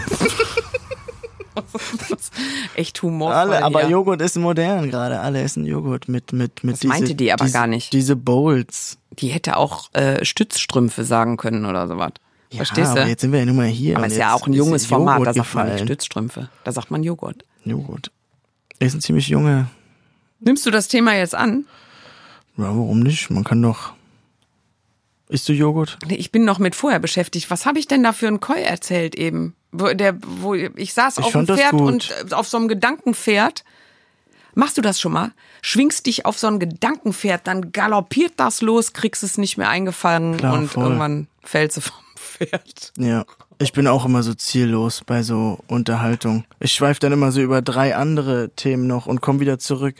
Echt 2.74 3.02
humorvoll. 3.02 3.34
Alle, 3.34 3.64
aber 3.64 3.80
hier. 3.80 3.90
Joghurt 3.90 4.22
ist 4.22 4.36
modern 4.36 4.90
gerade. 4.90 5.20
Alle 5.20 5.42
essen 5.42 5.64
Joghurt 5.64 6.08
mit 6.08 6.32
mit 6.32 6.62
mit 6.62 6.76
Das 6.76 6.84
meinte 6.84 7.14
die 7.14 7.32
aber 7.32 7.44
diese, 7.44 7.54
gar 7.54 7.66
nicht. 7.66 7.92
Diese 7.92 8.14
Bowls. 8.14 8.98
Die 9.18 9.28
hätte 9.28 9.56
auch 9.56 9.92
äh, 9.94 10.24
Stützstrümpfe 10.24 11.04
sagen 11.04 11.36
können 11.36 11.66
oder 11.66 11.88
sowas. 11.88 12.12
Verstehst 12.54 12.88
ja, 12.88 12.94
du? 12.94 13.00
aber 13.00 13.10
jetzt 13.10 13.20
sind 13.20 13.32
wir 13.32 13.40
ja 13.40 13.46
nun 13.46 13.56
mal 13.56 13.66
hier. 13.66 13.96
aber 13.96 14.06
und 14.06 14.12
ist 14.12 14.18
ja 14.18 14.32
auch 14.32 14.46
ein 14.46 14.52
junges 14.52 14.86
Format, 14.86 15.20
da 15.20 15.32
Joghurt 15.32 15.34
sagt 15.34 15.54
man 15.54 15.64
nicht 15.64 15.72
gefallen. 15.74 15.88
Stützstrümpfe. 15.88 16.48
Da 16.64 16.72
sagt 16.72 16.90
man 16.90 17.02
Joghurt. 17.02 17.44
Joghurt. 17.64 18.10
Ist 18.78 18.94
ein 18.94 19.00
ziemlich 19.00 19.28
junge. 19.28 19.66
Nimmst 20.40 20.64
du 20.64 20.70
das 20.70 20.88
Thema 20.88 21.14
jetzt 21.14 21.34
an? 21.34 21.64
Ja, 22.56 22.64
warum 22.64 23.00
nicht? 23.00 23.30
Man 23.30 23.44
kann 23.44 23.60
doch. 23.60 23.92
Isst 25.28 25.48
du 25.48 25.52
Joghurt? 25.52 25.98
Nee, 26.06 26.14
Ich 26.14 26.32
bin 26.32 26.44
noch 26.44 26.58
mit 26.58 26.74
vorher 26.74 26.98
beschäftigt. 26.98 27.50
Was 27.50 27.66
habe 27.66 27.78
ich 27.78 27.86
denn 27.86 28.02
da 28.02 28.12
für 28.12 28.26
einen 28.28 28.40
Koi 28.40 28.60
erzählt 28.60 29.14
eben? 29.14 29.54
Wo, 29.72 29.92
der, 29.92 30.16
wo 30.22 30.54
ich 30.54 30.94
saß 30.94 31.18
Ich 31.18 31.24
auf 31.24 31.32
dem 31.32 31.46
Pferd 31.46 31.74
und 31.74 32.10
äh, 32.30 32.34
auf 32.34 32.48
so 32.48 32.56
einem 32.56 32.68
Gedankenpferd. 32.68 33.64
Machst 34.54 34.78
du 34.78 34.82
das 34.82 34.98
schon 35.00 35.12
mal? 35.12 35.32
Schwingst 35.62 36.06
dich 36.06 36.24
auf 36.24 36.38
so 36.38 36.46
ein 36.46 36.58
Gedankenpferd, 36.58 37.46
dann 37.46 37.70
galoppiert 37.72 38.32
das 38.38 38.62
los, 38.62 38.92
kriegst 38.92 39.22
es 39.22 39.38
nicht 39.38 39.58
mehr 39.58 39.68
eingefangen 39.68 40.38
Klar, 40.38 40.54
und 40.54 40.68
voll. 40.68 40.84
irgendwann 40.84 41.28
fällst 41.44 41.76
du 41.76 41.80
vom 41.82 41.96
Pferd. 42.16 42.92
Ja. 42.98 43.24
Ich 43.60 43.72
bin 43.72 43.86
auch 43.88 44.04
immer 44.04 44.22
so 44.22 44.34
ziellos 44.34 45.02
bei 45.04 45.22
so 45.22 45.58
Unterhaltung. 45.66 46.44
Ich 46.60 46.72
schweife 46.72 47.00
dann 47.00 47.12
immer 47.12 47.32
so 47.32 47.40
über 47.40 47.60
drei 47.60 47.96
andere 47.96 48.50
Themen 48.54 48.86
noch 48.86 49.06
und 49.06 49.20
komme 49.20 49.40
wieder 49.40 49.58
zurück. 49.58 49.96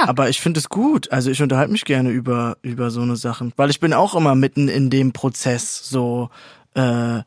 Ja, 0.00 0.08
Aber 0.08 0.28
ich 0.28 0.40
finde 0.40 0.60
es 0.60 0.68
gut. 0.68 1.10
Also 1.12 1.30
ich 1.30 1.42
unterhalte 1.42 1.72
mich 1.72 1.84
gerne 1.84 2.10
über, 2.10 2.56
über 2.62 2.90
so 2.90 3.00
eine 3.00 3.16
Sachen. 3.16 3.52
Weil 3.56 3.70
ich 3.70 3.80
bin 3.80 3.92
auch 3.92 4.14
immer 4.14 4.34
mitten 4.34 4.68
in 4.68 4.90
dem 4.90 5.12
Prozess. 5.12 5.88
So, 5.88 6.30
äh, 6.74 7.22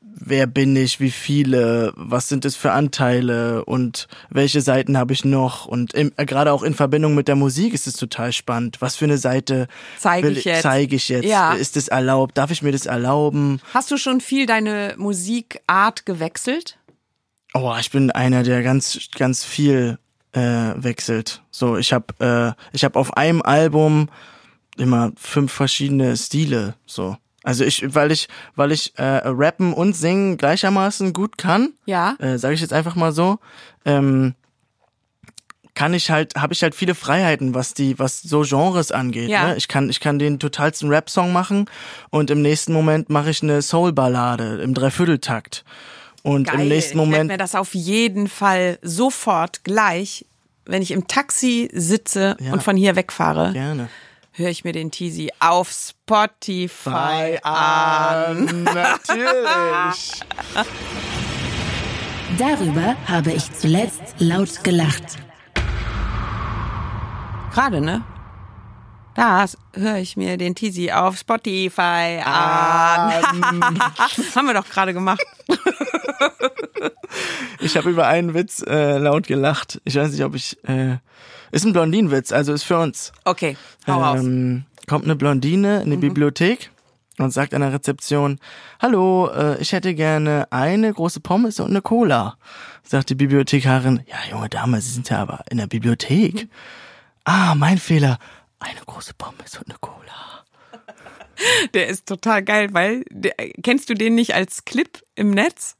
wer 0.00 0.46
bin 0.46 0.76
ich, 0.76 1.00
wie 1.00 1.10
viele, 1.10 1.92
was 1.96 2.28
sind 2.28 2.44
es 2.44 2.56
für 2.56 2.72
Anteile 2.72 3.64
und 3.64 4.08
welche 4.30 4.60
Seiten 4.60 4.96
habe 4.96 5.12
ich 5.12 5.24
noch? 5.24 5.66
Und 5.66 5.94
im, 5.94 6.12
äh, 6.16 6.24
gerade 6.26 6.52
auch 6.52 6.62
in 6.62 6.74
Verbindung 6.74 7.14
mit 7.14 7.28
der 7.28 7.36
Musik 7.36 7.74
ist 7.74 7.86
es 7.86 7.94
total 7.94 8.32
spannend. 8.32 8.76
Was 8.80 8.96
für 8.96 9.06
eine 9.06 9.18
Seite 9.18 9.68
Zeig 9.98 10.24
will 10.24 10.36
ich 10.36 10.44
jetzt. 10.44 10.62
zeige 10.62 10.96
ich 10.96 11.08
jetzt? 11.08 11.24
Ja. 11.24 11.54
Ist 11.54 11.76
es 11.76 11.88
erlaubt? 11.88 12.38
Darf 12.38 12.50
ich 12.50 12.62
mir 12.62 12.72
das 12.72 12.86
erlauben? 12.86 13.60
Hast 13.74 13.90
du 13.90 13.96
schon 13.96 14.20
viel 14.20 14.46
deine 14.46 14.94
Musikart 14.96 16.06
gewechselt? 16.06 16.78
Oh, 17.54 17.74
ich 17.78 17.90
bin 17.90 18.10
einer, 18.10 18.44
der 18.44 18.62
ganz, 18.62 18.98
ganz 19.14 19.44
viel 19.44 19.98
äh, 20.32 20.40
wechselt. 20.76 21.42
So, 21.50 21.76
ich 21.76 21.92
habe 21.92 22.06
äh, 22.18 22.52
ich 22.74 22.84
habe 22.84 22.98
auf 22.98 23.16
einem 23.16 23.42
Album 23.42 24.08
immer 24.76 25.12
fünf 25.16 25.52
verschiedene 25.52 26.16
Stile. 26.16 26.74
So, 26.86 27.16
also 27.42 27.64
ich, 27.64 27.94
weil 27.94 28.12
ich, 28.12 28.28
weil 28.54 28.72
ich 28.72 28.96
äh, 28.98 29.02
rappen 29.24 29.72
und 29.72 29.94
singen 29.94 30.36
gleichermaßen 30.36 31.12
gut 31.12 31.36
kann, 31.38 31.72
Ja. 31.86 32.14
äh, 32.20 32.38
sage 32.38 32.54
ich 32.54 32.60
jetzt 32.60 32.72
einfach 32.72 32.94
mal 32.94 33.12
so, 33.12 33.38
ähm, 33.84 34.34
kann 35.74 35.94
ich 35.94 36.10
halt, 36.10 36.34
habe 36.36 36.52
ich 36.52 36.62
halt 36.62 36.74
viele 36.74 36.94
Freiheiten, 36.94 37.54
was 37.54 37.72
die, 37.74 37.98
was 37.98 38.20
so 38.22 38.42
Genres 38.42 38.92
angeht. 38.92 39.28
Ja. 39.30 39.48
Ne? 39.48 39.56
Ich 39.56 39.68
kann, 39.68 39.88
ich 39.88 40.00
kann 40.00 40.18
den 40.18 40.38
totalsten 40.38 40.88
Rap-Song 40.88 41.32
machen 41.32 41.66
und 42.10 42.30
im 42.30 42.42
nächsten 42.42 42.72
Moment 42.72 43.08
mache 43.10 43.30
ich 43.30 43.42
eine 43.42 43.62
Soul-Ballade 43.62 44.60
im 44.62 44.74
Dreivierteltakt. 44.74 45.64
Und 46.22 46.44
Geil. 46.48 46.60
im 46.60 46.68
nächsten 46.68 46.92
Ich 46.92 46.98
werd 46.98 47.06
Moment 47.10 47.30
mir 47.30 47.36
das 47.38 47.54
auf 47.54 47.74
jeden 47.74 48.28
Fall 48.28 48.78
sofort 48.82 49.64
gleich, 49.64 50.24
wenn 50.64 50.80
ich 50.82 50.92
im 50.92 51.08
Taxi 51.08 51.68
sitze 51.72 52.36
Ja. 52.40 52.52
und 52.52 52.62
von 52.62 52.76
hier 52.76 52.94
wegfahre, 52.94 53.52
Gerne. 53.52 53.88
höre 54.32 54.48
ich 54.50 54.62
mir 54.64 54.72
den 54.72 54.90
Teasy 54.92 55.30
auf 55.40 55.70
Spotify 55.72 57.38
an. 57.42 58.62
Natürlich. 58.64 60.22
Darüber 62.38 62.94
habe 63.08 63.32
ich 63.32 63.52
zuletzt 63.52 64.14
laut 64.18 64.62
gelacht. 64.64 65.18
Gerade, 67.52 67.80
ne? 67.80 68.02
Da 69.14 69.44
höre 69.74 69.96
ich 69.98 70.16
mir 70.16 70.38
den 70.38 70.54
Teasy 70.54 70.90
auf 70.90 71.18
Spotify 71.18 72.22
an. 72.24 73.12
Haben 74.34 74.46
wir 74.46 74.54
doch 74.54 74.66
gerade 74.68 74.94
gemacht. 74.94 75.20
Ich 77.60 77.76
habe 77.76 77.90
über 77.90 78.06
einen 78.06 78.34
Witz 78.34 78.62
äh, 78.66 78.98
laut 78.98 79.26
gelacht. 79.26 79.80
Ich 79.84 79.94
weiß 79.94 80.12
nicht, 80.12 80.24
ob 80.24 80.34
ich. 80.34 80.56
Äh, 80.64 80.98
ist 81.52 81.64
ein 81.66 81.72
Blondinenwitz, 81.72 82.32
also 82.32 82.52
ist 82.52 82.62
für 82.62 82.78
uns. 82.78 83.12
Okay, 83.24 83.56
hau. 83.86 84.16
Ähm, 84.16 84.64
kommt 84.88 85.04
eine 85.04 85.16
Blondine 85.16 85.82
in 85.82 85.90
die 85.90 85.96
Bibliothek 85.96 86.70
und 87.18 87.30
sagt 87.30 87.54
an 87.54 87.60
der 87.60 87.72
Rezeption: 87.72 88.38
Hallo, 88.80 89.28
äh, 89.28 89.60
ich 89.60 89.72
hätte 89.72 89.94
gerne 89.94 90.46
eine 90.50 90.92
große 90.92 91.20
Pommes 91.20 91.60
und 91.60 91.70
eine 91.70 91.82
Cola. 91.82 92.36
Sagt 92.82 93.10
die 93.10 93.14
Bibliothekarin: 93.14 94.02
Ja, 94.06 94.16
junge 94.30 94.48
Dame, 94.48 94.80
Sie 94.80 94.92
sind 94.92 95.10
ja 95.10 95.18
aber 95.18 95.44
in 95.50 95.58
der 95.58 95.66
Bibliothek. 95.66 96.48
Ah, 97.24 97.54
mein 97.54 97.78
Fehler. 97.78 98.18
Eine 98.58 98.80
große 98.86 99.14
Pommes 99.14 99.58
und 99.58 99.68
eine 99.68 99.78
Cola. 99.80 100.44
Der 101.74 101.88
ist 101.88 102.06
total 102.06 102.42
geil, 102.42 102.68
weil 102.72 103.04
der, 103.10 103.34
kennst 103.62 103.90
du 103.90 103.94
den 103.94 104.14
nicht 104.14 104.34
als 104.34 104.64
Clip 104.64 105.02
im 105.14 105.30
Netz? 105.30 105.76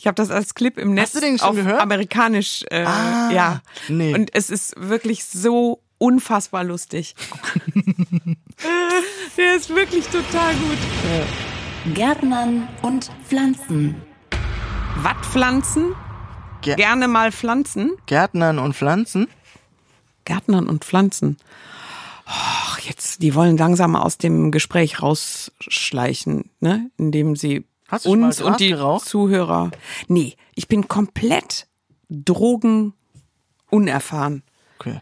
Ich 0.00 0.06
habe 0.06 0.14
das 0.14 0.30
als 0.30 0.54
Clip 0.54 0.78
im 0.78 0.94
Netz 0.94 1.12
du 1.12 1.20
den 1.20 1.36
schon 1.38 1.48
auf 1.50 1.56
gehört? 1.56 1.78
amerikanisch, 1.78 2.64
äh, 2.70 2.84
Ah, 2.86 3.30
ja. 3.30 3.60
nee. 3.88 4.14
Und 4.14 4.30
es 4.34 4.48
ist 4.48 4.72
wirklich 4.78 5.26
so 5.26 5.82
unfassbar 5.98 6.64
lustig. 6.64 7.14
der 9.36 9.56
ist 9.56 9.68
wirklich 9.68 10.06
total 10.06 10.54
gut. 10.54 10.78
Gärtnern 11.92 12.66
und 12.80 13.10
Pflanzen. 13.28 14.00
Wattpflanzen, 15.02 15.94
Ger 16.62 16.76
gerne 16.76 17.06
mal 17.06 17.30
pflanzen. 17.30 17.92
Gärtnern 18.06 18.58
und 18.58 18.74
Pflanzen. 18.74 19.28
Gärtnern 20.24 20.66
und 20.66 20.82
Pflanzen. 20.82 21.36
Och, 22.26 22.78
jetzt, 22.78 23.20
die 23.20 23.34
wollen 23.34 23.58
langsam 23.58 23.96
aus 23.96 24.16
dem 24.16 24.50
Gespräch 24.50 25.02
rausschleichen, 25.02 26.48
ne? 26.60 26.90
Indem 26.96 27.36
sie 27.36 27.66
Hast 27.90 28.06
du 28.06 28.12
uns 28.12 28.40
und 28.40 28.58
die 28.60 28.68
geraucht? 28.68 29.06
Zuhörer. 29.06 29.72
Nee, 30.06 30.36
ich 30.54 30.68
bin 30.68 30.88
komplett 30.88 31.66
drogenunerfahren. 32.08 34.44
Okay. 34.78 35.00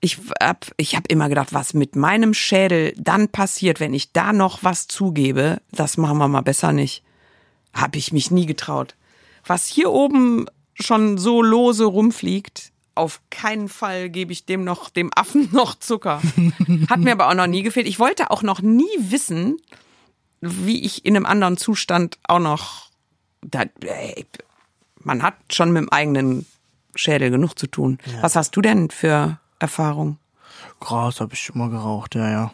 Ich 0.00 0.18
hab, 0.40 0.66
ich 0.76 0.94
hab 0.96 1.10
immer 1.10 1.30
gedacht, 1.30 1.54
was 1.54 1.74
mit 1.74 1.96
meinem 1.96 2.34
Schädel 2.34 2.92
dann 2.98 3.28
passiert, 3.28 3.80
wenn 3.80 3.94
ich 3.94 4.12
da 4.12 4.32
noch 4.32 4.62
was 4.62 4.86
zugebe, 4.86 5.60
das 5.72 5.96
machen 5.96 6.18
wir 6.18 6.28
mal 6.28 6.42
besser 6.42 6.70
nicht. 6.72 7.02
Hab 7.72 7.96
ich 7.96 8.12
mich 8.12 8.30
nie 8.30 8.46
getraut. 8.46 8.94
Was 9.44 9.66
hier 9.66 9.90
oben 9.90 10.46
schon 10.74 11.18
so 11.18 11.42
lose 11.42 11.84
rumfliegt, 11.84 12.70
auf 12.94 13.20
keinen 13.30 13.68
Fall 13.68 14.08
gebe 14.10 14.32
ich 14.32 14.46
dem 14.46 14.64
noch, 14.64 14.90
dem 14.90 15.10
Affen 15.14 15.48
noch 15.52 15.78
Zucker. 15.78 16.20
Hat 16.90 17.00
mir 17.00 17.12
aber 17.12 17.28
auch 17.28 17.34
noch 17.34 17.46
nie 17.46 17.62
gefehlt. 17.62 17.86
Ich 17.86 17.98
wollte 17.98 18.30
auch 18.30 18.42
noch 18.42 18.60
nie 18.60 18.84
wissen, 18.98 19.56
wie 20.40 20.84
ich 20.84 21.04
in 21.04 21.16
einem 21.16 21.26
anderen 21.26 21.56
Zustand 21.56 22.18
auch 22.28 22.38
noch, 22.38 22.90
da, 23.42 23.64
ey, 23.80 24.26
man 25.02 25.22
hat 25.22 25.34
schon 25.52 25.72
mit 25.72 25.82
dem 25.82 25.92
eigenen 25.92 26.46
Schädel 26.94 27.30
genug 27.30 27.58
zu 27.58 27.66
tun. 27.66 27.98
Was 28.20 28.36
hast 28.36 28.56
du 28.56 28.60
denn 28.60 28.90
für 28.90 29.38
Erfahrung? 29.58 30.18
Gras 30.80 31.20
habe 31.20 31.34
ich 31.34 31.54
mal 31.54 31.70
geraucht, 31.70 32.14
ja, 32.14 32.30
ja. 32.30 32.52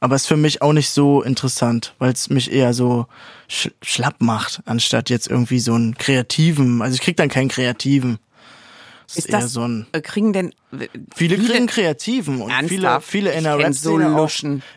Aber 0.00 0.16
ist 0.16 0.26
für 0.26 0.36
mich 0.36 0.62
auch 0.62 0.72
nicht 0.72 0.90
so 0.90 1.22
interessant, 1.22 1.94
weil 1.98 2.12
es 2.12 2.28
mich 2.28 2.50
eher 2.50 2.74
so 2.74 3.06
sch 3.48 3.70
schlapp 3.82 4.20
macht, 4.20 4.60
anstatt 4.64 5.10
jetzt 5.10 5.28
irgendwie 5.28 5.60
so 5.60 5.74
einen 5.74 5.96
kreativen. 5.96 6.82
Also 6.82 6.94
ich 6.94 7.00
krieg 7.00 7.16
dann 7.16 7.28
keinen 7.28 7.48
kreativen. 7.48 8.18
Ist 9.16 9.32
das, 9.32 9.52
so 9.52 9.62
ein 9.66 9.86
äh, 9.92 10.00
kriegen 10.00 10.32
denn 10.32 10.52
äh, 10.78 10.88
Viele 11.14 11.36
kriegen 11.36 11.66
Kreativen 11.66 12.40
und 12.40 12.50
viele, 12.52 12.86
Ernsthaft? 12.86 13.08
viele 13.08 13.32
in 13.32 13.44
der 13.44 13.58
Rap-Szene 13.58 14.10
so 14.14 14.28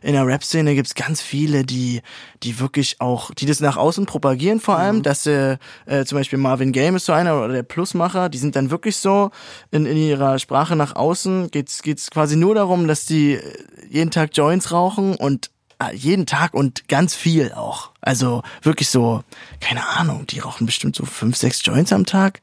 in 0.01 0.13
der 0.13 0.25
Rap-Szene 0.27 0.75
gibt's 0.75 0.95
ganz 0.95 1.21
viele, 1.21 1.63
die, 1.65 2.01
die 2.43 2.59
wirklich 2.59 2.99
auch, 3.01 3.31
die 3.33 3.45
das 3.45 3.59
nach 3.59 3.77
außen 3.77 4.05
propagieren 4.05 4.59
vor 4.59 4.75
Mhm. 4.75 4.81
allem, 4.81 5.03
dass 5.03 5.23
sie, 5.23 5.57
äh, 5.85 6.05
zum 6.05 6.17
Beispiel 6.17 6.39
Marvin 6.39 6.71
Game 6.71 6.95
ist 6.95 7.05
so 7.05 7.13
einer 7.13 7.37
oder 7.37 7.53
der 7.53 7.63
Plusmacher, 7.63 8.29
die 8.29 8.37
sind 8.37 8.55
dann 8.55 8.71
wirklich 8.71 8.97
so 8.97 9.31
in, 9.71 9.85
in 9.85 9.97
ihrer 9.97 10.39
Sprache 10.39 10.75
nach 10.75 10.95
außen 10.95 11.51
geht's, 11.51 11.81
geht's 11.81 12.09
quasi 12.11 12.35
nur 12.35 12.55
darum, 12.55 12.87
dass 12.87 13.05
die 13.05 13.33
äh, 13.33 13.41
jeden 13.89 14.11
Tag 14.11 14.31
Joints 14.33 14.71
rauchen 14.71 15.15
und 15.15 15.49
äh, 15.79 15.93
jeden 15.95 16.25
Tag 16.25 16.53
und 16.53 16.87
ganz 16.87 17.15
viel 17.15 17.51
auch. 17.53 17.91
Also 18.01 18.43
wirklich 18.61 18.89
so, 18.89 19.23
keine 19.59 19.87
Ahnung, 19.87 20.25
die 20.27 20.39
rauchen 20.39 20.65
bestimmt 20.65 20.95
so 20.95 21.05
fünf, 21.05 21.35
sechs 21.37 21.61
Joints 21.65 21.91
am 21.91 22.05
Tag. 22.05 22.41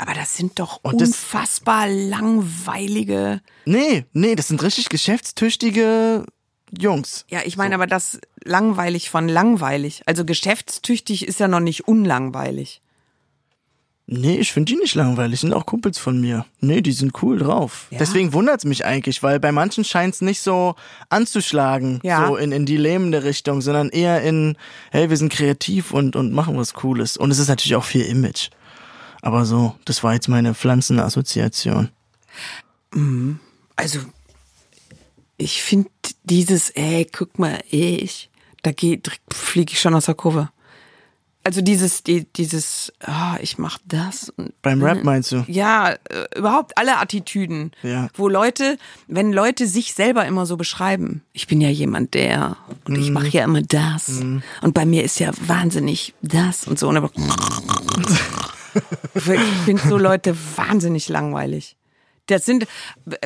Aber 0.00 0.14
das 0.14 0.36
sind 0.36 0.58
doch 0.58 0.80
Und 0.82 1.00
das- 1.00 1.08
unfassbar 1.10 1.88
langweilige. 1.88 3.40
Nee, 3.64 4.04
nee, 4.12 4.34
das 4.34 4.48
sind 4.48 4.62
richtig 4.62 4.88
geschäftstüchtige 4.88 6.24
Jungs. 6.78 7.24
Ja, 7.28 7.40
ich 7.44 7.56
meine 7.56 7.74
aber 7.74 7.86
das 7.86 8.18
langweilig 8.44 9.10
von 9.10 9.28
langweilig. 9.28 10.02
Also 10.06 10.24
geschäftstüchtig 10.24 11.26
ist 11.26 11.40
ja 11.40 11.48
noch 11.48 11.60
nicht 11.60 11.86
unlangweilig. 11.88 12.80
Nee, 14.12 14.38
ich 14.38 14.50
finde 14.52 14.72
die 14.72 14.78
nicht 14.78 14.96
langweilig, 14.96 15.38
sind 15.38 15.52
auch 15.52 15.66
Kumpels 15.66 15.96
von 15.98 16.20
mir. 16.20 16.44
Nee, 16.58 16.80
die 16.80 16.90
sind 16.90 17.22
cool 17.22 17.38
drauf. 17.38 17.86
Ja? 17.90 17.98
Deswegen 17.98 18.32
wundert's 18.32 18.64
mich 18.64 18.84
eigentlich, 18.84 19.22
weil 19.22 19.38
bei 19.38 19.52
manchen 19.52 19.84
scheint's 19.84 20.20
nicht 20.20 20.40
so 20.40 20.74
anzuschlagen, 21.10 22.00
Ja. 22.02 22.26
so 22.26 22.34
in, 22.36 22.50
in 22.50 22.66
die 22.66 22.76
lähmende 22.76 23.22
Richtung, 23.22 23.60
sondern 23.60 23.88
eher 23.88 24.20
in, 24.22 24.56
hey, 24.90 25.10
wir 25.10 25.16
sind 25.16 25.32
kreativ 25.32 25.92
und, 25.92 26.16
und 26.16 26.32
machen 26.32 26.56
was 26.56 26.74
Cooles. 26.74 27.16
Und 27.16 27.30
es 27.30 27.38
ist 27.38 27.46
natürlich 27.46 27.76
auch 27.76 27.84
viel 27.84 28.02
Image. 28.04 28.48
Aber 29.22 29.44
so, 29.44 29.76
das 29.84 30.02
war 30.02 30.14
jetzt 30.14 30.28
meine 30.28 30.54
Pflanzenassoziation. 30.54 31.90
Also 33.76 34.00
ich 35.36 35.62
finde 35.62 35.90
dieses, 36.24 36.70
ey, 36.70 37.06
guck 37.10 37.38
mal, 37.38 37.58
ich, 37.70 38.30
da 38.62 38.72
geht, 38.72 39.10
fliege 39.32 39.72
ich 39.72 39.80
schon 39.80 39.94
aus 39.94 40.06
der 40.06 40.14
Kurve. 40.14 40.48
Also 41.42 41.62
dieses, 41.62 42.02
die, 42.02 42.26
dieses, 42.36 42.92
ah, 43.00 43.38
ich 43.40 43.56
mach 43.56 43.78
das. 43.86 44.30
Beim 44.60 44.82
Rap 44.82 45.02
meinst 45.04 45.32
du? 45.32 45.42
ja, 45.48 45.92
äh, 45.92 45.98
überhaupt 46.36 46.76
alle 46.76 46.98
Attitüden, 46.98 47.72
Ja. 47.82 48.08
wo 48.14 48.28
Leute, 48.28 48.76
wenn 49.06 49.32
Leute 49.32 49.66
sich 49.66 49.94
selber 49.94 50.26
immer 50.26 50.44
so 50.44 50.58
beschreiben, 50.58 51.22
ich 51.32 51.46
bin 51.46 51.62
ja 51.62 51.70
jemand 51.70 52.12
der 52.12 52.58
und 52.84 52.98
Mhm. 52.98 53.02
ich 53.02 53.10
mache 53.10 53.28
ja 53.28 53.44
immer 53.44 53.62
das 53.62 54.08
und 54.60 54.74
bei 54.74 54.84
mir 54.84 55.02
ist 55.02 55.18
ja 55.18 55.30
wahnsinnig 55.46 56.12
das 56.20 56.66
und 56.66 56.78
so. 56.78 56.88
Und 56.90 56.98
aber 56.98 57.10
ich 59.14 59.22
finde 59.64 59.82
so 59.86 59.98
Leute 59.98 60.36
wahnsinnig 60.56 61.08
langweilig. 61.08 61.76
Das 62.26 62.44
sind 62.44 62.66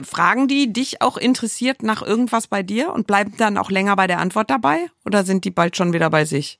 Fragen, 0.03 0.49
die 0.49 0.72
dich 0.72 1.03
auch 1.03 1.16
interessiert 1.16 1.82
nach 1.82 2.01
irgendwas 2.03 2.47
bei 2.47 2.62
dir 2.62 2.92
und 2.92 3.07
bleiben 3.07 3.34
dann 3.36 3.59
auch 3.59 3.70
länger 3.70 3.97
bei 3.97 4.07
der 4.07 4.18
Antwort 4.18 4.49
dabei 4.51 4.86
oder 5.05 5.24
sind 5.24 5.45
die 5.45 5.51
bald 5.51 5.76
schon 5.76 5.92
wieder 5.92 6.09
bei 6.09 6.24
sich? 6.24 6.59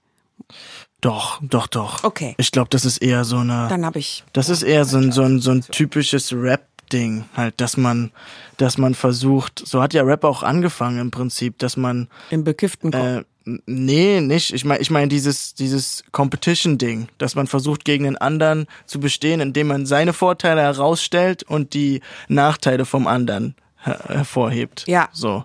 Doch, 1.01 1.39
doch, 1.43 1.67
doch. 1.67 2.05
Okay. 2.05 2.35
Ich 2.39 2.51
glaube, 2.51 2.69
das 2.71 2.85
ist 2.85 2.99
eher 2.99 3.25
so 3.25 3.39
eine. 3.39 3.67
Dann 3.69 3.85
habe 3.85 3.99
ich 3.99 4.25
Das 4.33 4.49
ist 4.49 4.63
eher 4.63 4.85
so 4.85 4.99
ein, 4.99 5.13
so 5.13 5.23
ein, 5.23 5.41
so 5.41 5.51
ein 5.51 5.63
typisches 5.63 6.33
Rap-Ding, 6.33 7.25
halt, 7.37 7.61
dass 7.61 7.77
man, 7.77 8.11
dass 8.57 8.79
man 8.79 8.95
versucht, 8.95 9.63
so 9.65 9.83
hat 9.83 9.93
ja 9.95 10.03
Rap 10.03 10.25
auch 10.25 10.43
angefangen 10.43 10.99
im 10.99 11.11
Prinzip, 11.11 11.59
dass 11.59 11.77
man, 11.77 12.09
im 12.31 12.45
bekifften 12.45 12.91
Kopf. 12.91 13.03
äh, 13.03 13.25
nee, 13.45 14.21
nicht, 14.21 14.53
ich 14.53 14.65
meine, 14.65 14.81
ich 14.81 14.91
meine 14.91 15.09
dieses, 15.09 15.55
dieses 15.55 16.05
Competition-Ding, 16.13 17.09
dass 17.19 17.35
man 17.35 17.47
versucht, 17.47 17.85
gegen 17.85 18.05
den 18.05 18.17
anderen 18.17 18.67
zu 18.87 19.01
bestehen, 19.01 19.41
indem 19.41 19.67
man 19.69 19.87
seine 19.87 20.13
Vorteile 20.13 20.63
herausstellt 20.63 21.43
und 21.43 21.75
die 21.75 22.01
Nachteile 22.29 22.85
vom 22.85 23.07
anderen 23.07 23.55
her 23.79 24.01
hervorhebt. 24.09 24.85
Ja. 24.87 25.09
So, 25.13 25.45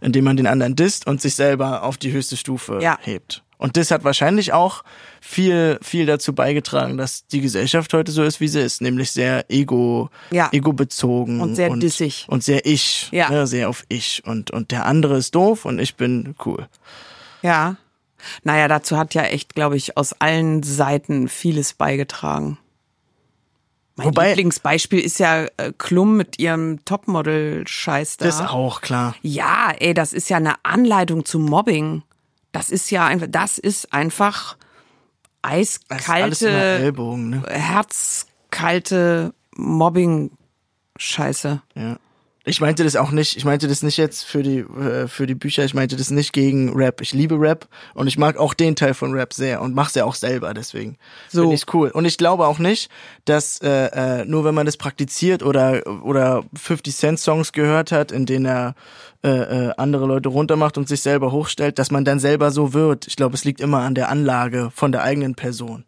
indem 0.00 0.24
man 0.24 0.36
den 0.36 0.46
anderen 0.46 0.76
disst 0.76 1.06
und 1.06 1.20
sich 1.20 1.34
selber 1.34 1.82
auf 1.82 1.96
die 1.98 2.12
höchste 2.12 2.36
Stufe 2.36 2.78
Ja. 2.80 2.98
hebt. 3.02 3.42
Und 3.58 3.76
das 3.76 3.90
hat 3.90 4.04
wahrscheinlich 4.04 4.54
auch 4.54 4.84
viel, 5.20 5.78
viel 5.82 6.06
dazu 6.06 6.32
beigetragen, 6.34 6.96
dass 6.96 7.26
die 7.26 7.42
Gesellschaft 7.42 7.92
heute 7.92 8.10
so 8.10 8.22
ist, 8.22 8.40
wie 8.40 8.48
sie 8.48 8.60
ist, 8.60 8.80
nämlich 8.80 9.10
sehr 9.10 9.44
ego, 9.50 10.08
Ja. 10.30 10.48
ego-bezogen 10.52 11.40
Und 11.42 11.56
sehr 11.56 11.68
dissig. 11.76 12.24
und 12.28 12.42
sehr 12.42 12.64
ich, 12.64 13.08
Ja. 13.12 13.28
ne, 13.28 13.46
sehr 13.46 13.68
auf 13.68 13.84
ich 13.90 14.22
und 14.24 14.50
und 14.50 14.70
der 14.70 14.86
andere 14.86 15.18
ist 15.18 15.34
doof 15.34 15.66
und 15.66 15.78
ich 15.78 15.96
bin 15.96 16.34
cool. 16.46 16.68
Ja. 17.42 17.76
Naja, 18.44 18.68
dazu 18.68 18.96
hat 18.98 19.14
ja 19.14 19.22
echt, 19.22 19.54
glaube 19.54 19.76
ich, 19.76 19.96
aus 19.96 20.12
allen 20.20 20.62
Seiten 20.62 21.28
vieles 21.28 21.72
beigetragen. 21.74 22.58
Mein 23.96 24.08
Wobei- 24.08 24.28
Lieblingsbeispiel 24.30 25.00
ist 25.00 25.18
ja 25.18 25.44
äh, 25.56 25.72
Klum 25.76 26.16
mit 26.16 26.38
ihrem 26.38 26.84
Topmodel-Scheiß 26.84 28.18
da. 28.18 28.24
Das 28.26 28.40
auch 28.40 28.80
klar. 28.80 29.14
Ja, 29.22 29.72
ey, 29.78 29.94
das 29.94 30.12
ist 30.12 30.30
ja 30.30 30.36
eine 30.38 30.54
Anleitung 30.64 31.24
zu 31.24 31.38
Mobbing. 31.38 32.02
Das 32.52 32.70
ist 32.70 32.90
ja 32.90 33.06
einfach, 33.06 33.26
das 33.30 33.58
ist 33.58 33.92
einfach 33.92 34.56
eiskalte, 35.42 36.50
Ellbogen, 36.50 37.30
ne? 37.30 37.42
herzkalte 37.48 39.32
Mobbing-Scheiße. 39.56 41.60
Ja. 41.74 41.96
Ich 42.44 42.60
meinte 42.62 42.84
das 42.84 42.96
auch 42.96 43.10
nicht, 43.10 43.36
ich 43.36 43.44
meinte 43.44 43.68
das 43.68 43.82
nicht 43.82 43.98
jetzt 43.98 44.24
für 44.24 44.42
die, 44.42 44.60
äh, 44.60 45.08
für 45.08 45.26
die 45.26 45.34
Bücher, 45.34 45.62
ich 45.64 45.74
meinte 45.74 45.96
das 45.96 46.10
nicht 46.10 46.32
gegen 46.32 46.72
Rap. 46.74 47.02
Ich 47.02 47.12
liebe 47.12 47.38
Rap 47.38 47.68
und 47.92 48.06
ich 48.06 48.16
mag 48.16 48.38
auch 48.38 48.54
den 48.54 48.76
Teil 48.76 48.94
von 48.94 49.12
Rap 49.12 49.34
sehr 49.34 49.60
und 49.60 49.74
mach's 49.74 49.94
ja 49.94 50.06
auch 50.06 50.14
selber, 50.14 50.54
deswegen 50.54 50.96
So. 51.28 51.42
finde 51.42 51.56
ich's 51.56 51.66
cool. 51.74 51.90
Und 51.90 52.06
ich 52.06 52.16
glaube 52.16 52.46
auch 52.46 52.58
nicht, 52.58 52.90
dass 53.26 53.60
äh, 53.60 54.20
äh, 54.20 54.24
nur 54.24 54.44
wenn 54.44 54.54
man 54.54 54.64
das 54.64 54.78
praktiziert 54.78 55.42
oder, 55.42 55.82
oder 56.02 56.42
50 56.54 56.96
Cent 56.96 57.20
Songs 57.20 57.52
gehört 57.52 57.92
hat, 57.92 58.10
in 58.10 58.24
denen 58.24 58.46
er 58.46 58.74
äh, 59.22 59.28
äh, 59.28 59.72
andere 59.76 60.06
Leute 60.06 60.30
runtermacht 60.30 60.78
und 60.78 60.88
sich 60.88 61.02
selber 61.02 61.32
hochstellt, 61.32 61.78
dass 61.78 61.90
man 61.90 62.06
dann 62.06 62.18
selber 62.18 62.50
so 62.50 62.72
wird. 62.72 63.06
Ich 63.06 63.16
glaube, 63.16 63.34
es 63.34 63.44
liegt 63.44 63.60
immer 63.60 63.80
an 63.80 63.94
der 63.94 64.08
Anlage 64.08 64.70
von 64.74 64.92
der 64.92 65.02
eigenen 65.02 65.34
Person 65.34 65.84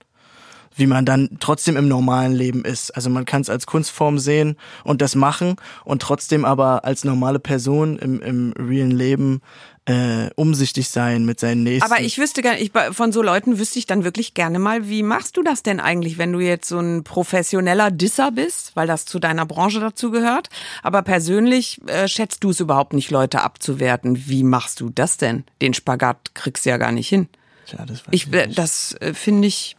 wie 0.77 0.87
man 0.87 1.05
dann 1.05 1.37
trotzdem 1.41 1.77
im 1.77 1.89
normalen 1.89 2.33
Leben 2.33 2.65
ist. 2.65 2.91
Also 2.93 3.11
man 3.11 3.25
kann 3.25 3.43
es 3.43 3.51
als 3.51 3.67
Kunstform 3.67 4.19
sehen 4.19 4.57
und 4.85 5.03
das 5.03 5.15
machen 5.15 5.57
und 5.85 6.03
trotzdem 6.03 6.45
aber 6.45 6.85
als 6.85 7.05
normale 7.05 7.39
Person 7.39 7.99
im, 7.99 8.21
im 8.23 8.53
realen 8.59 8.91
Leben 8.91 9.41
äh, 9.85 10.31
umsichtig 10.37 10.89
sein 10.89 11.25
mit 11.25 11.41
seinen 11.41 11.65
Nächsten. 11.65 11.91
Aber 11.91 12.01
ich 12.01 12.17
wüsste 12.19 12.41
gerne, 12.41 12.61
ich, 12.61 12.71
von 12.93 13.11
so 13.11 13.21
Leuten 13.21 13.59
wüsste 13.59 13.81
ich 13.81 13.87
dann 13.87 14.05
wirklich 14.05 14.33
gerne 14.35 14.59
mal, 14.61 14.89
wie 14.89 15.03
machst 15.03 15.37
du 15.37 15.43
das 15.43 15.65
denn 15.65 15.81
eigentlich, 15.81 16.19
wenn 16.19 16.33
du 16.33 16.39
jetzt 16.39 16.69
so 16.69 16.79
ein 16.79 17.03
professioneller 17.03 17.91
Disser 17.91 18.31
bist, 18.31 18.77
weil 18.77 18.87
das 18.87 19.07
zu 19.07 19.19
deiner 19.19 19.45
Branche 19.45 19.81
dazu 19.81 20.13
gehört, 20.13 20.51
aber 20.85 21.03
persönlich 21.03 21.81
äh, 21.89 22.07
schätzt 22.07 22.45
du 22.45 22.51
es 22.51 22.61
überhaupt 22.61 22.93
nicht, 22.93 23.11
Leute 23.11 23.43
abzuwerten. 23.43 24.29
Wie 24.29 24.45
machst 24.45 24.81
du 24.81 24.89
das 24.89 25.17
denn? 25.17 25.45
Den 25.61 25.75
Spagat 25.75 26.35
kriegst 26.35 26.65
du 26.65 26.71
ja 26.71 26.77
gar 26.77 26.93
nicht 26.93 27.09
hin. 27.09 27.29
Tja, 27.67 27.85
das 27.85 28.01
weiß 28.07 28.09
Ich, 28.13 28.29
nicht. 28.29 28.57
das 28.59 28.95
äh, 29.01 29.15
finde 29.15 29.49
ich, 29.49 29.77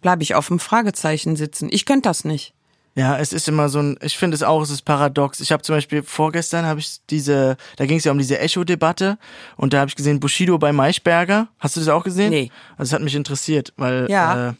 bleibe 0.00 0.22
ich 0.22 0.34
auf 0.34 0.48
dem 0.48 0.58
Fragezeichen 0.58 1.36
sitzen. 1.36 1.68
Ich 1.70 1.84
könnte 1.86 2.08
das 2.08 2.24
nicht. 2.24 2.54
Ja, 2.94 3.16
es 3.16 3.32
ist 3.32 3.46
immer 3.48 3.68
so 3.68 3.78
ein, 3.78 3.96
ich 4.02 4.18
finde 4.18 4.34
es 4.34 4.42
auch, 4.42 4.60
es 4.60 4.70
ist 4.70 4.82
paradox. 4.82 5.38
Ich 5.40 5.52
habe 5.52 5.62
zum 5.62 5.76
Beispiel 5.76 6.02
vorgestern 6.02 6.66
habe 6.66 6.80
ich 6.80 6.96
diese, 7.10 7.56
da 7.76 7.86
ging 7.86 7.98
es 7.98 8.04
ja 8.04 8.10
um 8.10 8.18
diese 8.18 8.40
Echo-Debatte 8.40 9.18
und 9.56 9.72
da 9.72 9.80
habe 9.80 9.88
ich 9.88 9.94
gesehen 9.94 10.18
Bushido 10.18 10.58
bei 10.58 10.72
Maischberger. 10.72 11.46
Hast 11.60 11.76
du 11.76 11.80
das 11.80 11.88
auch 11.90 12.02
gesehen? 12.02 12.30
Nee. 12.30 12.50
Also 12.76 12.90
es 12.90 12.92
hat 12.94 13.02
mich 13.02 13.14
interessiert, 13.14 13.72
weil 13.76 14.10
Ja. 14.10 14.48
äh, 14.50 14.52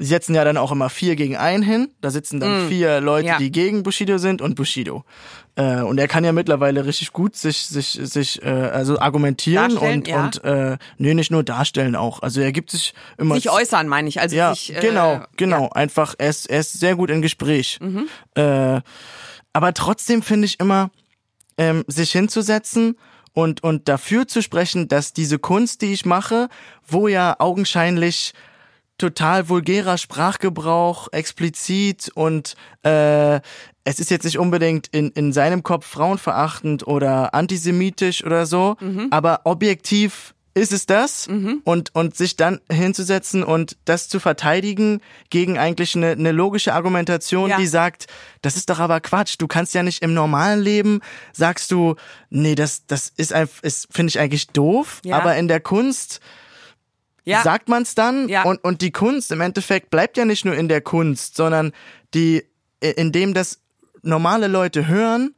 sie 0.00 0.06
setzen 0.06 0.34
ja 0.34 0.44
dann 0.44 0.56
auch 0.56 0.72
immer 0.72 0.88
vier 0.88 1.14
gegen 1.14 1.36
einen 1.36 1.62
hin. 1.62 1.92
Da 2.00 2.10
sitzen 2.10 2.40
dann 2.40 2.68
vier 2.68 3.00
Leute, 3.00 3.26
Mm. 3.26 3.28
Ja. 3.28 3.38
die 3.38 3.52
gegen 3.52 3.82
Bushido 3.82 4.18
sind 4.18 4.40
und 4.40 4.56
Bushido. 4.56 5.04
Äh, 5.56 5.82
und 5.82 5.98
er 5.98 6.08
kann 6.08 6.24
ja 6.24 6.32
mittlerweile 6.32 6.86
richtig 6.86 7.12
gut 7.12 7.36
sich 7.36 7.66
sich 7.66 7.98
sich 8.02 8.42
äh, 8.42 8.48
also 8.48 8.98
argumentieren 8.98 9.70
Darstellen, 9.70 9.98
und 9.98 10.08
ja. 10.08 10.24
und 10.24 10.44
äh, 10.44 10.78
nee 10.96 11.12
nicht 11.12 11.30
nur 11.30 11.44
darstellen 11.44 11.94
auch. 11.96 12.22
Also 12.22 12.40
er 12.40 12.50
gibt 12.50 12.70
sich 12.70 12.94
immer 13.18 13.34
Sich 13.34 13.50
äußern, 13.50 13.86
meine 13.86 14.08
ich. 14.08 14.20
Also 14.20 14.34
ja, 14.34 14.54
sich, 14.54 14.74
äh, 14.74 14.80
genau, 14.80 15.20
genau. 15.36 15.56
Ja. 15.56 15.62
Mhm. 15.64 15.72
Einfach, 15.74 16.14
er 16.18 16.30
ist, 16.30 16.48
er 16.48 16.60
ist 16.60 16.80
sehr 16.80 16.96
gut 16.96 17.10
im 17.10 17.20
Gespräch. 17.20 17.78
Äh, 18.34 18.80
aber 19.52 19.74
trotzdem 19.74 20.22
finde 20.22 20.46
ich 20.46 20.60
immer, 20.60 20.90
ähm, 21.58 21.84
sich 21.88 22.12
hinzusetzen 22.12 22.96
und, 23.34 23.62
und 23.62 23.88
dafür 23.88 24.26
zu 24.26 24.40
sprechen, 24.40 24.88
dass 24.88 25.12
diese 25.12 25.38
Kunst, 25.38 25.82
die 25.82 25.92
ich 25.92 26.06
mache, 26.06 26.48
wo 26.86 27.06
ja 27.06 27.36
augenscheinlich 27.38 28.32
total 29.00 29.48
vulgärer 29.48 29.98
Sprachgebrauch, 29.98 31.08
explizit 31.12 32.10
und 32.14 32.54
äh, 32.84 33.40
es 33.84 33.98
ist 33.98 34.10
jetzt 34.10 34.24
nicht 34.24 34.38
unbedingt 34.38 34.86
in, 34.88 35.10
in 35.10 35.32
seinem 35.32 35.62
Kopf 35.62 35.86
frauenverachtend 35.86 36.86
oder 36.86 37.34
antisemitisch 37.34 38.22
oder 38.24 38.46
so, 38.46 38.76
aber 39.10 39.40
objektiv 39.44 40.34
ist 40.52 40.72
es 40.72 40.84
das 40.84 41.28
und, 41.64 41.94
und 41.94 42.16
sich 42.16 42.36
dann 42.36 42.60
hinzusetzen 42.70 43.44
und 43.44 43.76
das 43.84 44.08
zu 44.08 44.18
verteidigen 44.18 45.00
gegen 45.30 45.58
eigentlich 45.58 45.94
eine, 45.96 46.10
eine 46.10 46.32
logische 46.32 46.74
Argumentation, 46.74 47.50
Ja. 47.50 47.56
die 47.56 47.68
sagt, 47.68 48.08
das 48.42 48.56
ist 48.56 48.68
doch 48.68 48.80
aber 48.80 49.00
Quatsch, 49.00 49.36
du 49.38 49.46
kannst 49.46 49.74
ja 49.74 49.82
nicht 49.84 50.02
im 50.02 50.12
normalen 50.12 50.60
Leben, 50.60 51.00
sagst 51.32 51.70
du, 51.70 51.94
nee, 52.30 52.56
das, 52.56 52.84
das 52.86 53.12
ist, 53.16 53.32
einfach- 53.32 53.62
ist 53.62 53.86
finde 53.92 54.10
ich 54.10 54.18
eigentlich 54.18 54.48
doof, 54.48 55.00
Ja. 55.04 55.18
aber 55.18 55.36
in 55.36 55.46
der 55.48 55.60
Kunst 55.60 56.20
Ja. 57.24 57.42
sagt 57.42 57.68
man 57.68 57.82
es 57.82 57.94
dann 57.94 58.28
Ja. 58.28 58.44
und, 58.44 58.62
und 58.64 58.80
die 58.82 58.90
Kunst 58.92 59.30
im 59.32 59.40
Endeffekt 59.40 59.90
bleibt 59.90 60.16
ja 60.16 60.24
nicht 60.24 60.44
nur 60.44 60.54
in 60.54 60.68
der 60.68 60.80
Kunst, 60.80 61.36
sondern 61.36 61.72
die 62.14 62.44
indem 62.80 63.34
das 63.34 63.60
normale 64.02 64.46
Leute 64.48 64.86
hören, 64.86 65.34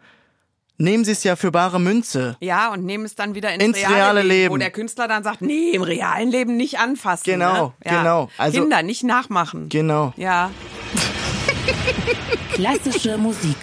nehmen 0.78 1.04
sie 1.04 1.10
es 1.12 1.24
ja 1.24 1.34
für 1.36 1.50
bare 1.50 1.80
Münze. 1.80 2.36
Ja, 2.40 2.72
und 2.72 2.84
nehmen 2.84 3.04
es 3.04 3.14
dann 3.16 3.34
wieder 3.34 3.52
ins, 3.52 3.64
Ins 3.64 3.78
reale, 3.78 3.94
reale 3.96 4.22
Leben, 4.22 4.50
wo 4.50 4.56
Leben. 4.56 4.60
der 4.60 4.70
Künstler 4.70 5.08
dann 5.08 5.24
sagt, 5.24 5.42
nee, 5.42 5.70
im 5.70 5.82
realen 5.82 6.30
Leben 6.30 6.56
nicht 6.56 6.78
anfassen. 6.78 7.24
Genau, 7.24 7.66
ne? 7.66 7.72
ja. 7.84 7.98
genau. 7.98 8.28
Also- 8.38 8.60
Kinder 8.60 8.82
nicht 8.82 9.02
nachmachen. 9.02 9.68
Genau. 9.68 10.12
ja. 10.16 10.50
Klassische 12.52 13.16
Musik. 13.18 13.56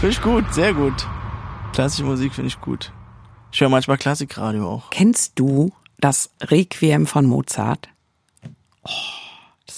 Finde 0.00 0.08
ich 0.10 0.20
gut, 0.22 0.44
sehr 0.52 0.74
gut. 0.74 1.06
Klassische 1.72 2.04
Musik 2.04 2.34
finde 2.34 2.48
ich 2.48 2.60
gut. 2.60 2.92
Ich 3.52 3.60
höre 3.60 3.68
manchmal 3.68 3.98
Klassikradio 3.98 4.68
auch. 4.68 4.90
Kennst 4.90 5.38
du 5.38 5.72
das 5.98 6.30
Requiem 6.40 7.06
von 7.06 7.26
Mozart? 7.26 7.88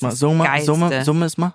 Mal, 0.00 0.12
summe, 0.12 0.44
Geilste. 0.44 0.66
summe, 0.66 1.04
summe 1.04 1.26
es 1.26 1.38
mal. 1.38 1.54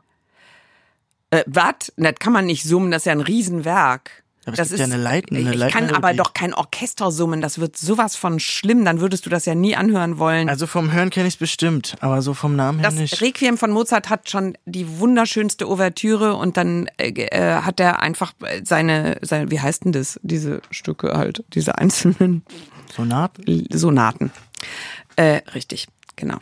Äh, 1.29 1.43
was? 1.47 1.91
Das 1.97 2.15
kann 2.19 2.33
man 2.33 2.45
nicht 2.45 2.63
summen, 2.63 2.91
das 2.91 3.01
ist 3.01 3.05
ja 3.05 3.11
ein 3.11 3.21
Riesenwerk. 3.21 4.21
Aber 4.45 4.55
das 4.55 4.69
gibt 4.69 4.79
ja 4.79 4.85
eine 4.85 4.95
eine 4.95 5.19
ich 5.19 5.31
kann 5.31 5.57
Leitmelodie. 5.59 5.93
aber 5.93 6.13
doch 6.15 6.33
kein 6.33 6.55
Orchester 6.55 7.11
summen, 7.11 7.41
das 7.41 7.59
wird 7.59 7.77
sowas 7.77 8.15
von 8.15 8.39
schlimm, 8.39 8.85
dann 8.85 8.99
würdest 8.99 9.27
du 9.27 9.29
das 9.29 9.45
ja 9.45 9.53
nie 9.53 9.75
anhören 9.75 10.17
wollen. 10.17 10.49
Also 10.49 10.65
vom 10.65 10.91
Hören 10.91 11.11
kenne 11.11 11.27
ich 11.27 11.35
es 11.35 11.39
bestimmt, 11.39 11.95
aber 11.99 12.23
so 12.23 12.33
vom 12.33 12.55
Namen 12.55 12.79
her 12.79 12.89
Das 12.89 12.97
nicht. 12.99 13.21
Requiem 13.21 13.59
von 13.59 13.69
Mozart 13.69 14.09
hat 14.09 14.31
schon 14.31 14.57
die 14.65 14.97
wunderschönste 14.97 15.69
Ouvertüre 15.69 16.33
und 16.35 16.57
dann 16.57 16.87
äh, 16.97 17.09
äh, 17.09 17.61
hat 17.61 17.79
er 17.79 18.01
einfach 18.01 18.33
seine, 18.63 19.19
seine, 19.21 19.51
wie 19.51 19.59
heißt 19.59 19.85
denn 19.85 19.91
das, 19.91 20.19
diese 20.23 20.61
Stücke 20.71 21.13
halt, 21.15 21.43
diese 21.53 21.77
einzelnen 21.77 22.43
Sonaten, 22.95 23.67
Sonaten. 23.71 24.31
Äh, 25.15 25.41
richtig, 25.53 25.87
genau. 26.15 26.37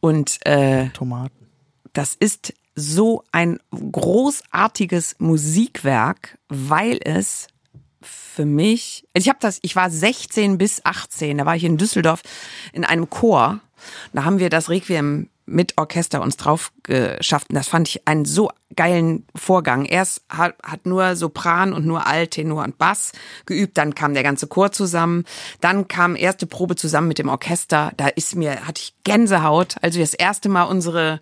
Und 0.00 0.44
äh, 0.46 0.88
Tomaten. 0.90 1.48
das 1.92 2.14
ist 2.14 2.54
so 2.74 3.24
ein 3.32 3.58
großartiges 3.72 5.16
Musikwerk, 5.18 6.38
weil 6.48 7.00
es 7.02 7.48
für 8.00 8.44
mich, 8.44 9.04
also 9.14 9.24
ich 9.24 9.28
habe 9.28 9.40
das, 9.40 9.58
ich 9.62 9.74
war 9.74 9.90
16 9.90 10.58
bis 10.58 10.84
18, 10.84 11.38
da 11.38 11.46
war 11.46 11.56
ich 11.56 11.64
in 11.64 11.76
Düsseldorf 11.76 12.22
in 12.72 12.84
einem 12.84 13.10
Chor. 13.10 13.60
Da 14.12 14.24
haben 14.24 14.38
wir 14.38 14.50
das 14.50 14.68
Requiem 14.70 15.28
mit 15.48 15.76
Orchester 15.76 16.22
uns 16.22 16.36
drauf 16.36 16.72
geschafft. 16.82 17.50
Und 17.50 17.56
das 17.56 17.68
fand 17.68 17.88
ich 17.88 18.06
einen 18.06 18.24
so 18.24 18.50
geilen 18.76 19.26
Vorgang. 19.34 19.84
Erst 19.84 20.22
hat, 20.28 20.54
hat 20.62 20.86
nur 20.86 21.16
Sopran 21.16 21.72
und 21.72 21.86
nur 21.86 22.06
Alt, 22.06 22.32
Tenor 22.32 22.64
und 22.64 22.78
Bass 22.78 23.12
geübt, 23.46 23.78
dann 23.78 23.94
kam 23.94 24.14
der 24.14 24.22
ganze 24.22 24.46
Chor 24.46 24.72
zusammen, 24.72 25.24
dann 25.60 25.88
kam 25.88 26.16
erste 26.16 26.46
Probe 26.46 26.76
zusammen 26.76 27.08
mit 27.08 27.18
dem 27.18 27.28
Orchester. 27.28 27.92
Da 27.96 28.08
ist 28.08 28.36
mir, 28.36 28.66
hatte 28.66 28.82
ich 28.82 28.94
Gänsehaut, 29.04 29.76
als 29.82 29.96
wir 29.96 30.02
das 30.02 30.14
erste 30.14 30.48
Mal 30.48 30.64
unsere 30.64 31.20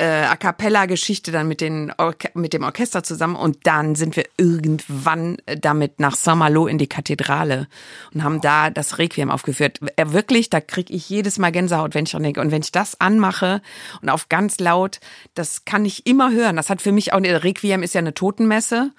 äh, 0.00 0.24
A 0.24 0.36
cappella 0.36 0.86
Geschichte 0.86 1.30
dann 1.30 1.46
mit 1.46 1.60
den 1.60 1.92
mit 2.34 2.52
dem 2.52 2.64
Orchester 2.64 3.02
zusammen 3.02 3.36
und 3.36 3.58
dann 3.64 3.94
sind 3.94 4.16
wir 4.16 4.24
irgendwann 4.36 5.36
äh, 5.46 5.56
damit 5.58 6.00
nach 6.00 6.16
Saint-Malo 6.16 6.66
in 6.66 6.78
die 6.78 6.86
Kathedrale 6.86 7.68
und 8.14 8.24
haben 8.24 8.40
da 8.40 8.70
das 8.70 8.98
Requiem 8.98 9.30
aufgeführt. 9.30 9.80
Äh, 9.96 10.12
wirklich, 10.12 10.50
da 10.50 10.60
krieg 10.60 10.90
ich 10.90 11.08
jedes 11.08 11.38
Mal 11.38 11.52
Gänsehaut, 11.52 11.94
wenn 11.94 12.04
ich 12.04 12.12
dran 12.12 12.22
denke 12.22 12.40
und 12.40 12.50
wenn 12.50 12.62
ich 12.62 12.72
das 12.72 13.00
anmache 13.00 13.62
und 14.00 14.08
auf 14.08 14.28
ganz 14.28 14.58
laut, 14.58 15.00
das 15.34 15.64
kann 15.64 15.84
ich 15.84 16.06
immer 16.06 16.32
hören. 16.32 16.56
Das 16.56 16.70
hat 16.70 16.80
für 16.82 16.92
mich 16.92 17.12
auch 17.12 17.20
Requiem 17.20 17.82
ist 17.82 17.94
ja 17.94 17.98
eine 17.98 18.14
Totenmesse 18.14 18.92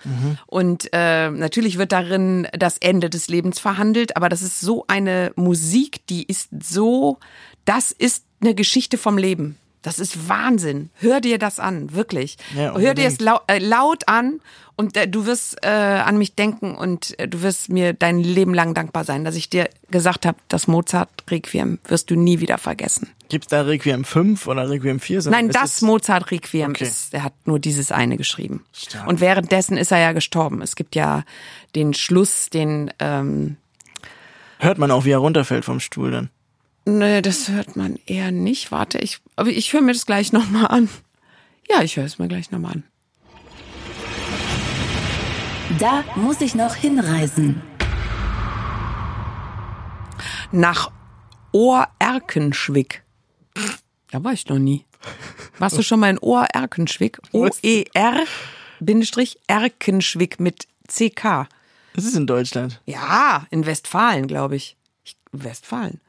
und 0.46 0.90
äh, 0.94 1.32
natürlich 1.32 1.80
wird 1.80 1.92
darin 1.92 2.48
das 2.54 2.78
Ende 2.78 3.10
des 3.10 3.28
Lebens 3.28 3.60
verhandelt, 3.60 4.16
aber 4.16 4.30
das 4.30 4.44
ist 4.44 4.60
so 4.60 4.86
eine 4.88 5.32
Musik, 5.36 6.06
die 6.08 6.24
ist 6.24 6.50
so 6.62 7.18
das 7.66 7.92
ist 7.92 8.26
eine 8.42 8.56
Geschichte 8.56 8.98
vom 8.98 9.18
Leben. 9.18 9.58
Das 9.82 9.98
ist 9.98 10.30
Wahnsinn. 10.30 10.92
Hör 11.00 11.22
dir 11.22 11.40
das 11.40 11.60
an, 11.60 11.94
wirklich. 11.94 12.38
Ja, 12.56 12.76
Hör 12.78 12.94
dir 12.94 13.08
es 13.08 13.14
unbedingt. 13.14 13.22
lau 13.22 13.40
äh, 13.48 13.58
laut 13.60 14.08
an 14.08 14.40
und 14.76 14.96
äh, 14.96 15.08
du 15.08 15.26
wirst 15.26 15.58
äh, 15.64 15.68
an 15.70 16.18
mich 16.18 16.36
denken 16.36 16.76
und 16.76 17.18
äh, 17.20 17.28
du 17.28 17.42
wirst 17.42 17.70
mir 17.70 17.94
dein 17.94 18.20
Leben 18.20 18.54
lang 18.54 18.76
dankbar 18.76 19.06
sein, 19.06 19.24
dass 19.26 19.36
ich 19.36 19.50
dir 19.50 19.70
gesagt 19.90 20.26
habe, 20.28 20.38
das 20.50 20.68
Mozart-Requiem 20.68 21.80
wirst 21.86 22.12
du 22.12 22.16
nie 22.16 22.40
wieder 22.40 22.60
vergessen. 22.60 23.10
Gibt's 23.30 23.48
da 23.48 23.62
Requiem 23.62 24.04
5 24.06 24.46
oder 24.48 24.70
Requiem 24.70 25.00
4? 25.00 25.22
sondern 25.24 25.46
Nein, 25.48 25.52
das 25.52 25.78
es- 25.78 25.82
Mozart-Requiem 25.82 26.72
Okay. 26.72 26.84
ist, 26.84 27.14
er 27.16 27.24
hat 27.24 27.34
nur 27.46 27.58
dieses 27.60 27.92
eine 27.92 28.18
geschrieben. 28.18 28.64
Stark. 28.74 29.08
Und 29.08 29.20
währenddessen 29.20 29.78
ist 29.78 29.92
er 29.92 30.00
ja 30.00 30.12
gestorben. 30.12 30.62
Es 30.62 30.76
gibt 30.76 30.96
ja 30.96 31.24
den 31.76 31.94
Schluss, 31.96 32.50
den 32.52 32.92
ähm, 33.00 33.58
Hört 34.60 34.78
man 34.78 34.92
auch, 34.92 35.06
wie 35.06 35.12
er 35.12 35.18
runterfällt 35.18 35.66
vom 35.66 35.80
Stuhl 35.80 36.12
dann. 36.12 36.30
Nee, 36.86 37.22
das 37.22 37.50
hört 37.50 37.76
man 37.76 37.98
eher 38.06 38.32
nicht. 38.32 38.72
Warte, 38.72 38.98
ich, 38.98 39.20
aber 39.36 39.50
ich 39.50 39.72
höre 39.74 39.82
mir 39.82 39.94
das 39.94 40.06
gleich 40.06 40.34
nochmal 40.34 40.68
an. 40.68 40.90
Ja, 41.70 41.82
ich 41.82 41.96
höre 41.96 42.06
es 42.06 42.20
mir 42.20 42.28
gleich 42.28 42.52
nochmal 42.52 42.74
an. 42.74 42.84
Da 45.80 46.04
muss 46.16 46.42
ich 46.42 46.56
noch 46.56 46.76
hinreisen. 46.76 47.62
Nach 50.52 50.92
Ohr-Erkenschwick. 51.54 53.04
Da 54.10 54.24
war 54.24 54.34
ich 54.34 54.48
noch 54.48 54.60
nie. 54.60 54.86
Warst 55.60 55.78
du 55.78 55.84
schon 55.84 56.00
mal 56.00 56.10
in 56.10 56.20
Ohr-Erkenschwick? 56.20 57.22
O-E-R 57.32 58.26
Bindestrich 58.82 59.40
Erkenschwick 59.48 60.40
mit 60.40 60.68
CK. 60.88 61.48
Das 61.94 62.06
ist 62.06 62.16
in 62.16 62.28
Deutschland. 62.28 62.82
Ja, 62.86 63.46
in 63.52 63.66
Westfalen, 63.66 64.28
glaube 64.28 64.56
ich. 64.56 64.76
ich. 65.04 65.16
Westfalen. 65.32 66.02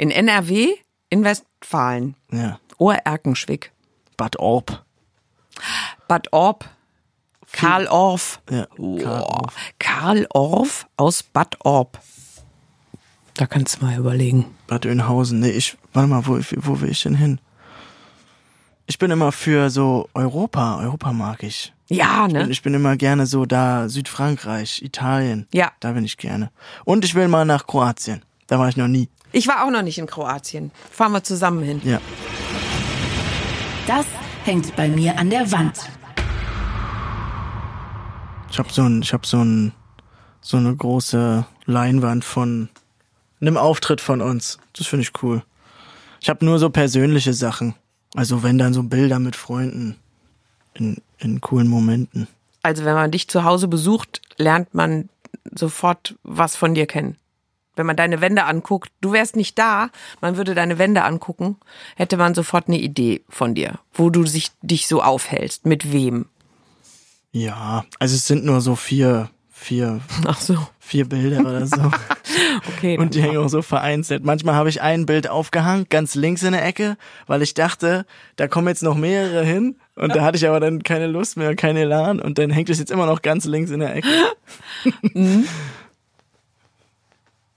In 0.00 0.10
NRW? 0.10 0.76
In 1.10 1.24
Westfalen. 1.24 2.14
Ja. 2.32 2.58
Ohr-Erkenschwick. 2.78 3.70
Bad 4.16 4.38
Orb. 4.38 4.82
Bad 6.08 6.32
Orb. 6.32 6.64
Karl 7.52 7.86
Orff. 7.86 8.40
Ja, 8.48 8.66
Karl 8.78 9.22
Orff. 9.24 9.54
Karl 9.78 10.26
Orff 10.30 10.86
aus 10.96 11.22
Bad 11.22 11.62
Orb. 11.66 12.00
Da 13.34 13.46
kannst 13.46 13.82
du 13.82 13.84
mal 13.84 13.98
überlegen. 13.98 14.46
Bad 14.68 14.86
Oeynhausen. 14.86 15.40
Nee, 15.40 15.50
ich, 15.50 15.76
warte 15.92 16.08
mal, 16.08 16.26
wo, 16.26 16.38
wo 16.38 16.80
will 16.80 16.90
ich 16.90 17.02
denn 17.02 17.16
hin? 17.16 17.38
Ich 18.86 18.98
bin 18.98 19.10
immer 19.10 19.32
für 19.32 19.68
so 19.68 20.08
Europa. 20.14 20.78
Europa 20.78 21.12
mag 21.12 21.42
ich. 21.42 21.74
Ja, 21.88 22.24
Und 22.24 22.32
ne? 22.32 22.48
ich 22.48 22.62
bin 22.62 22.72
immer 22.72 22.96
gerne 22.96 23.26
so 23.26 23.44
da, 23.44 23.90
Südfrankreich, 23.90 24.80
Italien. 24.80 25.46
Ja. 25.52 25.72
Da 25.80 25.92
bin 25.92 26.06
ich 26.06 26.16
gerne. 26.16 26.50
Und 26.86 27.04
ich 27.04 27.14
will 27.14 27.28
mal 27.28 27.44
nach 27.44 27.66
Kroatien. 27.66 28.22
Da 28.46 28.58
war 28.58 28.70
ich 28.70 28.78
noch 28.78 28.88
nie. 28.88 29.10
Ich 29.32 29.46
war 29.46 29.64
auch 29.64 29.70
noch 29.70 29.82
nicht 29.82 29.98
in 29.98 30.06
Kroatien. 30.06 30.72
Fahren 30.90 31.12
wir 31.12 31.22
zusammen 31.22 31.62
hin. 31.62 31.80
Ja. 31.84 32.00
Das 33.86 34.06
hängt 34.44 34.74
bei 34.76 34.88
mir 34.88 35.18
an 35.18 35.30
der 35.30 35.50
Wand. 35.52 35.78
Ich 38.50 38.58
habe 38.58 38.72
so 38.72 38.82
ein, 38.82 39.02
ich 39.02 39.12
habe 39.12 39.26
so 39.26 39.38
ein, 39.38 39.72
so 40.40 40.56
eine 40.56 40.74
große 40.74 41.46
Leinwand 41.66 42.24
von 42.24 42.68
einem 43.40 43.56
Auftritt 43.56 44.00
von 44.00 44.20
uns. 44.20 44.58
Das 44.72 44.86
finde 44.86 45.02
ich 45.02 45.22
cool. 45.22 45.42
Ich 46.20 46.28
habe 46.28 46.44
nur 46.44 46.58
so 46.58 46.70
persönliche 46.70 47.32
Sachen. 47.32 47.74
Also 48.14 48.42
wenn 48.42 48.58
dann 48.58 48.74
so 48.74 48.82
Bilder 48.82 49.20
mit 49.20 49.36
Freunden 49.36 49.96
in, 50.74 51.00
in 51.18 51.40
coolen 51.40 51.68
Momenten. 51.68 52.26
Also 52.62 52.84
wenn 52.84 52.94
man 52.94 53.10
dich 53.10 53.28
zu 53.28 53.44
Hause 53.44 53.68
besucht, 53.68 54.20
lernt 54.36 54.74
man 54.74 55.08
sofort 55.54 56.16
was 56.22 56.56
von 56.56 56.74
dir 56.74 56.86
kennen. 56.86 57.16
Wenn 57.80 57.86
man 57.86 57.96
deine 57.96 58.20
Wände 58.20 58.44
anguckt, 58.44 58.92
du 59.00 59.12
wärst 59.12 59.36
nicht 59.36 59.58
da, 59.58 59.88
man 60.20 60.36
würde 60.36 60.54
deine 60.54 60.76
Wände 60.76 61.02
angucken, 61.02 61.56
hätte 61.96 62.18
man 62.18 62.34
sofort 62.34 62.68
eine 62.68 62.78
Idee 62.78 63.22
von 63.30 63.54
dir, 63.54 63.78
wo 63.94 64.10
du 64.10 64.26
sich, 64.26 64.50
dich 64.60 64.86
so 64.86 65.02
aufhältst, 65.02 65.64
mit 65.64 65.94
wem. 65.94 66.26
Ja, 67.32 67.86
also 67.98 68.16
es 68.16 68.26
sind 68.26 68.44
nur 68.44 68.60
so 68.60 68.76
vier, 68.76 69.30
vier, 69.48 70.02
Ach 70.26 70.38
so, 70.38 70.58
vier 70.78 71.08
Bilder 71.08 71.40
oder 71.40 71.66
so. 71.66 71.80
okay. 72.76 72.98
Und 72.98 73.14
die 73.14 73.22
hängen 73.22 73.38
auch 73.38 73.48
so 73.48 73.62
vereinzelt. 73.62 74.26
Manchmal 74.26 74.56
habe 74.56 74.68
ich 74.68 74.82
ein 74.82 75.06
Bild 75.06 75.30
aufgehangen, 75.30 75.86
ganz 75.88 76.14
links 76.14 76.42
in 76.42 76.52
der 76.52 76.66
Ecke, 76.66 76.98
weil 77.26 77.40
ich 77.40 77.54
dachte, 77.54 78.04
da 78.36 78.46
kommen 78.46 78.68
jetzt 78.68 78.82
noch 78.82 78.94
mehrere 78.94 79.42
hin. 79.42 79.76
Und 79.96 80.14
da 80.14 80.20
hatte 80.20 80.36
ich 80.36 80.46
aber 80.46 80.60
dann 80.60 80.82
keine 80.82 81.06
Lust 81.06 81.38
mehr, 81.38 81.56
kein 81.56 81.78
Elan. 81.78 82.20
Und 82.20 82.36
dann 82.36 82.50
hängt 82.50 82.68
es 82.68 82.78
jetzt 82.78 82.90
immer 82.90 83.06
noch 83.06 83.22
ganz 83.22 83.46
links 83.46 83.70
in 83.70 83.80
der 83.80 83.96
Ecke. 83.96 84.08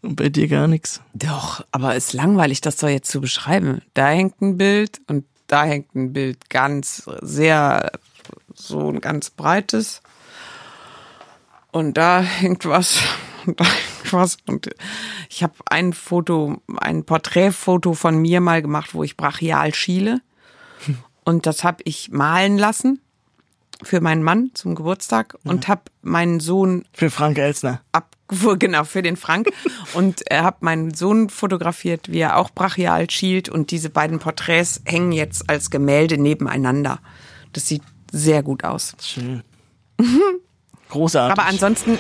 Und 0.03 0.17
bei 0.17 0.27
dir 0.27 0.49
gar 0.49 0.67
nichts. 0.67 1.01
Doch, 1.13 1.65
aber 1.71 1.95
ist 1.95 2.11
langweilig, 2.11 2.59
das 2.59 2.75
doch 2.75 2.89
jetzt 2.89 3.09
zu 3.09 3.21
beschreiben. 3.21 3.81
Da 3.93 4.09
hängt 4.09 4.41
ein 4.41 4.57
Bild 4.57 4.99
und 5.07 5.25
da 5.47 5.63
hängt 5.63 5.95
ein 5.95 6.11
Bild 6.11 6.49
ganz 6.49 7.09
sehr, 7.21 7.91
so 8.53 8.89
ein 8.89 8.99
ganz 8.99 9.29
breites. 9.29 10.01
Und 11.71 11.95
da 11.95 12.19
hängt 12.19 12.65
was, 12.65 12.99
und 13.45 13.61
da 13.61 13.63
hängt 13.63 14.11
was. 14.11 14.37
Und 14.45 14.69
ich 15.29 15.41
habe 15.41 15.53
ein 15.67 15.93
Foto, 15.93 16.61
ein 16.77 17.05
Porträtfoto 17.05 17.93
von 17.93 18.17
mir 18.17 18.41
mal 18.41 18.61
gemacht, 18.61 18.93
wo 18.93 19.03
ich 19.03 19.15
brachial 19.15 19.73
schiele. 19.73 20.21
Und 21.25 21.45
das 21.45 21.63
habe 21.63 21.77
ich 21.85 22.11
malen 22.11 22.57
lassen 22.57 22.99
für 23.83 24.01
meinen 24.01 24.23
Mann 24.23 24.51
zum 24.53 24.75
Geburtstag 24.75 25.37
und 25.43 25.67
habe 25.67 25.83
meinen 26.01 26.39
Sohn 26.39 26.85
Für 26.93 27.09
Frank 27.09 27.37
Elsner. 27.37 27.81
ab, 27.91 28.15
genau, 28.59 28.83
für 28.83 29.01
den 29.01 29.15
Frank. 29.15 29.49
Und 29.93 30.23
er 30.29 30.43
hat 30.43 30.63
meinen 30.63 30.93
Sohn 30.93 31.29
fotografiert, 31.29 32.11
wie 32.11 32.19
er 32.19 32.37
auch 32.37 32.49
brachial 32.49 33.09
schielt. 33.09 33.47
Und 33.49 33.69
diese 33.69 33.89
beiden 33.89 34.19
Porträts 34.19 34.81
hängen 34.85 35.11
jetzt 35.11 35.49
als 35.49 35.69
Gemälde 35.69 36.17
nebeneinander. 36.17 36.99
Das 37.51 37.67
sieht 37.67 37.83
sehr 38.11 38.41
gut 38.41 38.63
aus. 38.63 38.95
Schön. 39.01 39.43
Großartig. 40.89 41.37
Aber 41.37 41.47
ansonsten, 41.47 41.97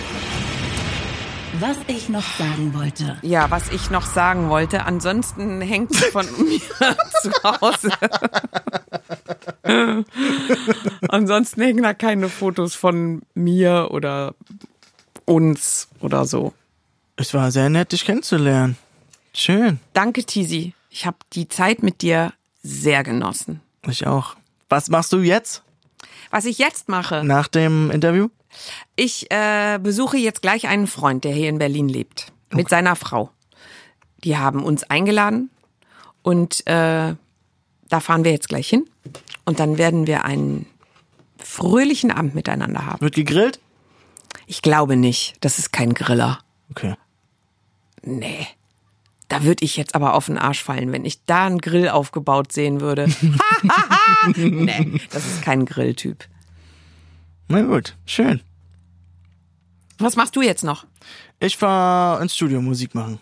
Was 1.65 1.77
ich 1.87 2.09
noch 2.09 2.25
sagen 2.37 2.73
wollte. 2.73 3.15
ja, 3.21 3.49
was 3.49 3.69
ich 3.71 3.89
noch 3.89 4.05
sagen 4.05 4.49
wollte, 4.49 4.85
ansonsten 4.85 5.61
hängt 5.61 5.95
von 5.95 6.25
mir 6.45 6.59
zu 7.21 7.31
Hause. 7.41 7.89
ansonsten 11.07 11.61
hängen 11.61 11.83
da 11.83 11.93
keine 11.93 12.27
Fotos 12.27 12.75
von 12.75 13.21
mir 13.33 13.87
oder 13.91 14.35
uns 15.23 15.87
oder 16.01 16.25
so. 16.25 16.51
es 17.15 17.33
war 17.33 17.49
sehr 17.49 17.69
nett, 17.69 17.93
dich 17.93 18.03
kennenzulernen. 18.03 18.75
Schön. 19.33 19.79
Danke, 19.93 20.25
Tisi. 20.25 20.73
Ich 20.89 21.05
habe 21.05 21.15
die 21.31 21.47
Zeit 21.47 21.81
mit 21.81 22.01
dir 22.01 22.33
sehr 22.61 23.05
genossen. 23.05 23.61
Ich 23.87 24.05
auch. 24.05 24.35
Was 24.67 24.89
machst 24.89 25.13
du 25.13 25.19
jetzt 25.19 25.63
Was 26.29 26.43
ich 26.43 26.57
jetzt 26.57 26.89
mache, 26.89 27.23
nach 27.23 27.47
dem 27.47 27.89
Interview? 27.89 28.27
Ich 28.95 29.31
äh, 29.31 29.79
besuche 29.81 30.17
jetzt 30.17 30.41
gleich 30.41 30.67
einen 30.67 30.87
Freund, 30.87 31.23
der 31.23 31.33
hier 31.33 31.49
in 31.49 31.57
Berlin 31.57 31.89
lebt, 31.89 32.31
mit 32.51 32.69
seiner 32.69 32.95
Frau. 32.95 33.29
Die 34.23 34.37
haben 34.37 34.63
uns 34.63 34.83
eingeladen 34.83 35.49
und 36.21 36.65
äh, 36.67 37.15
da 37.89 37.99
fahren 37.99 38.23
wir 38.23 38.31
jetzt 38.31 38.49
gleich 38.49 38.69
hin 38.69 38.89
und 39.45 39.59
dann 39.59 39.77
werden 39.77 40.07
wir 40.07 40.25
einen 40.25 40.65
fröhlichen 41.37 42.11
Abend 42.11 42.35
miteinander 42.35 42.85
haben. 42.85 43.01
Wird 43.01 43.15
gegrillt? 43.15 43.59
Ich 44.47 44.61
glaube 44.61 44.95
nicht, 44.95 45.35
das 45.41 45.59
ist 45.59 45.71
kein 45.71 45.93
Griller. 45.93 46.39
Okay. 46.71 46.95
Nee. 48.01 48.47
Da 49.27 49.43
würde 49.43 49.63
ich 49.65 49.77
jetzt 49.77 49.95
aber 49.95 50.13
auf 50.13 50.27
den 50.27 50.37
Arsch 50.37 50.61
fallen, 50.63 50.91
wenn 50.91 51.05
ich 51.05 51.25
da 51.25 51.45
einen 51.45 51.59
Grill 51.59 51.89
aufgebaut 51.89 52.51
sehen 52.51 52.81
würde. 52.81 53.07
nee, 54.35 55.01
das 55.09 55.25
ist 55.25 55.41
kein 55.41 55.65
Grilltyp. 55.65 56.25
Na 57.47 57.61
gut, 57.61 57.95
schön. 58.05 58.41
Was 59.99 60.15
machst 60.15 60.35
du 60.35 60.41
jetzt 60.41 60.63
noch? 60.63 60.85
Ich 61.39 61.57
fahr 61.57 62.21
ins 62.21 62.35
Studio 62.35 62.61
Musik 62.61 62.95
machen. 62.95 63.19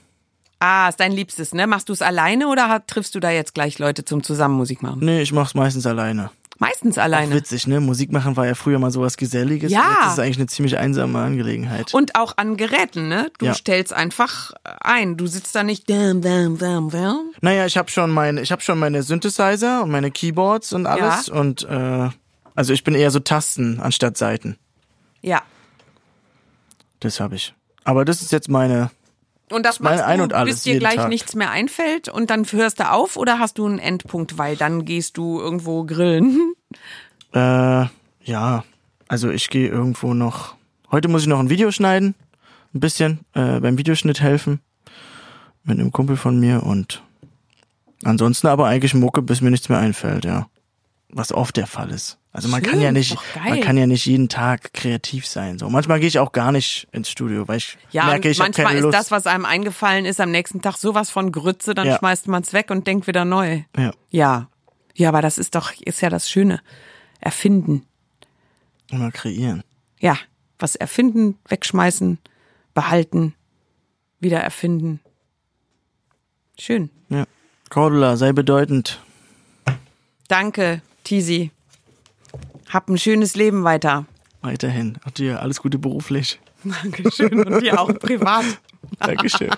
Ah, 0.59 0.89
ist 0.89 0.99
dein 0.99 1.11
Liebstes, 1.11 1.53
ne? 1.53 1.65
Machst 1.67 1.89
du 1.89 1.93
es 1.93 2.01
alleine 2.01 2.47
oder 2.47 2.83
triffst 2.85 3.15
du 3.15 3.19
da 3.19 3.31
jetzt 3.31 3.53
gleich 3.53 3.79
Leute 3.79 4.05
zum 4.05 4.23
zusammen 4.23 4.55
Musik 4.55 4.83
machen? 4.83 4.99
Nee, 5.01 5.21
ich 5.21 5.31
mach's 5.33 5.55
meistens 5.55 5.85
alleine. 5.87 6.29
Meistens 6.59 6.99
alleine. 6.99 7.33
Witzig, 7.33 7.65
ne? 7.65 7.79
Musik 7.79 8.11
machen 8.11 8.37
war 8.37 8.45
ja 8.45 8.53
früher 8.53 8.77
mal 8.77 8.91
sowas 8.91 9.17
Geselliges. 9.17 9.71
Ja. 9.71 9.79
Jetzt 9.79 10.05
ist 10.07 10.13
es 10.13 10.19
eigentlich 10.19 10.37
eine 10.37 10.45
ziemlich 10.45 10.77
einsame 10.77 11.17
Angelegenheit. 11.17 11.91
Und 11.95 12.13
auch 12.15 12.37
an 12.37 12.55
Geräten, 12.57 13.07
ne? 13.07 13.31
Du 13.39 13.47
Ja. 13.47 13.55
stellst 13.55 13.91
einfach 13.91 14.51
ein. 14.79 15.17
Du 15.17 15.25
sitzt 15.25 15.55
da 15.55 15.63
nicht. 15.63 15.89
Dam, 15.89 16.21
dam, 16.21 16.59
dam, 16.59 16.91
dam. 16.91 17.31
Naja, 17.41 17.65
ich 17.65 17.77
habe 17.77 17.89
schon 17.89 18.11
meine, 18.11 18.41
ich 18.41 18.51
habe 18.51 18.61
schon 18.61 18.77
meine 18.77 19.01
Synthesizer 19.01 19.81
und 19.81 19.89
meine 19.89 20.11
Keyboards 20.11 20.73
und 20.73 20.85
alles 20.85 21.27
Ja. 21.27 21.33
und 21.33 21.63
äh, 21.63 22.09
also 22.61 22.73
ich 22.73 22.83
bin 22.83 22.93
eher 22.93 23.09
so 23.09 23.19
Tasten 23.19 23.79
anstatt 23.79 24.17
Saiten. 24.17 24.55
Ja. 25.23 25.41
Das 26.99 27.19
habe 27.19 27.33
ich. 27.33 27.55
Aber 27.85 28.05
das 28.05 28.21
ist 28.21 28.31
jetzt 28.31 28.49
meine. 28.49 28.91
Und 29.49 29.65
das 29.65 29.79
machst 29.79 30.03
Ein 30.03 30.19
du, 30.19 30.25
und 30.25 30.33
Alles, 30.33 30.57
bis 30.57 30.63
dir 30.63 30.77
gleich 30.77 30.97
Tag. 30.97 31.09
nichts 31.09 31.33
mehr 31.33 31.49
einfällt 31.49 32.07
und 32.07 32.29
dann 32.29 32.45
hörst 32.45 32.79
du 32.79 32.91
auf 32.91 33.17
oder 33.17 33.39
hast 33.39 33.57
du 33.57 33.65
einen 33.65 33.79
Endpunkt, 33.79 34.37
weil 34.37 34.57
dann 34.57 34.85
gehst 34.85 35.17
du 35.17 35.39
irgendwo 35.39 35.83
grillen. 35.85 36.53
Äh, 37.33 37.85
ja, 38.25 38.65
also 39.07 39.29
ich 39.29 39.49
gehe 39.49 39.69
irgendwo 39.69 40.13
noch. 40.13 40.55
Heute 40.91 41.07
muss 41.07 41.21
ich 41.21 41.29
noch 41.29 41.39
ein 41.39 41.49
Video 41.49 41.71
schneiden, 41.71 42.13
ein 42.73 42.81
bisschen 42.81 43.21
äh, 43.33 43.61
beim 43.61 43.77
Videoschnitt 43.77 44.19
helfen 44.19 44.59
mit 45.63 45.79
einem 45.79 45.93
Kumpel 45.93 46.17
von 46.17 46.37
mir 46.41 46.63
und 46.63 47.01
ansonsten 48.03 48.47
aber 48.47 48.67
eigentlich 48.67 48.93
Mucke, 48.93 49.21
bis 49.21 49.39
mir 49.39 49.49
nichts 49.49 49.69
mehr 49.69 49.79
einfällt, 49.79 50.25
ja. 50.25 50.49
Was 51.07 51.31
oft 51.31 51.55
der 51.55 51.67
Fall 51.67 51.91
ist. 51.91 52.17
Also 52.33 52.47
man 52.47 52.63
Schön, 52.63 52.71
kann 52.71 52.81
ja 52.81 52.91
nicht, 52.93 53.17
man 53.45 53.59
kann 53.59 53.75
ja 53.77 53.85
nicht 53.87 54.05
jeden 54.05 54.29
Tag 54.29 54.73
kreativ 54.73 55.27
sein. 55.27 55.59
So 55.59 55.69
manchmal 55.69 55.99
gehe 55.99 56.07
ich 56.07 56.17
auch 56.17 56.31
gar 56.31 56.53
nicht 56.53 56.87
ins 56.93 57.09
Studio, 57.09 57.45
weil 57.49 57.57
ich 57.57 57.77
Ja, 57.91 58.05
merke, 58.05 58.29
ich 58.29 58.39
manchmal 58.39 58.67
keine 58.67 58.77
ist 58.79 58.83
Lust. 58.83 58.97
das, 58.97 59.11
was 59.11 59.27
einem 59.27 59.43
eingefallen 59.43 60.05
ist, 60.05 60.21
am 60.21 60.31
nächsten 60.31 60.61
Tag 60.61 60.77
sowas 60.77 61.09
von 61.09 61.33
Grütze, 61.33 61.73
dann 61.75 61.87
Ja. 61.87 61.97
schmeißt 61.97 62.29
man 62.29 62.41
es 62.43 62.53
weg 62.53 62.71
und 62.71 62.87
denkt 62.87 63.05
wieder 63.07 63.25
neu. 63.25 63.63
ja, 63.77 63.91
Ja. 64.11 64.47
Ja, 64.95 65.09
aber 65.09 65.21
das 65.21 65.37
ist 65.37 65.55
doch, 65.55 65.71
ist 65.81 66.01
ja 66.01 66.09
das 66.09 66.29
Schöne. 66.29 66.61
Erfinden. 67.19 67.85
immer 68.89 69.11
kreieren. 69.11 69.63
Ja. 69.99 70.17
Was 70.59 70.75
erfinden, 70.75 71.37
wegschmeißen, 71.47 72.17
behalten, 72.73 73.33
wieder 74.19 74.39
erfinden. 74.39 74.99
Schön. 76.59 76.89
Ja. 77.09 77.25
Cordula, 77.69 78.15
sei 78.17 78.31
bedeutend. 78.33 78.99
Danke, 80.27 80.81
Tisi. 81.03 81.51
Hab 82.71 82.89
ein 82.89 82.97
schönes 82.97 83.35
Leben 83.35 83.63
weiter. 83.63 84.05
Weiterhin. 84.41 84.97
Auch 85.05 85.11
dir 85.11 85.41
alles 85.41 85.61
Gute 85.61 85.77
beruflich. 85.77 86.39
Dankeschön. 86.63 87.43
Und 87.43 87.61
dir 87.61 87.79
auch 87.79 87.93
privat. 87.99 88.45
Dankeschön. 88.99 89.51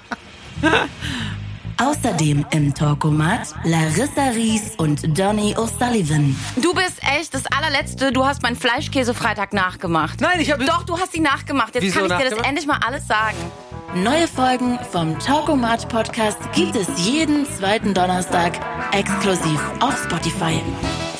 Außerdem 1.77 2.45
im 2.51 2.73
Talkomat 2.73 3.53
Larissa 3.63 4.29
Ries 4.33 4.73
und 4.77 5.17
Donny 5.17 5.55
O'Sullivan. 5.55 6.35
Du 6.55 6.73
bist 6.73 6.99
echt 7.01 7.33
das 7.33 7.43
allerletzte. 7.47 8.11
Du 8.11 8.25
hast 8.25 8.41
meinen 8.43 8.55
Fleischkäse-Freitag 8.55 9.53
nachgemacht. 9.53 10.21
Nein, 10.21 10.39
ich 10.39 10.51
habe- 10.51 10.65
Doch, 10.65 10.83
du 10.83 10.97
hast 10.99 11.15
ihn 11.15 11.23
nachgemacht. 11.23 11.75
Jetzt 11.75 11.83
Wieso 11.83 12.01
kann 12.07 12.11
ich 12.11 12.29
dir 12.29 12.35
das 12.35 12.47
endlich 12.47 12.67
mal 12.67 12.77
alles 12.85 13.07
sagen. 13.07 13.37
Neue 13.95 14.27
Folgen 14.27 14.79
vom 14.91 15.17
Talkomat 15.19 15.87
Podcast 15.89 16.37
gibt 16.53 16.75
es 16.75 16.87
jeden 16.97 17.45
zweiten 17.45 17.93
Donnerstag 17.93 18.53
exklusiv 18.91 19.59
auf 19.81 19.95
Spotify. 20.03 20.61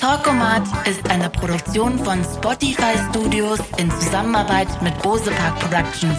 Talkomat 0.01 0.63
ist 0.87 1.07
eine 1.09 1.29
Produktion 1.29 1.97
von 2.03 2.23
Spotify 2.23 2.97
Studios 3.09 3.59
in 3.77 3.91
Zusammenarbeit 3.91 4.67
mit 4.81 4.97
Bose 5.01 5.29
Park 5.31 5.59
Productions. 5.59 6.17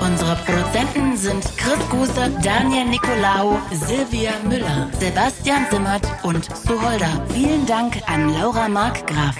Unsere 0.00 0.34
Produzenten 0.36 1.16
sind 1.16 1.44
Chris 1.58 1.78
Guse, 1.90 2.30
Daniel 2.42 2.86
Nicolaou, 2.86 3.58
Silvia 3.70 4.32
Müller, 4.48 4.88
Sebastian 4.98 5.66
Simmert 5.70 6.06
und 6.22 6.44
Suholder. 6.56 7.24
Vielen 7.34 7.66
Dank 7.66 8.00
an 8.06 8.32
Laura 8.32 8.68
Markgraf. 8.68 9.36